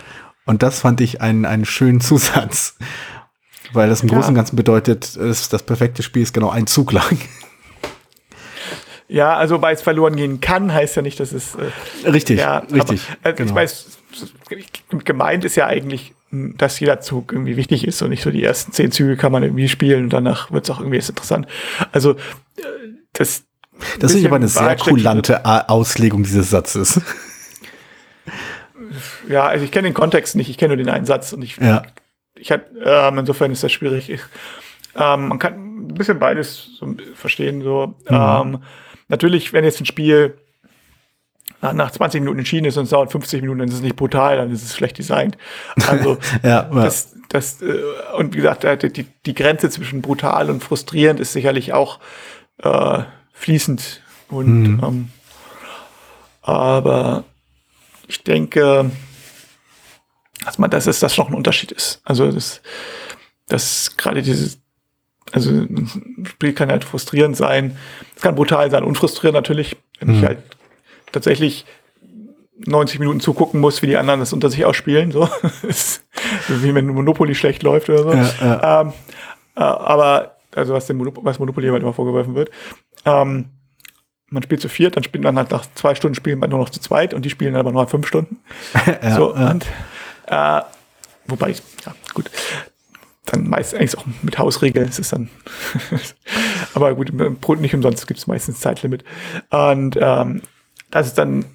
Und 0.45 0.63
das 0.63 0.79
fand 0.79 1.01
ich 1.01 1.21
einen, 1.21 1.45
einen 1.45 1.65
schönen 1.65 2.01
Zusatz. 2.01 2.75
Weil 3.71 3.89
das 3.89 4.01
im 4.01 4.09
ja. 4.09 4.15
Großen 4.15 4.29
und 4.29 4.35
Ganzen 4.35 4.55
bedeutet, 4.55 5.17
das, 5.17 5.49
das 5.49 5.63
perfekte 5.63 6.03
Spiel 6.03 6.21
ist 6.21 6.33
genau 6.33 6.49
ein 6.49 6.67
Zug 6.67 6.91
lang. 6.91 7.17
Ja, 9.07 9.35
also 9.35 9.61
weil 9.61 9.75
es 9.75 9.81
verloren 9.81 10.15
gehen 10.15 10.41
kann, 10.41 10.73
heißt 10.73 10.95
ja 10.95 11.01
nicht, 11.01 11.19
dass 11.19 11.33
es. 11.33 11.55
Äh, 11.55 12.09
richtig, 12.09 12.39
ja, 12.39 12.59
richtig. 12.59 13.07
Aber, 13.21 13.29
äh, 13.29 13.33
genau. 13.33 13.49
Ich 13.49 13.55
weiß, 13.55 13.97
gemeint 15.03 15.45
ist 15.45 15.55
ja 15.55 15.67
eigentlich, 15.67 16.13
dass 16.31 16.79
jeder 16.79 16.99
Zug 16.99 17.31
irgendwie 17.31 17.57
wichtig 17.57 17.85
ist 17.87 18.01
und 18.01 18.09
nicht 18.09 18.23
so 18.23 18.31
die 18.31 18.43
ersten 18.43 18.71
zehn 18.71 18.91
Züge 18.91 19.17
kann 19.17 19.31
man 19.31 19.43
irgendwie 19.43 19.69
spielen 19.69 20.05
und 20.05 20.13
danach 20.13 20.51
wird 20.51 20.63
es 20.63 20.69
auch 20.71 20.79
irgendwie 20.79 20.97
interessant. 20.97 21.47
Also 21.91 22.11
äh, 22.11 22.63
das, 23.13 23.43
das 23.99 24.13
ist 24.13 24.25
aber 24.25 24.37
eine 24.37 24.47
sehr 24.47 24.75
kulante 24.75 25.45
Auslegung 25.69 26.23
dieses 26.23 26.49
Satzes. 26.49 27.01
Ja, 29.27 29.47
also 29.47 29.65
ich 29.65 29.71
kenne 29.71 29.87
den 29.87 29.93
Kontext 29.93 30.35
nicht, 30.35 30.49
ich 30.49 30.57
kenne 30.57 30.75
nur 30.75 30.83
den 30.83 30.93
einen 30.93 31.05
Satz 31.05 31.33
und 31.33 31.41
ich, 31.41 31.57
ja. 31.57 31.83
ich 32.35 32.51
hat, 32.51 32.65
ähm, 32.83 33.17
insofern 33.19 33.51
ist 33.51 33.63
das 33.63 33.71
schwierig. 33.71 34.09
Ähm, 34.95 35.27
man 35.27 35.39
kann 35.39 35.87
ein 35.87 35.93
bisschen 35.95 36.19
beides 36.19 36.69
so 36.77 36.95
verstehen. 37.15 37.61
So. 37.61 37.95
Mhm. 38.09 38.15
Ähm, 38.15 38.63
natürlich, 39.07 39.53
wenn 39.53 39.63
jetzt 39.63 39.81
ein 39.81 39.85
Spiel 39.85 40.37
nach, 41.61 41.73
nach 41.73 41.91
20 41.91 42.21
Minuten 42.21 42.39
entschieden 42.39 42.65
ist 42.65 42.77
und 42.77 42.83
es 42.83 42.89
dauert 42.91 43.11
50 43.11 43.41
Minuten, 43.41 43.59
dann 43.59 43.69
ist 43.69 43.75
es 43.75 43.81
nicht 43.81 43.95
brutal, 43.95 44.37
dann 44.37 44.51
ist 44.51 44.63
es 44.63 44.75
schlecht 44.75 44.97
designt. 44.97 45.37
Also 45.87 46.17
ja, 46.43 46.49
ja. 46.49 46.63
das, 46.69 47.15
das 47.29 47.61
äh, 47.61 47.81
und 48.17 48.33
wie 48.33 48.37
gesagt, 48.37 48.63
die, 48.97 49.05
die 49.25 49.33
Grenze 49.33 49.69
zwischen 49.69 50.01
brutal 50.01 50.49
und 50.49 50.63
frustrierend 50.63 51.19
ist 51.19 51.33
sicherlich 51.33 51.73
auch 51.73 51.99
äh, 52.61 53.03
fließend. 53.33 54.01
Und 54.29 54.63
mhm. 54.63 54.83
ähm, 54.83 55.09
aber 56.41 57.23
ich 58.07 58.23
denke, 58.23 58.91
dass 60.45 60.57
man, 60.57 60.69
dass 60.69 60.87
es 60.87 60.99
das 60.99 61.17
noch 61.17 61.29
ein 61.29 61.35
Unterschied 61.35 61.71
ist. 61.71 62.01
Also 62.03 62.31
das, 62.31 62.61
das 63.47 63.95
gerade 63.97 64.21
dieses 64.21 64.59
Also 65.31 65.51
ein 65.51 66.25
Spiel 66.25 66.53
kann 66.53 66.69
halt 66.69 66.83
frustrierend 66.83 67.37
sein. 67.37 67.77
Es 68.15 68.21
kann 68.21 68.35
brutal 68.35 68.69
sein 68.71 68.83
und 68.83 68.95
frustrierend 68.95 69.35
natürlich, 69.35 69.77
wenn 69.99 70.09
mhm. 70.09 70.15
ich 70.15 70.25
halt 70.25 70.39
tatsächlich 71.11 71.65
90 72.65 72.99
Minuten 72.99 73.19
zugucken 73.19 73.59
muss, 73.59 73.81
wie 73.81 73.87
die 73.87 73.97
anderen 73.97 74.19
das 74.19 74.33
unter 74.33 74.49
sich 74.49 74.65
ausspielen. 74.65 75.11
So. 75.11 75.29
wie 76.47 76.75
wenn 76.75 76.87
Monopoly 76.87 77.35
schlecht 77.35 77.63
läuft 77.63 77.89
oder 77.89 78.03
so. 78.03 78.13
Ja, 78.13 78.33
ja. 78.41 78.81
Ähm, 78.81 78.93
äh, 79.55 79.61
aber, 79.61 80.37
also 80.55 80.73
was 80.73 80.87
dem 80.87 80.97
Monop 80.97 81.19
was 81.21 81.39
Monopoly 81.39 81.67
halt 81.69 81.81
immer 81.81 81.93
vorgeworfen 81.93 82.35
wird. 82.35 82.51
Ähm, 83.05 83.45
man 84.29 84.43
spielt 84.43 84.61
zu 84.61 84.69
viert, 84.69 84.95
dann 84.95 85.03
spielt 85.03 85.23
man 85.23 85.37
halt 85.37 85.51
nach 85.51 85.65
zwei 85.75 85.93
Stunden 85.95 86.15
spielen 86.15 86.39
man 86.39 86.49
nur 86.49 86.59
noch 86.59 86.69
zu 86.69 86.79
zweit 86.79 87.13
und 87.13 87.23
die 87.23 87.29
spielen 87.29 87.55
aber 87.55 87.71
nur 87.71 87.87
fünf 87.87 88.07
Stunden. 88.07 88.39
ja, 89.01 89.15
so, 89.15 89.33
und 89.33 89.65
äh, 90.27 90.61
wobei, 91.27 91.51
ja, 91.51 91.95
gut. 92.13 92.29
Dann 93.25 93.47
meist 93.47 93.73
eigentlich 93.73 93.97
auch 93.97 94.05
mit 94.21 94.37
Hausregeln 94.37 94.89
ist 94.89 94.99
es 94.99 95.09
dann. 95.09 95.29
aber 96.73 96.93
gut, 96.93 97.13
nicht 97.59 97.73
umsonst 97.73 98.05
gibt 98.05 98.19
es 98.19 98.27
meistens 98.27 98.59
Zeitlimit. 98.59 99.05
Und 99.49 99.97
ähm, 99.99 100.41
das 100.91 101.07
ist 101.07 101.17
dann 101.17 101.45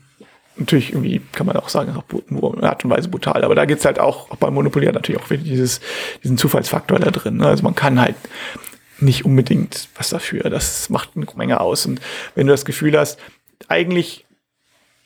natürlich 0.57 0.92
irgendwie, 0.92 1.20
kann 1.32 1.46
man 1.46 1.57
auch 1.57 1.68
sagen, 1.68 1.90
in 1.90 2.64
Art 2.64 2.84
und 2.84 2.90
Weise 2.90 3.09
brutal. 3.09 3.44
Aber 3.44 3.55
da 3.55 3.64
geht's 3.64 3.84
halt 3.84 3.99
auch, 3.99 4.30
auch 4.30 4.36
bei 4.36 4.51
Monopoly 4.51 4.90
natürlich 4.90 5.20
auch 5.20 5.30
wieder 5.30 5.42
dieses, 5.42 5.80
diesen 6.22 6.38
Zufallsfaktor 6.38 6.99
da 6.99 7.11
drin. 7.11 7.36
Ne? 7.36 7.46
Also 7.46 7.62
man 7.62 7.74
kann 7.74 8.01
halt 8.01 8.16
nicht 9.01 9.24
unbedingt 9.24 9.88
was 9.96 10.11
dafür. 10.11 10.51
Das 10.51 10.90
macht 10.90 11.11
eine 11.14 11.26
Menge 11.36 11.61
aus. 11.61 11.86
Und 11.86 12.01
wenn 12.34 12.46
du 12.46 12.53
das 12.53 12.64
Gefühl 12.64 12.99
hast, 12.99 13.18
eigentlich 13.68 14.26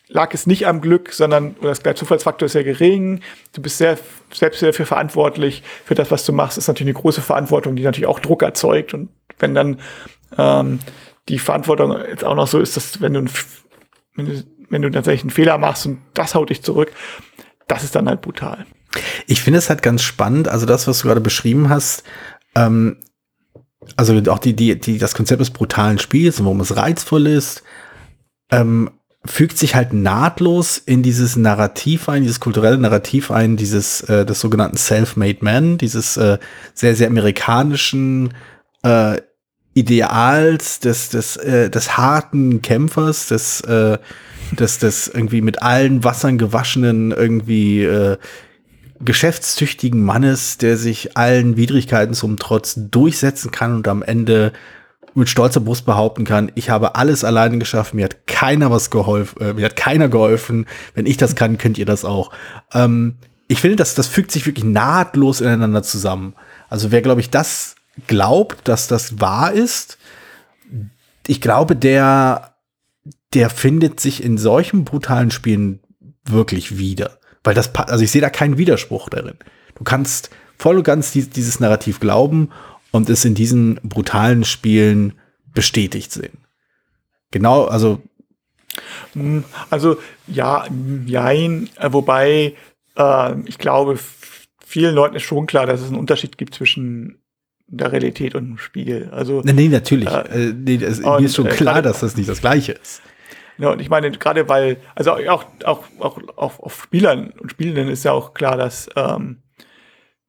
lag 0.09 0.35
es 0.35 0.47
nicht 0.47 0.67
am 0.67 0.81
Glück, 0.81 1.13
sondern 1.13 1.57
oder 1.61 1.73
der 1.75 1.95
Zufallsfaktor 1.95 2.47
ist 2.47 2.53
sehr 2.53 2.65
gering. 2.65 3.21
Du 3.55 3.63
bist 3.63 3.79
sehr, 3.79 3.99
selbst 4.33 4.61
sehr 4.61 4.71
dafür 4.71 4.87
verantwortlich 4.87 5.63
für 5.85 5.95
das, 5.95 6.11
was 6.11 6.25
du 6.27 6.33
machst. 6.33 6.57
Das 6.57 6.65
ist 6.65 6.69
natürlich 6.69 6.95
eine 6.95 7.03
große 7.03 7.23
Verantwortung, 7.23 7.77
die 7.77 7.83
natürlich 7.83 8.07
auch 8.07 8.21
Druck 8.21 8.43
erzeugt. 8.43 8.95
Und 8.95 9.09
wenn 9.39 9.55
dann 9.55 9.81
ähm, 10.37 10.81
die 11.29 11.39
Verantwortung 11.39 11.97
jetzt 12.09 12.25
auch 12.25 12.35
noch 12.35 12.47
so 12.47 12.59
ist, 12.61 12.77
dass 12.77 13.01
wenn 13.01 13.15
du, 13.15 13.25
wenn 14.15 14.27
du 14.27 14.45
wenn 14.73 14.83
du 14.83 14.91
tatsächlich 14.91 15.23
einen 15.23 15.31
Fehler 15.31 15.59
machst 15.59 15.85
und 15.87 16.01
das 16.15 16.35
haut 16.35 16.49
dich 16.49 16.63
zurück, 16.63 16.93
das 17.69 17.85
ist 17.85 17.95
dann 17.95 18.09
halt 18.09 18.23
brutal. 18.23 18.65
Ich 19.27 19.43
finde 19.43 19.59
es 19.59 19.69
halt 19.69 19.83
ganz 19.83 20.03
spannend, 20.03 20.49
also 20.49 20.65
das, 20.67 20.89
was 20.89 21.01
du 21.01 21.09
gerade 21.09 21.21
beschrieben 21.21 21.69
hast, 21.69 22.05
ähm, 22.55 22.97
also 23.97 24.21
auch 24.31 24.39
die, 24.39 24.55
die, 24.55 24.79
die, 24.79 24.99
das 24.99 25.15
Konzept 25.15 25.41
des 25.41 25.51
brutalen 25.51 25.99
Spiels 25.99 26.39
und 26.39 26.47
warum 26.47 26.61
es 26.61 26.77
reizvoll 26.77 27.27
ist, 27.27 27.63
ähm, 28.51 28.91
fügt 29.25 29.57
sich 29.57 29.75
halt 29.75 29.93
nahtlos 29.93 30.79
in 30.79 31.03
dieses 31.03 31.37
Narrativ 31.37 32.09
ein, 32.09 32.23
dieses 32.23 32.41
kulturelle 32.41 32.79
Narrativ 32.79 33.31
ein, 33.31 33.57
dieses 33.57 34.01
äh, 34.03 34.27
des 34.27 34.41
sogenannten 34.41 34.77
Self-Made 34.77 35.39
Man, 35.43 35.79
dieses 35.79 36.17
äh, 36.17 36.39
sehr, 36.75 36.97
sehr 36.97 37.07
amerikanischen 37.07 38.35
äh, 38.83 39.21
Ideals 39.75 40.81
des, 40.81 41.09
des, 41.11 41.37
äh, 41.37 41.71
des 41.71 41.97
harten 41.97 42.63
Kämpfers, 42.63 43.29
des 43.29 43.61
äh, 43.63 43.99
des, 44.59 44.79
des 44.79 45.09
irgendwie 45.09 45.41
mit 45.41 45.63
allen 45.63 46.05
Wassern 46.05 46.39
gewaschenen 46.39 47.11
irgendwie 47.11 47.83
äh, 47.83 48.17
geschäftstüchtigen 49.05 50.03
Mannes, 50.03 50.59
der 50.59 50.77
sich 50.77 51.17
allen 51.17 51.57
Widrigkeiten 51.57 52.15
zum 52.15 52.39
Trotz 52.39 52.75
durchsetzen 52.77 53.51
kann 53.51 53.77
und 53.77 53.89
am 53.89 54.03
Ende 54.03 54.53
mit 55.15 55.29
stolzer 55.29 55.61
Brust 55.61 55.85
behaupten 55.85 56.25
kann, 56.25 56.51
ich 56.55 56.71
habe 56.71 56.95
alles 56.95 57.23
alleine 57.23 57.59
geschafft, 57.59 57.93
mir 57.93 58.05
hat 58.05 58.27
keiner 58.27 58.71
was 58.71 58.91
geholfen, 58.91 59.41
äh, 59.43 59.53
mir 59.53 59.67
hat 59.67 59.77
keiner 59.77 60.09
geholfen. 60.09 60.67
Wenn 60.95 61.05
ich 61.05 61.19
das 61.19 61.35
kann, 61.35 61.59
könnt 61.59 61.77
ihr 61.77 61.85
das 61.85 62.05
auch. 62.05 62.33
Ähm, 62.73 63.17
ich 63.47 63.61
finde, 63.61 63.77
das, 63.77 63.95
das 63.95 64.07
fügt 64.07 64.33
sich 64.33 64.47
wirklich 64.47 64.65
nahtlos 64.65 65.43
ineinander 65.43 65.83
zusammen. 65.83 66.35
Also 66.71 66.91
wer, 66.91 67.03
glaube 67.03 67.21
ich, 67.21 67.29
das 67.29 67.75
glaubt, 68.07 68.67
dass 68.69 68.89
das 68.89 69.21
wahr 69.21 69.53
ist, 69.53 69.99
ich 71.27 71.43
glaube, 71.43 71.77
der 71.77 72.53
der 73.35 73.51
findet 73.51 74.01
sich 74.01 74.23
in 74.23 74.39
solchen 74.39 74.85
brutalen 74.85 75.31
Spielen 75.31 75.81
wirklich 76.25 76.79
wieder. 76.79 77.19
Weil 77.45 77.55
das, 77.55 77.75
also 77.75 78.05
ich 78.05 78.11
sehe 78.11 78.21
da 78.21 78.31
keinen 78.31 78.59
Widerspruch 78.59 79.09
darin. 79.09 79.37
Du 79.75 79.85
kannst 79.85 80.31
voll 80.59 80.79
und 80.79 80.85
ganz 80.85 81.13
dieses 81.13 81.61
Narrativ 81.61 81.99
glauben 81.99 82.51
und 82.93 83.11
es 83.11 83.25
in 83.25 83.35
diesen 83.35 83.81
brutalen 83.83 84.45
Spielen 84.45 85.15
bestätigt 85.55 86.13
sehen. 86.13 86.39
Genau, 87.31 87.65
also. 87.65 88.01
Hm, 89.15 89.45
also, 89.71 89.99
ja, 90.29 90.67
jein, 91.07 91.69
äh, 91.79 91.93
wobei, 91.93 92.55
äh, 92.97 93.41
ich 93.47 93.59
glaube, 93.59 93.99
vielen 94.65 94.95
Leuten 94.95 95.17
ist 95.17 95.25
schon 95.25 95.47
klar, 95.47 95.67
dass 95.67 95.81
es 95.81 95.89
einen 95.89 95.99
Unterschied 95.99 96.39
gibt 96.39 96.55
zwischen 96.55 97.19
der 97.67 97.91
Realität 97.91 98.35
und 98.35 98.47
dem 98.47 98.59
Spiel. 98.59 99.09
Also, 99.13 99.43
nee, 99.45 99.53
nee 99.53 99.69
natürlich. 99.69 100.09
Äh, 100.09 100.51
äh 100.51 100.55
nee, 100.55 100.77
es, 100.77 101.01
mir 101.01 101.19
ist 101.19 101.37
schon 101.37 101.47
äh, 101.47 101.51
klar, 101.51 101.83
dass 101.83 102.01
das 102.01 102.17
nicht 102.17 102.29
das 102.29 102.41
Gleiche 102.41 102.73
ist. 102.73 103.03
Ja, 103.59 103.71
und 103.71 103.81
ich 103.81 103.91
meine, 103.91 104.11
gerade 104.11 104.49
weil, 104.49 104.79
also 104.95 105.13
auch, 105.13 105.45
auch, 105.65 105.85
auch, 105.99 106.19
auch 106.37 106.59
auf 106.61 106.83
Spielern 106.83 107.31
und 107.39 107.51
Spielenden 107.51 107.89
ist 107.89 108.05
ja 108.05 108.13
auch 108.13 108.35
klar, 108.35 108.57
dass 108.57 108.89
ähm, 108.97 109.43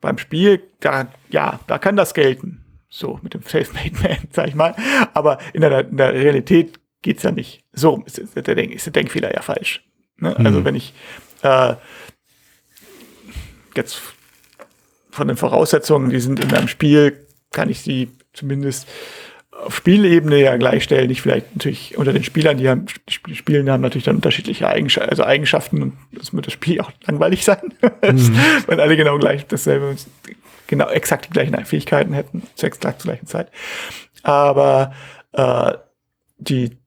beim 0.01 0.17
Spiel, 0.17 0.61
da, 0.81 1.07
ja, 1.29 1.59
da 1.67 1.77
kann 1.77 1.95
das 1.95 2.13
gelten. 2.13 2.63
So, 2.89 3.19
mit 3.23 3.33
dem 3.33 3.41
Self-Made 3.41 3.95
Man, 4.03 4.17
sag 4.31 4.47
ich 4.49 4.55
mal. 4.55 4.75
Aber 5.13 5.39
in 5.53 5.61
der, 5.61 5.87
in 5.87 5.97
der 5.97 6.13
Realität 6.13 6.79
geht's 7.01 7.23
ja 7.23 7.31
nicht. 7.31 7.63
So 7.71 8.03
ist, 8.05 8.19
ist, 8.19 8.35
der, 8.35 8.55
Denk, 8.55 8.73
ist 8.73 8.85
der 8.85 8.93
Denkfehler 8.93 9.33
ja 9.33 9.41
falsch. 9.41 9.83
Ne? 10.17 10.35
Mhm. 10.37 10.45
Also 10.45 10.65
wenn 10.65 10.75
ich 10.75 10.93
äh, 11.41 11.75
jetzt 13.75 13.99
von 15.09 15.27
den 15.27 15.37
Voraussetzungen, 15.37 16.09
die 16.09 16.19
sind 16.19 16.39
in 16.39 16.53
einem 16.53 16.67
Spiel, 16.67 17.25
kann 17.51 17.69
ich 17.69 17.81
sie 17.81 18.09
zumindest 18.33 18.87
auf 19.65 19.75
Spielebene 19.75 20.39
ja 20.41 20.57
gleichstellen, 20.57 21.07
nicht 21.07 21.21
vielleicht 21.21 21.55
natürlich 21.55 21.97
unter 21.97 22.13
den 22.13 22.23
Spielern, 22.23 22.57
die 22.57 22.69
haben, 22.69 22.85
die 23.27 23.35
Spielen 23.35 23.69
haben 23.69 23.81
natürlich 23.81 24.05
dann 24.05 24.15
unterschiedliche 24.15 24.67
Eigenschaften, 24.67 25.09
also 25.09 25.23
Eigenschaften 25.23 25.81
und 25.81 25.93
das 26.11 26.33
wird 26.33 26.47
das 26.47 26.53
Spiel 26.53 26.81
auch 26.81 26.91
langweilig 27.05 27.43
sein, 27.45 27.73
mhm. 28.01 28.37
wenn 28.67 28.79
alle 28.79 28.95
genau 28.97 29.17
gleich 29.17 29.45
dasselbe, 29.47 29.95
genau 30.67 30.89
exakt 30.89 31.25
die 31.25 31.29
gleichen 31.31 31.65
Fähigkeiten 31.65 32.13
hätten, 32.13 32.43
zu 32.55 32.65
exakt 32.65 33.01
zur 33.01 33.11
gleichen 33.11 33.27
Zeit. 33.27 33.49
Aber 34.23 34.93
äh, 35.33 35.73
die, 36.37 36.77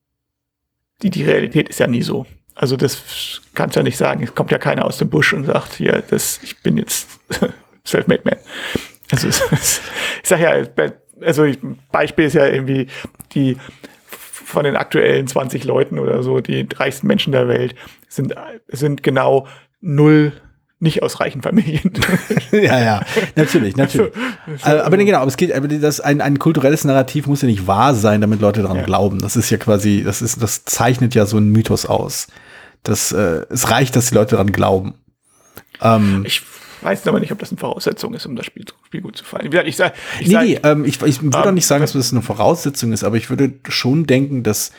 die, 1.01 1.09
die 1.09 1.23
Realität 1.23 1.69
ist 1.69 1.79
ja 1.79 1.87
nie 1.87 2.01
so. 2.01 2.25
Also 2.55 2.75
das 2.75 3.41
kannst 3.53 3.75
du 3.75 3.79
ja 3.79 3.83
nicht 3.83 3.97
sagen. 3.97 4.23
Es 4.23 4.33
kommt 4.33 4.51
ja 4.51 4.57
keiner 4.57 4.85
aus 4.85 4.97
dem 4.97 5.09
Busch 5.09 5.31
und 5.33 5.45
sagt, 5.45 5.75
hier, 5.75 6.03
das, 6.09 6.39
ich 6.41 6.57
bin 6.63 6.77
jetzt 6.77 7.07
Self-Made 7.85 8.23
Man. 8.23 8.37
Also 9.11 9.27
ich 9.51 9.79
sag 10.23 10.39
ja, 10.39 10.65
also 11.21 11.43
ich, 11.43 11.59
Beispiel 11.91 12.25
ist 12.25 12.33
ja 12.33 12.45
irgendwie 12.45 12.87
die 13.33 13.57
von 14.47 14.63
den 14.63 14.77
aktuellen 14.77 15.27
20 15.27 15.65
Leuten 15.65 15.99
oder 15.99 16.23
so, 16.23 16.39
die 16.39 16.67
reichsten 16.73 17.07
Menschen 17.07 17.33
der 17.33 17.47
Welt, 17.47 17.75
sind, 18.07 18.33
sind 18.69 19.03
genau 19.03 19.47
null 19.81 20.33
nicht 20.79 21.01
aus 21.01 21.19
reichen 21.19 21.41
Familien. 21.41 21.91
ja, 22.51 22.79
ja, 22.79 23.01
natürlich, 23.35 23.75
natürlich. 23.75 24.13
Also, 24.61 24.83
aber 24.83 24.97
genau, 24.97 25.17
aber 25.19 25.27
es 25.27 25.37
geht, 25.37 25.51
aber 25.51 25.67
das, 25.67 25.99
ein, 25.99 26.21
ein 26.21 26.37
kulturelles 26.37 26.83
Narrativ 26.83 27.25
muss 27.25 27.41
ja 27.41 27.47
nicht 27.47 27.65
wahr 27.65 27.95
sein, 27.95 28.21
damit 28.21 28.41
Leute 28.41 28.61
daran 28.61 28.77
ja. 28.77 28.83
glauben. 28.83 29.19
Das 29.19 29.35
ist 29.35 29.49
ja 29.49 29.57
quasi, 29.57 30.03
das 30.03 30.21
ist, 30.21 30.41
das 30.41 30.65
zeichnet 30.65 31.15
ja 31.15 31.25
so 31.25 31.37
einen 31.37 31.51
Mythos 31.51 31.87
aus. 31.87 32.27
Das, 32.83 33.11
äh, 33.11 33.45
es 33.49 33.71
reicht, 33.71 33.95
dass 33.95 34.09
die 34.09 34.15
Leute 34.15 34.31
daran 34.31 34.51
glauben. 34.51 34.93
Ähm, 35.81 36.23
ich 36.25 36.43
weiß 36.87 37.07
aber 37.07 37.19
nicht, 37.19 37.31
ob 37.31 37.39
das 37.39 37.51
eine 37.51 37.59
Voraussetzung 37.59 38.13
ist, 38.13 38.25
um 38.25 38.35
das 38.35 38.45
Spiel, 38.45 38.65
Spiel 38.85 39.01
gut 39.01 39.17
zu 39.17 39.25
fallen. 39.25 39.51
Ich, 39.65 39.75
sag, 39.75 39.93
ich, 40.19 40.27
nee, 40.27 40.33
sag, 40.33 40.43
nee, 40.43 40.59
ähm, 40.63 40.85
ich, 40.85 41.01
ich 41.01 41.21
würde 41.21 41.49
ähm, 41.49 41.55
nicht 41.55 41.67
sagen, 41.67 41.81
dass 41.81 41.93
das 41.93 42.11
eine 42.11 42.21
Voraussetzung 42.21 42.93
ist, 42.93 43.03
aber 43.03 43.17
ich 43.17 43.29
würde 43.29 43.59
schon 43.67 44.05
denken, 44.05 44.43
dass 44.43 44.71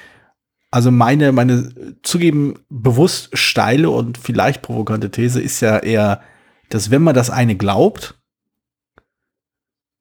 also 0.71 0.91
meine, 0.91 1.33
meine 1.33 1.97
zugeben 2.03 2.59
bewusst 2.69 3.37
steile 3.37 3.91
und 3.91 4.19
vielleicht 4.19 4.63
provokante 4.63 5.11
These 5.11 5.41
ist 5.41 5.61
ja 5.61 5.79
eher, 5.79 6.23
dass 6.69 6.91
wenn 6.91 7.03
man 7.03 7.15
das 7.15 7.31
eine 7.31 7.57
glaubt, 7.57 8.19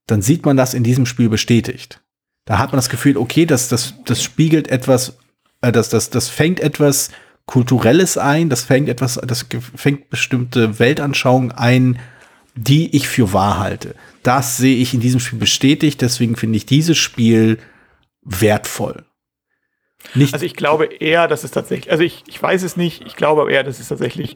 dann 0.08 0.22
sieht 0.22 0.45
man 0.45 0.58
das 0.58 0.74
in 0.74 0.84
diesem 0.84 1.05
Spiel 1.05 1.30
bestätigt. 1.30 2.01
Da 2.45 2.60
hat 2.60 2.72
man 2.72 2.78
das 2.78 2.89
Gefühl, 2.89 3.18
okay, 3.18 3.45
das, 3.45 3.68
das, 3.68 3.95
das 4.05 4.24
spiegelt 4.24 4.70
etwas, 4.70 5.18
äh, 5.62 5.72
das, 5.72 5.89
das, 5.89 6.10
das 6.10 6.30
fängt 6.30 6.60
etwas 6.60 7.12
Kulturelles 7.48 8.18
ein, 8.18 8.50
das 8.50 8.64
fängt 8.66 8.89
etwas, 8.89 9.20
das 9.26 9.45
fängt 9.76 10.10
bestimmte 10.10 10.80
Weltanschauungen 10.80 11.52
ein, 11.54 11.98
die 12.56 12.95
ich 12.95 13.08
für 13.08 13.34
wahr 13.34 13.58
halte. 13.58 13.95
Das 14.22 14.58
sehe 14.58 14.76
ich 14.76 14.93
in 14.93 15.00
diesem 15.00 15.20
Spiel 15.20 15.39
bestätigt, 15.39 16.02
deswegen 16.02 16.36
finde 16.36 16.58
ich 16.58 16.66
dieses 16.66 16.98
Spiel 16.98 17.58
wertvoll. 18.22 19.06
Nicht 20.14 20.34
also 20.34 20.45
ich 20.45 20.56
glaube 20.56 20.86
eher, 20.86 21.28
dass 21.28 21.45
es 21.45 21.52
tatsächlich, 21.52 21.89
also 21.89 22.04
ich, 22.04 22.24
ich 22.28 22.41
weiß 22.41 22.64
es 22.64 22.76
nicht, 22.76 23.06
ich 23.06 23.16
glaube 23.16 23.50
eher, 23.52 23.64
dass 23.64 23.80
es 23.80 23.88
tatsächlich 23.88 24.36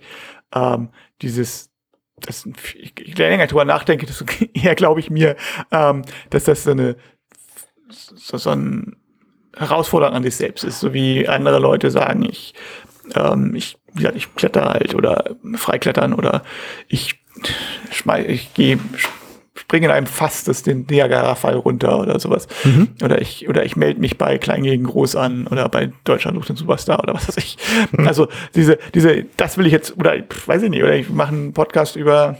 ähm, 0.55 0.89
dieses, 1.21 1.69
das, 2.17 2.47
ich, 2.75 2.93
ich 2.97 3.17
länger 3.17 3.47
drüber 3.47 3.65
nachdenke, 3.65 4.05
desto 4.05 4.25
eher 4.53 4.75
glaube 4.75 5.01
ich 5.01 5.09
mir, 5.09 5.35
ähm, 5.71 6.03
dass 6.29 6.45
das 6.45 6.63
so 6.63 6.71
eine 6.71 6.95
so, 7.89 8.37
so 8.37 8.51
ein 8.51 8.95
Herausforderung 9.55 10.15
an 10.15 10.23
sich 10.23 10.35
selbst 10.35 10.63
ist, 10.63 10.79
so 10.79 10.93
wie 10.93 11.27
andere 11.27 11.59
Leute 11.59 11.91
sagen, 11.91 12.23
ich 12.23 12.53
ähm, 13.15 13.55
ich, 13.55 13.77
ja, 13.97 14.11
ich 14.13 14.33
kletter 14.35 14.65
halt 14.65 14.95
oder 14.95 15.35
freiklettern 15.55 16.13
oder 16.13 16.43
ich 16.87 17.19
schmeiß, 17.91 18.25
ich 18.27 18.53
gehe 18.53 18.79
springe 19.71 19.87
in 19.87 19.91
einem 19.91 20.07
Fass 20.07 20.43
das 20.43 20.63
den 20.63 20.85
Niagara-Fall 20.89 21.55
runter 21.55 21.99
oder 21.99 22.19
sowas. 22.19 22.47
Mhm. 22.63 22.89
Oder 23.03 23.21
ich, 23.21 23.47
oder 23.47 23.65
ich 23.65 23.75
melde 23.75 23.99
mich 23.99 24.17
bei 24.17 24.37
Klein 24.37 24.63
gegen 24.63 24.85
Groß 24.85 25.15
an 25.15 25.47
oder 25.47 25.69
bei 25.69 25.91
Deutschland 26.03 26.37
sucht 26.37 26.49
den 26.49 26.55
Superstar 26.55 26.99
oder 27.01 27.13
was 27.13 27.27
weiß 27.27 27.37
ich. 27.37 27.57
Mhm. 27.91 28.07
Also 28.07 28.27
diese, 28.55 28.77
diese, 28.93 29.25
das 29.37 29.57
will 29.57 29.65
ich 29.65 29.71
jetzt, 29.71 29.97
oder 29.97 30.15
weiß 30.45 30.63
ich 30.63 30.69
nicht, 30.69 30.83
oder 30.83 30.95
ich 30.95 31.09
mache 31.09 31.33
einen 31.33 31.53
Podcast 31.53 31.95
über, 31.95 32.37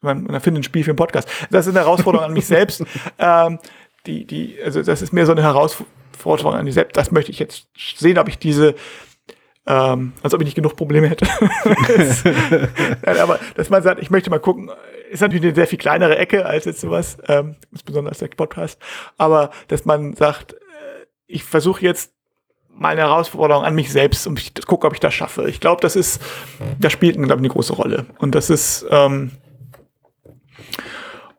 man, 0.00 0.24
man 0.24 0.40
findet 0.40 0.62
ein 0.62 0.64
Spiel 0.64 0.84
für 0.84 0.90
einen 0.90 0.96
Podcast. 0.96 1.28
Das 1.50 1.66
ist 1.66 1.76
eine 1.76 1.84
Herausforderung 1.84 2.26
an 2.26 2.32
mich 2.32 2.46
selbst. 2.46 2.84
Ähm, 3.18 3.58
die, 4.06 4.26
die, 4.26 4.56
also 4.62 4.82
das 4.82 5.00
ist 5.00 5.12
mir 5.12 5.24
so 5.24 5.32
eine 5.32 5.42
Herausforderung 5.42 6.54
an 6.54 6.64
mich 6.64 6.74
selbst. 6.74 6.96
Das 6.96 7.10
möchte 7.10 7.30
ich 7.30 7.38
jetzt 7.38 7.68
sehen, 7.76 8.18
ob 8.18 8.28
ich 8.28 8.38
diese, 8.38 8.74
ähm, 9.66 10.12
als 10.22 10.34
ob 10.34 10.40
ich 10.40 10.46
nicht 10.46 10.54
genug 10.54 10.76
Probleme 10.76 11.08
hätte. 11.08 11.26
aber 13.20 13.38
dass 13.56 13.70
man 13.70 13.82
sagt, 13.82 14.00
ich 14.02 14.10
möchte 14.10 14.30
mal 14.30 14.40
gucken, 14.40 14.70
ist 15.10 15.20
natürlich 15.20 15.44
eine 15.44 15.54
sehr 15.54 15.66
viel 15.66 15.78
kleinere 15.78 16.18
Ecke 16.18 16.44
als 16.44 16.64
jetzt 16.64 16.80
sowas, 16.80 17.16
ähm, 17.28 17.56
insbesondere 17.70 18.10
als 18.10 18.18
der 18.18 18.28
Podcast. 18.28 18.80
Aber 19.16 19.50
dass 19.68 19.84
man 19.84 20.14
sagt, 20.14 20.52
äh, 20.52 20.56
ich 21.26 21.44
versuche 21.44 21.82
jetzt 21.82 22.12
mal 22.68 22.90
eine 22.90 23.02
Herausforderung 23.02 23.64
an 23.64 23.74
mich 23.74 23.92
selbst 23.92 24.26
und 24.26 24.38
ich 24.38 24.54
gucke, 24.66 24.86
ob 24.86 24.94
ich 24.94 25.00
das 25.00 25.14
schaffe. 25.14 25.48
Ich 25.48 25.60
glaube, 25.60 25.80
das 25.80 25.96
ist, 25.96 26.20
das 26.78 26.92
spielt 26.92 27.14
glaube 27.14 27.34
ich, 27.34 27.38
eine 27.38 27.48
große 27.48 27.72
Rolle. 27.72 28.06
Und 28.18 28.34
das 28.34 28.50
ist, 28.50 28.84
ähm, 28.90 29.30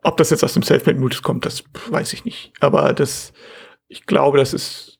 ob 0.02 0.16
das 0.16 0.30
jetzt 0.30 0.44
aus 0.44 0.54
dem 0.54 0.62
Selfmade-Modus 0.62 1.22
kommt, 1.22 1.44
das 1.44 1.64
weiß 1.90 2.12
ich 2.14 2.24
nicht. 2.24 2.52
Aber 2.60 2.94
das, 2.94 3.32
ich 3.88 4.06
glaube, 4.06 4.38
das 4.38 4.54
ist 4.54 4.95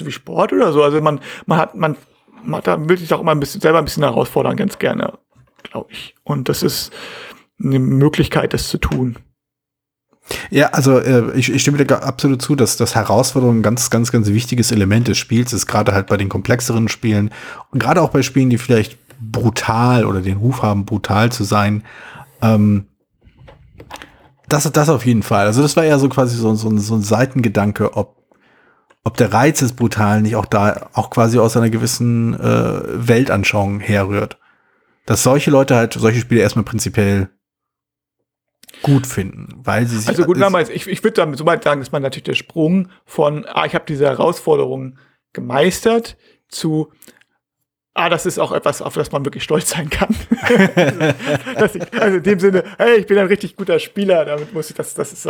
so 0.00 0.06
wie 0.06 0.12
Sport 0.12 0.52
oder 0.52 0.72
so. 0.72 0.82
Also 0.82 1.00
man, 1.00 1.20
man 1.46 1.58
hat, 1.58 1.74
man, 1.74 1.96
man 2.42 2.62
da 2.62 2.88
will 2.88 2.98
sich 2.98 3.12
auch 3.14 3.20
immer 3.20 3.32
ein 3.32 3.40
bisschen 3.40 3.60
selber 3.60 3.78
ein 3.78 3.84
bisschen 3.84 4.02
herausfordern, 4.02 4.56
ganz 4.56 4.78
gerne, 4.78 5.18
glaube 5.62 5.92
ich. 5.92 6.14
Und 6.24 6.48
das 6.48 6.62
ist 6.62 6.92
eine 7.62 7.78
Möglichkeit, 7.78 8.52
das 8.52 8.68
zu 8.68 8.78
tun. 8.78 9.16
Ja, 10.50 10.68
also 10.68 10.98
äh, 10.98 11.36
ich, 11.36 11.52
ich 11.52 11.62
stimme 11.62 11.84
dir 11.84 12.02
absolut 12.02 12.40
zu, 12.40 12.54
dass 12.54 12.76
das 12.76 12.94
Herausforderung 12.94 13.58
ein 13.58 13.62
ganz, 13.62 13.90
ganz, 13.90 14.12
ganz 14.12 14.28
wichtiges 14.28 14.70
Element 14.70 15.08
des 15.08 15.18
Spiels 15.18 15.52
ist, 15.52 15.66
gerade 15.66 15.92
halt 15.92 16.06
bei 16.06 16.16
den 16.16 16.28
komplexeren 16.28 16.88
Spielen 16.88 17.30
und 17.70 17.80
gerade 17.80 18.00
auch 18.00 18.10
bei 18.10 18.22
Spielen, 18.22 18.50
die 18.50 18.58
vielleicht 18.58 18.98
brutal 19.20 20.04
oder 20.04 20.20
den 20.20 20.38
Ruf 20.38 20.62
haben, 20.62 20.86
brutal 20.86 21.32
zu 21.32 21.44
sein, 21.44 21.84
ähm, 22.42 22.86
das, 24.48 24.70
das 24.70 24.88
auf 24.88 25.06
jeden 25.06 25.22
Fall. 25.22 25.46
Also 25.46 25.62
das 25.62 25.76
war 25.76 25.84
ja 25.84 25.98
so 25.98 26.08
quasi 26.08 26.36
so, 26.36 26.54
so, 26.54 26.76
so 26.76 26.94
ein 26.94 27.02
Seitengedanke, 27.02 27.96
ob, 27.96 28.16
ob 29.04 29.16
der 29.16 29.32
Reiz 29.32 29.60
des 29.60 29.72
Brutalen 29.72 30.22
nicht 30.22 30.36
auch 30.36 30.46
da 30.46 30.88
auch 30.92 31.10
quasi 31.10 31.38
aus 31.38 31.56
einer 31.56 31.70
gewissen 31.70 32.34
äh, 32.34 33.08
Weltanschauung 33.08 33.80
herrührt. 33.80 34.38
Dass 35.06 35.22
solche 35.22 35.50
Leute 35.50 35.74
halt 35.74 35.94
solche 35.94 36.20
Spiele 36.20 36.40
erstmal 36.40 36.64
prinzipiell 36.64 37.30
gut 38.82 39.06
finden, 39.06 39.60
weil 39.64 39.86
sie 39.86 39.98
sich 39.98 40.08
also 40.08 40.24
gut, 40.24 40.40
damals, 40.40 40.68
ich, 40.70 40.86
ich 40.86 41.02
würde 41.02 41.14
damit 41.14 41.38
so 41.38 41.44
weit 41.44 41.64
sagen, 41.64 41.80
dass 41.80 41.92
man 41.92 42.02
natürlich 42.02 42.24
der 42.24 42.34
Sprung 42.34 42.88
von, 43.04 43.44
ah, 43.46 43.66
ich 43.66 43.74
habe 43.74 43.84
diese 43.86 44.06
Herausforderung 44.06 44.96
gemeistert 45.32 46.16
zu 46.48 46.92
ah, 47.94 48.08
das 48.08 48.26
ist 48.26 48.38
auch 48.38 48.52
etwas, 48.52 48.82
auf 48.82 48.94
das 48.94 49.12
man 49.12 49.24
wirklich 49.24 49.42
stolz 49.42 49.70
sein 49.70 49.90
kann. 49.90 50.14
ich, 51.74 52.00
also 52.00 52.16
in 52.16 52.22
dem 52.22 52.38
Sinne, 52.38 52.64
hey, 52.78 52.98
ich 52.98 53.06
bin 53.06 53.18
ein 53.18 53.26
richtig 53.26 53.56
guter 53.56 53.78
Spieler, 53.78 54.24
damit 54.24 54.54
muss 54.54 54.70
ich, 54.70 54.76
das, 54.76 54.94
das 54.94 55.12
ist, 55.12 55.28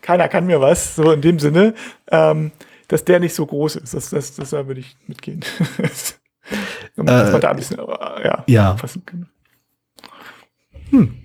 keiner 0.00 0.28
kann 0.28 0.46
mir 0.46 0.60
was, 0.60 0.94
so 0.94 1.10
in 1.12 1.20
dem 1.20 1.38
Sinne, 1.38 1.74
ähm, 2.10 2.52
dass 2.88 3.04
der 3.04 3.20
nicht 3.20 3.34
so 3.34 3.46
groß 3.46 3.76
ist, 3.76 3.94
das, 3.94 4.10
das, 4.10 4.34
das 4.34 4.50
da 4.50 4.66
würde 4.66 4.80
ich 4.80 4.96
mitgehen. 5.06 5.40
dass 5.78 6.18
man 6.96 7.34
äh, 7.34 7.40
da 7.40 7.50
ein 7.50 7.56
bisschen, 7.56 7.78
äh, 7.78 8.24
ja, 8.24 8.44
ja. 8.46 8.76
fassen 8.76 9.04
kann. 9.06 9.28
Hm. 10.90 11.18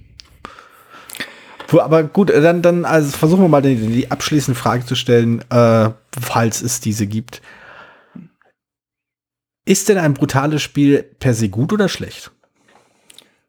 Aber 1.74 2.04
gut, 2.04 2.30
dann, 2.30 2.62
dann 2.62 2.86
also 2.86 3.10
versuchen 3.12 3.44
wir 3.44 3.50
mal 3.50 3.62
die, 3.62 3.76
die 3.76 4.10
abschließende 4.10 4.58
Frage 4.58 4.86
zu 4.86 4.96
stellen, 4.96 5.44
äh, 5.52 5.90
falls 6.18 6.62
es 6.62 6.80
diese 6.80 7.08
gibt. 7.08 7.42
Ist 9.66 9.90
denn 9.90 9.98
ein 9.98 10.14
brutales 10.14 10.62
Spiel 10.62 11.04
per 11.04 11.34
se 11.34 11.50
gut 11.50 11.74
oder 11.74 11.90
schlecht? 11.90 12.32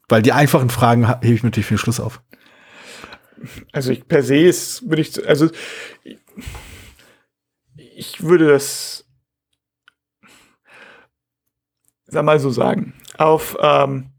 Weil 0.09 0.23
die 0.23 0.33
einfachen 0.33 0.71
Fragen 0.71 1.07
hebe 1.21 1.35
ich 1.35 1.45
natürlich 1.45 1.67
für 1.67 1.75
den 1.75 1.79
Schluss 1.79 2.01
auf. 2.01 2.21
Also 3.71 3.93
ich, 3.93 4.09
per 4.09 4.25
se 4.25 4.37
ist, 4.37 4.89
würde 4.89 5.03
ich, 5.03 5.29
also 5.29 5.49
ich 7.99 8.23
würde 8.23 8.47
das, 8.47 9.05
sag 12.07 12.25
mal 12.25 12.39
so 12.39 12.51
sagen, 12.51 12.95
auf, 13.19 13.57
ähm, 13.61 14.11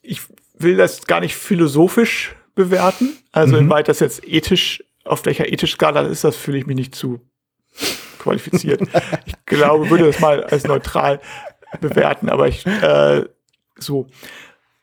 ich 0.00 0.22
will 0.54 0.76
das 0.76 1.06
gar 1.06 1.20
nicht 1.20 1.36
philosophisch 1.36 2.34
bewerten, 2.54 3.10
also 3.30 3.54
mhm. 3.56 3.62
inwieweit 3.62 3.88
das 3.88 4.00
jetzt 4.00 4.26
ethisch, 4.26 4.82
auf 5.04 5.24
welcher 5.26 5.52
ethischen 5.52 5.74
Skala 5.74 6.02
ist, 6.02 6.24
das 6.24 6.36
fühle 6.36 6.58
ich 6.58 6.66
mich 6.66 6.76
nicht 6.76 6.94
zu 6.94 7.20
qualifiziert. 8.18 8.80
ich 9.26 9.34
glaube, 9.44 9.90
würde 9.90 10.06
das 10.06 10.20
mal 10.20 10.42
als 10.42 10.64
neutral 10.64 11.20
bewerten, 11.80 12.30
aber 12.30 12.48
ich 12.48 12.66
äh, 12.66 13.24
so, 13.76 14.06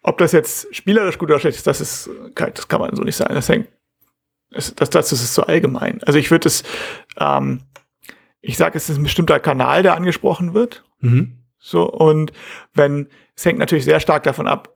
ob 0.03 0.19
das 0.19 0.31
jetzt 0.31 0.75
spielerisch 0.75 1.17
gut 1.17 1.29
oder 1.29 1.39
schlecht 1.39 1.57
ist, 1.57 1.67
das 1.67 1.81
ist, 1.81 2.09
das 2.35 2.67
kann 2.67 2.81
man 2.81 2.95
so 2.95 3.01
nicht 3.01 3.15
sagen. 3.15 3.33
Das 3.33 3.49
hängt, 3.49 3.67
das, 4.51 4.73
das, 4.75 4.89
das 4.89 5.11
ist 5.11 5.33
so 5.33 5.43
allgemein. 5.43 6.01
Also 6.03 6.19
ich 6.19 6.31
würde 6.31 6.47
es, 6.47 6.63
ähm, 7.19 7.61
ich 8.41 8.57
sage, 8.57 8.77
es 8.77 8.89
ist 8.89 8.97
ein 8.97 9.03
bestimmter 9.03 9.39
Kanal, 9.39 9.83
der 9.83 9.95
angesprochen 9.95 10.53
wird. 10.53 10.83
Mhm. 10.99 11.39
So, 11.59 11.89
und 11.89 12.31
wenn, 12.73 13.09
es 13.35 13.45
hängt 13.45 13.59
natürlich 13.59 13.85
sehr 13.85 13.99
stark 13.99 14.23
davon 14.23 14.47
ab, 14.47 14.75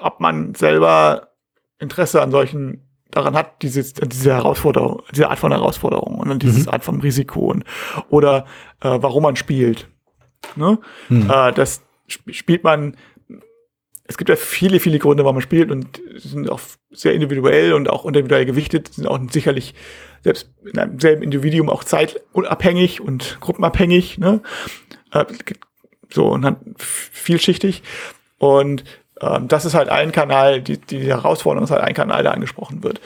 ob 0.00 0.20
man 0.20 0.54
selber 0.54 1.28
Interesse 1.78 2.20
an 2.20 2.30
solchen 2.30 2.82
daran 3.10 3.34
hat, 3.34 3.62
diese, 3.62 3.82
diese 3.82 4.34
Herausforderung, 4.34 5.02
diese 5.12 5.30
Art 5.30 5.38
von 5.38 5.52
Herausforderung 5.52 6.18
und 6.18 6.28
dann 6.28 6.38
dieses 6.38 6.66
mhm. 6.66 6.72
Art 6.72 6.84
von 6.84 7.00
Risiko 7.00 7.46
und, 7.50 7.64
oder 8.10 8.44
äh, 8.80 8.98
warum 9.00 9.22
man 9.22 9.36
spielt. 9.36 9.88
Ne? 10.56 10.78
Mhm. 11.08 11.30
Äh, 11.30 11.52
das 11.52 11.82
spielt 12.06 12.64
man, 12.64 12.96
es 14.08 14.16
gibt 14.16 14.28
ja 14.28 14.36
viele, 14.36 14.80
viele 14.80 14.98
Gründe, 14.98 15.24
warum 15.24 15.36
man 15.36 15.42
spielt 15.42 15.70
und 15.70 16.00
sind 16.16 16.50
auch 16.50 16.60
sehr 16.90 17.12
individuell 17.12 17.72
und 17.72 17.90
auch 17.90 18.04
individuell 18.04 18.46
gewichtet, 18.46 18.94
sind 18.94 19.06
auch 19.06 19.18
sicherlich 19.30 19.74
selbst 20.22 20.50
in 20.64 20.78
einem 20.78 21.00
selben 21.00 21.22
Individuum 21.22 21.68
auch 21.68 21.84
zeitunabhängig 21.84 23.00
und 23.00 23.38
gruppenabhängig, 23.40 24.18
ne? 24.18 24.42
Äh, 25.12 25.24
so 26.10 26.28
und 26.28 26.42
dann 26.42 26.74
vielschichtig. 26.78 27.82
Und 28.38 28.84
ähm, 29.20 29.48
das 29.48 29.64
ist 29.64 29.74
halt 29.74 29.88
ein 29.88 30.12
Kanal, 30.12 30.62
die, 30.62 30.78
die 30.78 31.06
Herausforderung 31.06 31.64
ist 31.64 31.70
halt 31.70 31.82
ein 31.82 31.94
Kanal, 31.94 32.22
der 32.22 32.32
angesprochen 32.32 32.82
wird. 32.82 33.00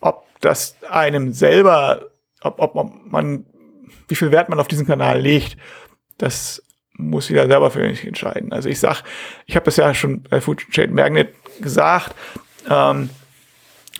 Ob 0.00 0.24
das 0.40 0.76
einem 0.88 1.32
selber, 1.32 2.06
ob, 2.42 2.60
ob 2.60 2.74
man, 3.06 3.46
wie 4.08 4.14
viel 4.14 4.32
Wert 4.32 4.48
man 4.48 4.60
auf 4.60 4.68
diesen 4.68 4.86
Kanal 4.86 5.20
legt, 5.20 5.56
das 6.18 6.62
muss 6.98 7.28
jeder 7.28 7.46
selber 7.46 7.70
für 7.70 7.88
sich 7.88 8.06
entscheiden. 8.06 8.52
Also 8.52 8.68
ich 8.68 8.78
sag, 8.78 9.02
ich 9.46 9.56
habe 9.56 9.64
das 9.64 9.76
ja 9.76 9.94
schon 9.94 10.22
bei 10.22 10.40
Food 10.40 10.62
Shade 10.70 10.92
Magnet 10.92 11.32
gesagt, 11.60 12.14
ähm, 12.68 13.10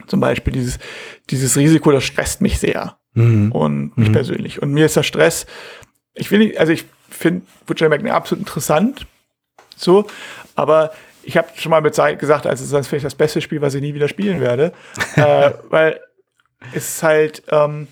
zum 0.07 0.21
Beispiel 0.21 0.53
dieses, 0.53 0.79
dieses 1.31 1.57
Risiko, 1.57 1.91
das 1.91 2.05
stresst 2.05 2.41
mich 2.41 2.59
sehr. 2.59 2.99
Mhm. 3.15 3.53
Und 3.53 3.97
mich 3.97 4.09
mhm. 4.09 4.13
persönlich. 4.13 4.63
Und 4.63 4.73
mir 4.73 4.87
ist 4.87 4.97
der 4.97 5.03
Stress, 5.03 5.47
ich 6.15 6.31
will 6.31 6.41
nicht, 6.41 6.59
also 6.59 6.73
ich 6.73 6.85
finde 7.09 7.47
Food 7.67 7.79
Shade 7.79 7.91
Magnet 7.91 8.13
absolut 8.13 8.43
interessant, 8.47 9.07
so, 9.77 10.07
aber 10.55 10.93
ich 11.23 11.37
habe 11.37 11.49
schon 11.57 11.71
mal 11.71 11.81
mit 11.81 11.95
Zeit 11.95 12.19
gesagt, 12.19 12.47
also 12.47 12.65
das 12.65 12.81
ist 12.81 12.89
vielleicht 12.89 13.05
das 13.05 13.15
beste 13.15 13.41
Spiel, 13.41 13.61
was 13.61 13.75
ich 13.75 13.83
nie 13.83 13.95
wieder 13.95 14.09
spielen 14.09 14.41
werde. 14.41 14.73
äh, 15.17 15.53
weil 15.69 16.01
es 16.73 17.03
halt 17.03 17.43
ähm, 17.51 17.87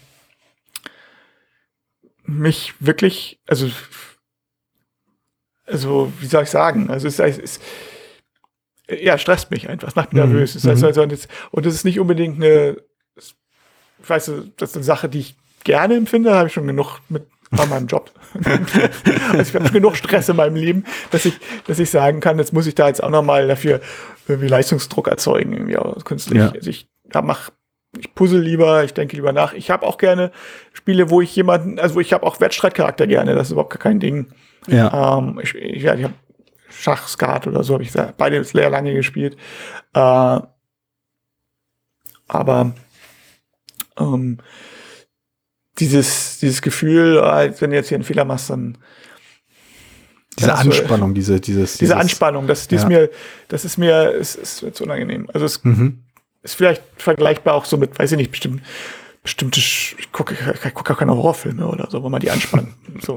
mich 2.24 2.74
wirklich, 2.80 3.38
also, 3.46 3.70
also, 5.66 6.12
wie 6.20 6.26
soll 6.26 6.44
ich 6.44 6.50
sagen? 6.50 6.90
Also 6.90 7.08
es 7.08 7.18
ist, 7.18 7.60
ja, 8.88 9.18
stresst 9.18 9.50
mich 9.50 9.68
einfach, 9.68 9.88
es 9.88 9.96
macht 9.96 10.12
mich 10.12 10.22
mhm. 10.22 10.30
nervös. 10.30 10.54
Das 10.54 10.64
heißt 10.64 10.82
mhm. 10.82 10.88
also, 10.88 11.02
und, 11.02 11.12
es, 11.12 11.28
und 11.50 11.66
das 11.66 11.74
ist 11.74 11.84
nicht 11.84 12.00
unbedingt 12.00 12.36
eine, 12.36 12.76
ich 13.16 13.34
weiß, 14.08 14.32
das 14.56 14.70
ist 14.70 14.76
eine 14.76 14.84
Sache, 14.84 15.08
die 15.08 15.20
ich 15.20 15.36
gerne 15.64 15.96
empfinde, 15.96 16.34
habe 16.34 16.48
ich 16.48 16.54
schon 16.54 16.66
genug 16.66 17.00
mit 17.08 17.26
bei 17.50 17.66
meinem 17.66 17.86
Job. 17.86 18.10
also 19.32 19.40
ich 19.40 19.54
habe 19.54 19.70
genug 19.70 19.96
Stress 19.96 20.28
in 20.28 20.36
meinem 20.36 20.56
Leben, 20.56 20.84
dass 21.12 21.24
ich, 21.24 21.38
dass 21.66 21.78
ich 21.78 21.90
sagen 21.90 22.20
kann, 22.20 22.38
jetzt 22.38 22.52
muss 22.52 22.66
ich 22.66 22.74
da 22.74 22.88
jetzt 22.88 23.02
auch 23.02 23.10
nochmal 23.10 23.46
dafür 23.46 23.80
irgendwie 24.26 24.48
Leistungsdruck 24.48 25.06
erzeugen, 25.06 25.52
irgendwie 25.52 25.76
auch 25.76 26.04
künstlich. 26.04 26.38
Ja. 26.38 26.50
Also 26.50 26.70
ich 26.70 26.88
da 27.08 27.22
mach, 27.22 27.50
ich 27.96 28.14
puzzle 28.14 28.40
lieber, 28.40 28.84
ich 28.84 28.94
denke 28.94 29.16
lieber 29.16 29.32
nach. 29.32 29.52
Ich 29.52 29.70
habe 29.70 29.86
auch 29.86 29.98
gerne 29.98 30.32
Spiele, 30.72 31.10
wo 31.10 31.20
ich 31.20 31.34
jemanden, 31.36 31.78
also 31.78 31.94
wo 31.94 32.00
ich 32.00 32.12
habe 32.12 32.26
auch 32.26 32.40
Wettstreitcharakter 32.40 33.06
gerne, 33.06 33.34
das 33.34 33.48
ist 33.48 33.52
überhaupt 33.52 33.70
gar 33.70 33.78
kein 33.78 34.00
Ding. 34.00 34.26
Ja. 34.66 35.18
Ähm, 35.18 35.40
ich 35.42 35.54
ich, 35.54 35.82
ja, 35.82 35.94
ich 35.94 36.04
habe 36.04 36.14
Schach, 36.68 37.06
Skat 37.08 37.46
oder 37.46 37.62
so 37.62 37.74
habe 37.74 37.84
ich 37.84 37.92
beide 38.16 38.42
sehr 38.44 38.68
lange 38.70 38.92
gespielt. 38.94 39.36
Äh, 39.94 40.40
aber 42.28 42.74
ähm, 43.98 44.38
dieses, 45.78 46.38
dieses 46.40 46.62
Gefühl, 46.62 47.18
als 47.20 47.60
wenn 47.60 47.70
du 47.70 47.76
jetzt 47.76 47.88
hier 47.88 47.96
einen 47.96 48.04
Fehler 48.04 48.24
machst, 48.24 48.50
dann 48.50 48.78
Diese 50.38 50.48
Ja, 50.48 50.56
so, 50.56 50.70
Anspannung, 50.70 51.14
diese, 51.14 51.40
dieses, 51.40 51.72
Diese 51.78 51.78
dieses, 51.78 51.94
Anspannung, 51.94 52.46
das, 52.46 52.68
die 52.68 52.74
ist 52.76 52.82
Ja. 52.82 52.88
mir, 52.88 53.10
das 53.48 53.64
ist 53.64 53.78
mir, 53.78 54.10
ist, 54.10 54.34
ist, 54.36 54.62
ist 54.62 54.80
unangenehm. 54.80 55.28
Also 55.32 55.46
es 55.46 55.64
Mhm. 55.64 56.02
ist 56.42 56.54
vielleicht 56.56 56.82
vergleichbar 56.98 57.54
auch 57.54 57.64
so 57.64 57.76
mit, 57.76 57.98
weiß 57.98 58.12
ich 58.12 58.18
nicht, 58.18 58.30
bestimmt, 58.30 58.62
bestimmte, 59.26 59.60
Sch- 59.60 59.94
ich 59.98 60.10
gucke, 60.12 60.34
ich 60.64 60.74
gucke 60.74 60.92
auch 60.94 60.98
keine 60.98 61.12
Horrorfilme 61.12 61.66
oder 61.66 61.88
so, 61.90 62.02
wo 62.02 62.08
man 62.08 62.20
die 62.20 62.30
anspannt. 62.30 62.68
so, 63.04 63.16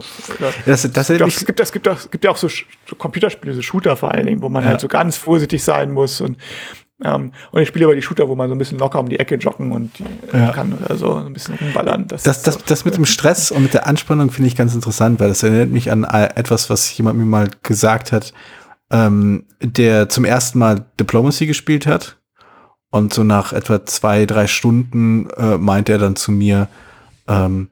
Das, 0.66 0.82
das 0.82 1.08
Doch, 1.08 1.10
erinnert 1.14 1.30
es 1.30 1.46
gibt, 1.46 1.60
es 1.60 1.72
gibt, 1.72 1.88
auch, 1.88 1.98
es 1.98 2.10
gibt 2.12 2.24
ja 2.26 2.32
auch 2.32 2.38
so, 2.38 2.48
so 2.50 2.96
Computerspiele, 2.98 3.54
so 3.54 3.62
Shooter 3.62 3.96
vor 3.96 4.12
allen 4.14 4.26
Dingen, 4.26 4.42
wo 4.42 4.50
man 4.50 4.64
Ja. 4.64 4.70
halt 4.72 4.82
so 4.82 4.88
ganz 4.88 5.18
vorsichtig 5.18 5.64
sein 5.64 5.92
muss 5.92 6.20
und 6.22 6.38
ähm, 7.02 7.32
und 7.52 7.62
ich 7.62 7.70
spiele 7.70 7.86
aber 7.86 7.96
die 7.96 8.02
Shooter, 8.02 8.28
wo 8.28 8.36
man 8.36 8.50
so 8.50 8.56
ein 8.56 8.58
bisschen 8.58 8.78
locker 8.78 9.00
um 9.00 9.08
die 9.08 9.20
Ecke 9.20 9.36
joggen 9.36 9.72
und 9.72 9.98
die, 10.00 10.04
äh, 10.34 10.38
Ja. 10.40 10.52
kann 10.52 10.74
oder 10.74 10.98
so 10.98 11.16
ein 11.16 11.32
bisschen 11.32 11.56
rumballern. 11.56 12.08
Das, 12.10 12.24
Das, 12.24 12.42
das, 12.42 12.58
das 12.66 12.84
mit 12.84 12.98
dem 12.98 13.06
Stress 13.06 13.52
und 13.52 13.64
mit 13.64 13.74
der 13.74 13.88
Anspannung 13.88 14.32
finde 14.32 14.50
ich 14.50 14.58
ganz 14.58 14.76
interessant, 14.76 15.18
weil 15.22 15.30
das 15.30 15.42
erinnert 15.42 15.70
mich 15.70 15.92
an 15.94 16.04
etwas, 16.04 16.70
was 16.70 16.98
jemand 16.98 17.18
mir 17.18 17.24
mal 17.24 17.50
gesagt 17.64 18.12
hat, 18.12 18.34
ähm, 18.92 19.46
der 19.62 20.10
zum 20.10 20.26
ersten 20.26 20.60
Mal 20.60 20.88
Diplomacy 21.00 21.46
gespielt 21.46 21.88
hat. 21.88 22.18
Und 22.92 23.14
so 23.14 23.24
nach 23.24 23.54
etwa 23.54 23.86
zwei, 23.86 24.26
drei 24.26 24.48
Stunden 24.48 25.30
äh, 25.32 25.58
meint 25.58 25.90
er 25.90 26.00
dann 26.00 26.16
zu 26.16 26.32
mir, 26.32 26.68
ähm, 27.28 27.70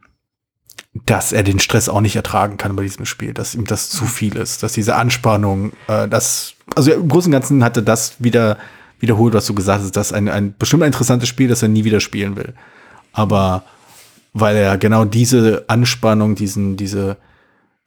dass 1.05 1.31
er 1.31 1.43
den 1.43 1.59
Stress 1.59 1.89
auch 1.89 2.01
nicht 2.01 2.15
ertragen 2.15 2.57
kann 2.57 2.75
bei 2.75 2.83
diesem 2.83 3.05
Spiel, 3.05 3.33
dass 3.33 3.55
ihm 3.55 3.65
das 3.65 3.89
zu 3.89 4.05
viel 4.05 4.35
ist, 4.35 4.63
dass 4.63 4.73
diese 4.73 4.95
Anspannung, 4.95 5.73
äh, 5.87 6.07
das, 6.07 6.53
also 6.75 6.91
im 6.91 7.07
Großen 7.07 7.29
und 7.29 7.39
Ganzen 7.39 7.63
hatte 7.63 7.83
das 7.83 8.15
wieder 8.19 8.57
wiederholt, 8.99 9.33
was 9.33 9.45
du 9.45 9.53
gesagt 9.53 9.83
hast, 9.83 9.95
dass 9.95 10.13
ein, 10.13 10.27
ein 10.27 10.55
bestimmt 10.57 10.83
ein 10.83 10.87
interessantes 10.87 11.29
Spiel, 11.29 11.47
das 11.47 11.61
er 11.61 11.69
nie 11.69 11.83
wieder 11.83 11.99
spielen 11.99 12.35
will. 12.35 12.53
Aber 13.11 13.63
weil 14.33 14.55
er 14.55 14.77
genau 14.77 15.05
diese 15.05 15.65
Anspannung, 15.67 16.35
diesen, 16.35 16.77
diese, 16.77 17.17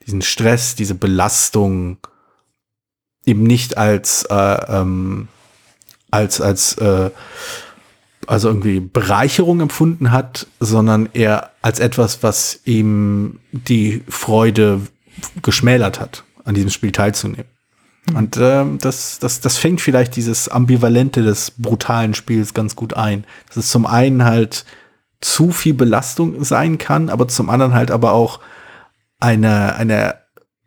diesen 0.06 0.22
Stress, 0.22 0.74
diese 0.74 0.94
Belastung 0.94 1.98
eben 3.24 3.42
nicht 3.42 3.76
als, 3.76 4.24
äh, 4.30 4.34
ähm, 4.34 5.28
als, 6.10 6.40
als, 6.40 6.74
äh, 6.78 7.10
also 8.26 8.48
irgendwie 8.48 8.80
Bereicherung 8.80 9.60
empfunden 9.60 10.10
hat, 10.10 10.46
sondern 10.60 11.08
eher 11.12 11.50
als 11.62 11.80
etwas, 11.80 12.22
was 12.22 12.60
ihm 12.64 13.40
die 13.52 14.02
Freude 14.08 14.82
geschmälert 15.42 16.00
hat, 16.00 16.24
an 16.44 16.54
diesem 16.54 16.70
Spiel 16.70 16.92
teilzunehmen. 16.92 17.46
Und 18.14 18.38
ähm, 18.40 18.78
das, 18.78 19.18
das, 19.18 19.40
das 19.40 19.58
fängt 19.58 19.80
vielleicht 19.80 20.16
dieses 20.16 20.48
Ambivalente 20.48 21.22
des 21.22 21.52
brutalen 21.52 22.14
Spiels 22.14 22.54
ganz 22.54 22.74
gut 22.74 22.94
ein. 22.94 23.24
Dass 23.48 23.58
es 23.58 23.70
zum 23.70 23.86
einen 23.86 24.24
halt 24.24 24.64
zu 25.20 25.52
viel 25.52 25.74
Belastung 25.74 26.42
sein 26.42 26.78
kann, 26.78 27.10
aber 27.10 27.28
zum 27.28 27.50
anderen 27.50 27.74
halt 27.74 27.90
aber 27.90 28.12
auch 28.12 28.40
eine, 29.18 29.76
eine 29.76 30.14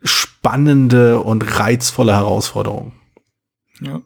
spannende 0.02 1.20
und 1.20 1.58
reizvolle 1.58 2.12
Herausforderung. 2.12 2.92
Ja. 3.80 4.00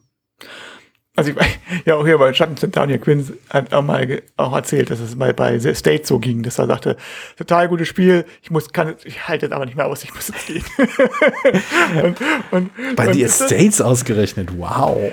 Also 1.19 1.33
ich, 1.33 1.37
ja, 1.85 1.97
auch 1.97 2.07
hier 2.07 2.17
bei 2.17 2.33
Schatten 2.33 2.55
Daniel 2.71 3.01
Quinn 3.01 3.37
hat 3.51 3.75
auch 3.75 3.83
mal 3.83 4.23
auch 4.37 4.55
erzählt, 4.55 4.89
dass 4.89 5.01
es 5.01 5.17
mal 5.17 5.35
bei 5.35 5.59
The 5.59 5.75
State 5.75 6.07
so 6.07 6.21
ging, 6.21 6.45
dass 6.45 6.61
er 6.61 6.69
sagte, 6.69 6.97
total 7.37 7.67
gutes 7.67 7.89
Spiel, 7.89 8.25
ich 8.41 8.53
muss, 8.53 8.73
kann, 8.73 8.95
ich 9.03 9.27
halte 9.27 9.47
es 9.47 9.53
aber 9.53 9.67
nicht 9.67 9.77
mehr 9.77 9.87
aus, 9.87 10.05
ich 10.05 10.15
muss 10.15 10.29
jetzt 10.29 10.47
gehen. 10.47 10.63
und, 12.05 12.19
und, 12.53 12.71
Bei 12.95 13.09
und 13.09 13.15
The 13.15 13.25
Estates 13.25 13.81
ausgerechnet, 13.81 14.51
wow. 14.57 15.13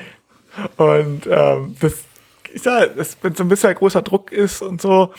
Und 0.77 1.25
ähm, 1.27 1.75
das, 1.79 1.93
ich 2.53 2.61
sag, 2.61 2.95
das, 2.95 3.17
wenn 3.23 3.33
so 3.33 3.43
ein 3.43 3.49
bisschen 3.49 3.73
großer 3.73 4.03
Druck 4.03 4.31
ist 4.31 4.61
und 4.61 4.79
so, 4.79 5.11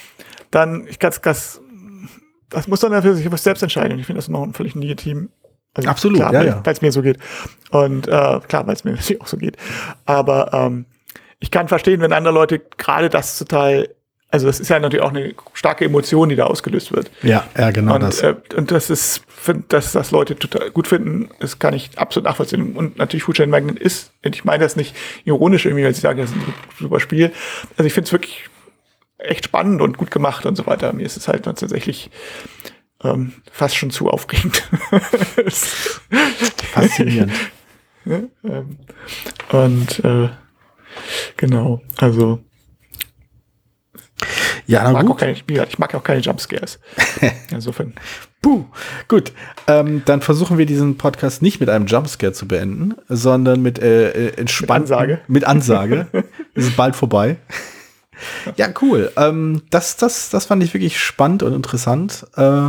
dann, 0.53 0.87
ich 0.87 1.01
kann 1.01 1.13
das, 1.21 1.61
das 2.49 2.69
muss 2.69 2.79
dann 2.79 2.93
dafür 2.93 3.15
sich 3.15 3.29
was 3.33 3.43
selbst 3.43 3.65
entscheiden. 3.65 3.99
Ich 3.99 4.07
finde 4.07 4.21
das 4.21 4.29
noch 4.29 4.45
ein 4.45 4.53
völlig 4.53 4.77
legitim. 4.77 5.31
Also 5.77 5.89
Absolut, 5.89 6.19
klar, 6.19 6.33
ja, 6.33 6.41
weil 6.41 6.47
ja. 6.47 6.63
es 6.65 6.83
mir 6.83 6.91
so 6.91 7.03
geht. 7.03 7.19
Und 7.71 8.09
äh, 8.09 8.41
klar, 8.49 8.67
weil 8.67 8.75
es 8.75 8.85
mir 8.85 8.93
natürlich 8.95 9.21
auch 9.21 9.27
so 9.27 9.37
geht. 9.37 9.57
Aber 10.07 10.51
ähm, 10.53 10.87
ich 11.39 11.51
kann 11.51 11.69
verstehen, 11.69 12.01
wenn 12.01 12.13
andere 12.13 12.33
Leute 12.33 12.61
gerade 12.79 13.11
das 13.11 13.39
total, 13.39 13.89
also 14.31 14.47
das 14.47 14.59
ist 14.59 14.69
ja 14.69 14.79
natürlich 14.79 15.05
auch 15.05 15.11
eine 15.11 15.35
starke 15.53 15.85
Emotion, 15.85 16.31
die 16.31 16.37
da 16.37 16.45
ausgelöst 16.45 16.93
wird. 16.93 17.11
Ja, 17.23 17.47
ja, 17.59 17.71
genau 17.71 17.97
und, 17.97 18.03
das. 18.03 18.23
Äh, 18.23 18.35
und 18.57 18.71
das 18.71 18.89
ist, 18.89 19.23
find, 19.29 19.71
dass 19.73 19.93
das 19.93 20.11
Leute 20.13 20.37
total 20.37 20.71
gut 20.71 20.89
finden, 20.89 21.29
das 21.41 21.59
kann 21.59 21.75
ich 21.75 21.99
absolut 21.99 22.25
nachvollziehen. 22.25 22.75
Und 22.75 22.97
natürlich 22.97 23.25
Foodchain 23.25 23.51
Magnet 23.51 23.79
ist, 23.79 24.13
und 24.25 24.35
ich 24.35 24.45
meine 24.45 24.65
das 24.65 24.77
nicht 24.77 24.97
ironisch 25.25 25.67
irgendwie, 25.67 25.85
weil 25.85 25.95
sie 25.95 26.01
sagen, 26.01 26.21
das 26.21 26.31
ist 26.31 26.37
ein 26.37 26.55
super 26.79 27.01
Spiel. 27.01 27.33
Also 27.77 27.85
ich 27.85 27.93
finde 27.93 28.07
es 28.07 28.13
wirklich 28.13 28.49
echt 29.19 29.45
spannend 29.45 29.83
und 29.83 29.99
gut 29.99 30.11
gemacht 30.11 30.47
und 30.47 30.57
so 30.57 30.67
weiter. 30.67 30.93
Mir 30.93 31.05
ist 31.05 31.17
es 31.17 31.29
halt 31.29 31.45
tatsächlich 31.45 32.11
ähm, 33.05 33.33
fast 33.53 33.77
schon 33.77 33.91
zu 33.91 34.09
aufregend. 34.09 34.63
Faszinierend. 36.73 37.33
ähm, 38.07 38.79
und 39.51 40.05
äh, 40.05 40.29
genau, 41.37 41.83
also 41.99 42.41
Ja, 44.67 44.81
ich 44.81 44.85
na 44.85 44.93
mag, 44.93 45.05
auch 45.05 45.09
gut. 45.09 45.19
keine, 45.19 45.37
wie 45.47 45.55
gesagt, 45.55 45.73
ich 45.73 45.79
mag 45.79 45.95
auch 45.95 46.03
keine 46.03 46.21
Jumpscares. 46.21 46.79
Insofern. 47.51 47.95
Puh. 48.43 48.65
Gut. 49.09 49.33
Ähm, 49.67 50.03
dann 50.05 50.23
versuchen 50.23 50.57
wir 50.59 50.67
diesen 50.67 50.99
Podcast 50.99 51.43
nicht 51.43 51.61
mit 51.61 51.69
einem 51.69 51.87
Jumpscare 51.87 52.33
zu 52.33 52.47
beenden, 52.49 52.95
sondern 53.09 53.61
mit 53.63 53.79
äh, 53.81 54.11
äh, 54.11 54.37
entspannten, 54.37 54.93
Ansage. 54.93 55.21
Mit 55.27 55.45
Ansage. 55.45 56.07
es 56.55 56.67
ist 56.67 56.77
bald 56.77 56.95
vorbei. 56.97 57.37
Ja, 58.57 58.69
cool. 58.83 59.11
Ähm, 59.17 59.63
das, 59.71 59.97
das, 59.97 60.31
das 60.31 60.47
fand 60.47 60.63
ich 60.63 60.73
wirklich 60.75 60.99
spannend 61.01 61.43
und 61.43 61.53
interessant. 61.53 62.27
Äh, 62.37 62.69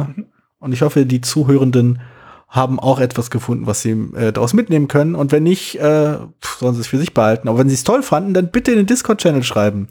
und 0.60 0.74
ich 0.74 0.82
hoffe, 0.82 1.06
die 1.06 1.22
Zuhörenden 1.22 2.02
haben 2.50 2.80
auch 2.80 3.00
etwas 3.00 3.30
gefunden, 3.30 3.68
was 3.68 3.82
sie 3.82 3.92
äh, 4.16 4.32
daraus 4.32 4.54
mitnehmen 4.54 4.88
können. 4.88 5.16
Und 5.16 5.32
wenn 5.32 5.44
nicht, 5.44 5.76
äh, 5.80 6.18
sollen 6.60 6.76
sie 6.76 6.82
es 6.82 6.88
für 6.88 6.98
sich 6.98 7.14
behalten. 7.14 7.48
Aber 7.50 7.60
wenn 7.60 7.70
sie 7.70 7.76
es 7.76 7.84
toll 7.84 8.04
fanden, 8.04 8.34
dann 8.34 8.52
bitte 8.52 8.72
in 8.72 8.78
den 8.78 8.86
Discord-Channel 8.86 9.44
schreiben. 9.44 9.88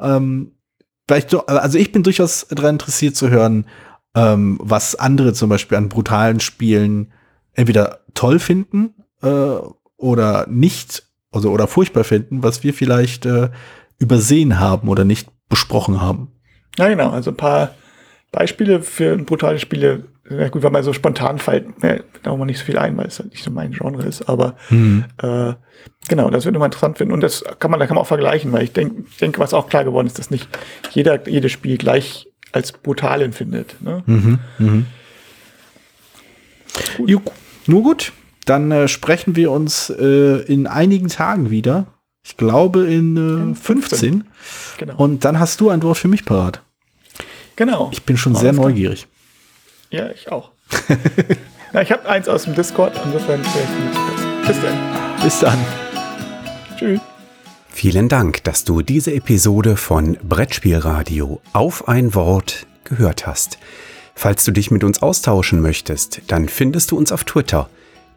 Ähm, 0.00 0.52
vielleicht, 1.06 1.30
so- 1.30 1.46
also 1.46 1.78
ich 1.78 1.92
bin 1.92 2.02
durchaus 2.02 2.46
daran 2.50 2.74
interessiert 2.76 3.16
zu 3.16 3.30
hören, 3.30 3.66
ähm, 4.14 4.58
was 4.62 4.94
andere 4.96 5.32
zum 5.32 5.48
Beispiel 5.48 5.78
an 5.78 5.88
brutalen 5.88 6.40
Spielen 6.40 7.12
entweder 7.54 8.00
toll 8.14 8.38
finden 8.40 8.94
äh, 9.22 9.56
oder 9.96 10.46
nicht, 10.48 11.04
also 11.30 11.50
oder 11.50 11.66
furchtbar 11.68 12.04
finden, 12.04 12.42
was 12.42 12.62
wir 12.64 12.74
vielleicht 12.74 13.26
äh, 13.26 13.50
übersehen 14.02 14.58
haben 14.58 14.88
oder 14.88 15.04
nicht 15.04 15.28
besprochen 15.48 16.00
haben. 16.00 16.28
Ja, 16.78 16.88
genau. 16.88 17.10
Also 17.10 17.30
ein 17.30 17.36
paar 17.36 17.74
Beispiele 18.32 18.82
für 18.82 19.16
brutale 19.16 19.58
Spiele. 19.58 20.04
Ja, 20.28 20.48
gut, 20.48 20.62
weil 20.62 20.70
man 20.70 20.82
so 20.82 20.92
spontan 20.92 21.38
fällt, 21.38 21.82
mir 21.82 22.04
da 22.22 22.34
mal 22.34 22.46
nicht 22.46 22.58
so 22.58 22.64
viel 22.64 22.78
ein, 22.78 22.96
weil 22.96 23.06
es 23.06 23.18
halt 23.18 23.30
nicht 23.30 23.42
so 23.42 23.50
mein 23.50 23.72
Genre 23.72 24.04
ist. 24.04 24.28
Aber 24.28 24.56
äh, 24.70 25.52
genau, 26.08 26.30
das 26.30 26.44
würde 26.44 26.58
man 26.58 26.66
interessant 26.66 26.98
finden. 26.98 27.12
Und 27.12 27.20
das 27.20 27.44
kann 27.58 27.70
man, 27.70 27.78
da 27.80 27.86
kann 27.86 27.96
man 27.96 28.02
auch 28.02 28.08
vergleichen, 28.08 28.52
weil 28.52 28.62
ich 28.62 28.72
denke, 28.72 29.04
denke, 29.20 29.40
was 29.40 29.52
auch 29.52 29.68
klar 29.68 29.84
geworden 29.84 30.06
ist, 30.06 30.18
dass 30.18 30.30
nicht 30.30 30.48
jeder 30.90 31.28
jedes 31.28 31.52
Spiel 31.52 31.76
gleich 31.76 32.28
als 32.52 32.72
brutal 32.72 33.22
empfindet. 33.22 33.76
Ne? 33.80 34.02
Mhm. 34.06 34.38
Mhm. 34.58 34.86
Jo, 37.06 37.20
nur 37.66 37.82
gut, 37.82 38.12
dann 38.46 38.70
äh, 38.70 38.88
sprechen 38.88 39.36
wir 39.36 39.50
uns 39.50 39.90
äh, 39.90 40.42
in 40.44 40.66
einigen 40.66 41.08
Tagen 41.08 41.50
wieder. 41.50 41.86
Ich 42.24 42.36
glaube 42.36 42.86
in, 42.86 43.16
äh, 43.16 43.42
In 43.42 43.54
15. 43.56 44.24
Genau. 44.78 44.96
Und 44.96 45.24
dann 45.24 45.38
hast 45.38 45.60
du 45.60 45.70
ein 45.70 45.82
Wort 45.82 45.98
für 45.98 46.08
mich 46.08 46.24
parat. 46.24 46.62
genau. 47.56 47.90
Ich 47.92 48.02
bin 48.04 48.16
schon 48.16 48.32
Alles 48.32 48.42
sehr 48.42 48.52
klar. 48.52 48.66
neugierig. 48.66 49.06
Ja, 49.90 50.08
ich 50.10 50.30
auch. 50.30 50.50
Na, 51.72 51.82
ich 51.82 51.90
habe 51.92 52.08
eins 52.08 52.28
aus 52.28 52.44
dem 52.44 52.54
Discord, 52.54 52.98
insofern 53.04 53.42
vielleicht 53.44 54.46
bis 54.46 54.60
dann. 54.60 55.22
Bis 55.22 55.40
dann. 55.40 55.58
Tschüss. 56.78 57.00
Vielen 57.68 58.08
Dank, 58.08 58.44
dass 58.44 58.64
du 58.64 58.82
diese 58.82 59.12
Episode 59.14 59.76
von 59.76 60.16
Brettspielradio 60.22 61.40
auf 61.52 61.88
ein 61.88 62.14
Wort 62.14 62.66
gehört 62.84 63.26
hast. 63.26 63.58
Falls 64.14 64.44
du 64.44 64.52
dich 64.52 64.70
mit 64.70 64.84
uns 64.84 65.00
austauschen 65.02 65.60
möchtest, 65.60 66.20
dann 66.28 66.48
findest 66.48 66.90
du 66.90 66.96
uns 66.98 67.12
auf 67.12 67.24
Twitter. 67.24 67.68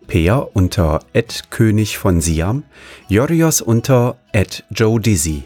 Peer 0.08 0.50
unter 0.54 1.00
König 1.50 1.98
von 1.98 2.22
Siam, 2.22 2.64
Jorios 3.08 3.62
unter 3.62 4.18
Joe 4.72 5.00
Dizzy. 5.00 5.44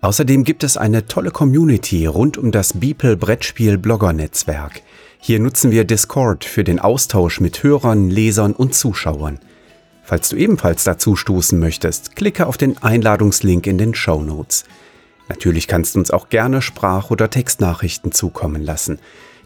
Außerdem 0.00 0.44
gibt 0.44 0.62
es 0.62 0.76
eine 0.76 1.06
tolle 1.06 1.30
Community 1.30 2.06
rund 2.06 2.38
um 2.38 2.52
das 2.52 2.74
Beeple 2.74 3.16
Brettspiel 3.16 3.78
Blogger 3.78 4.12
Netzwerk. 4.12 4.82
Hier 5.18 5.40
nutzen 5.40 5.70
wir 5.70 5.84
Discord 5.84 6.44
für 6.44 6.62
den 6.62 6.78
Austausch 6.78 7.40
mit 7.40 7.62
Hörern, 7.62 8.10
Lesern 8.10 8.52
und 8.52 8.74
Zuschauern. 8.74 9.40
Falls 10.04 10.28
du 10.28 10.36
ebenfalls 10.36 10.84
dazu 10.84 11.16
stoßen 11.16 11.58
möchtest, 11.58 12.14
klicke 12.14 12.46
auf 12.46 12.56
den 12.56 12.78
Einladungslink 12.80 13.66
in 13.66 13.78
den 13.78 13.94
Show 13.94 14.22
Notes. 14.22 14.64
Natürlich 15.28 15.66
kannst 15.66 15.94
du 15.94 15.98
uns 15.98 16.12
auch 16.12 16.28
gerne 16.28 16.62
Sprach- 16.62 17.10
oder 17.10 17.28
Textnachrichten 17.28 18.12
zukommen 18.12 18.62
lassen. 18.62 19.00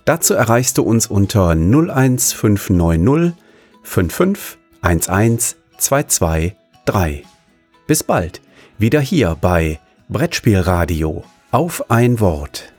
Dazu 0.05 0.34
erreichst 0.34 0.76
du 0.76 0.82
uns 0.82 1.07
unter 1.07 1.55
01590 1.55 3.32
55 3.83 4.59
11 4.83 5.57
Bis 7.87 8.05
bald, 8.05 8.41
wieder 8.78 9.01
hier 9.01 9.37
bei 9.41 9.81
Brettspielradio. 10.09 11.24
Auf 11.51 11.91
ein 11.91 12.20
Wort. 12.20 12.72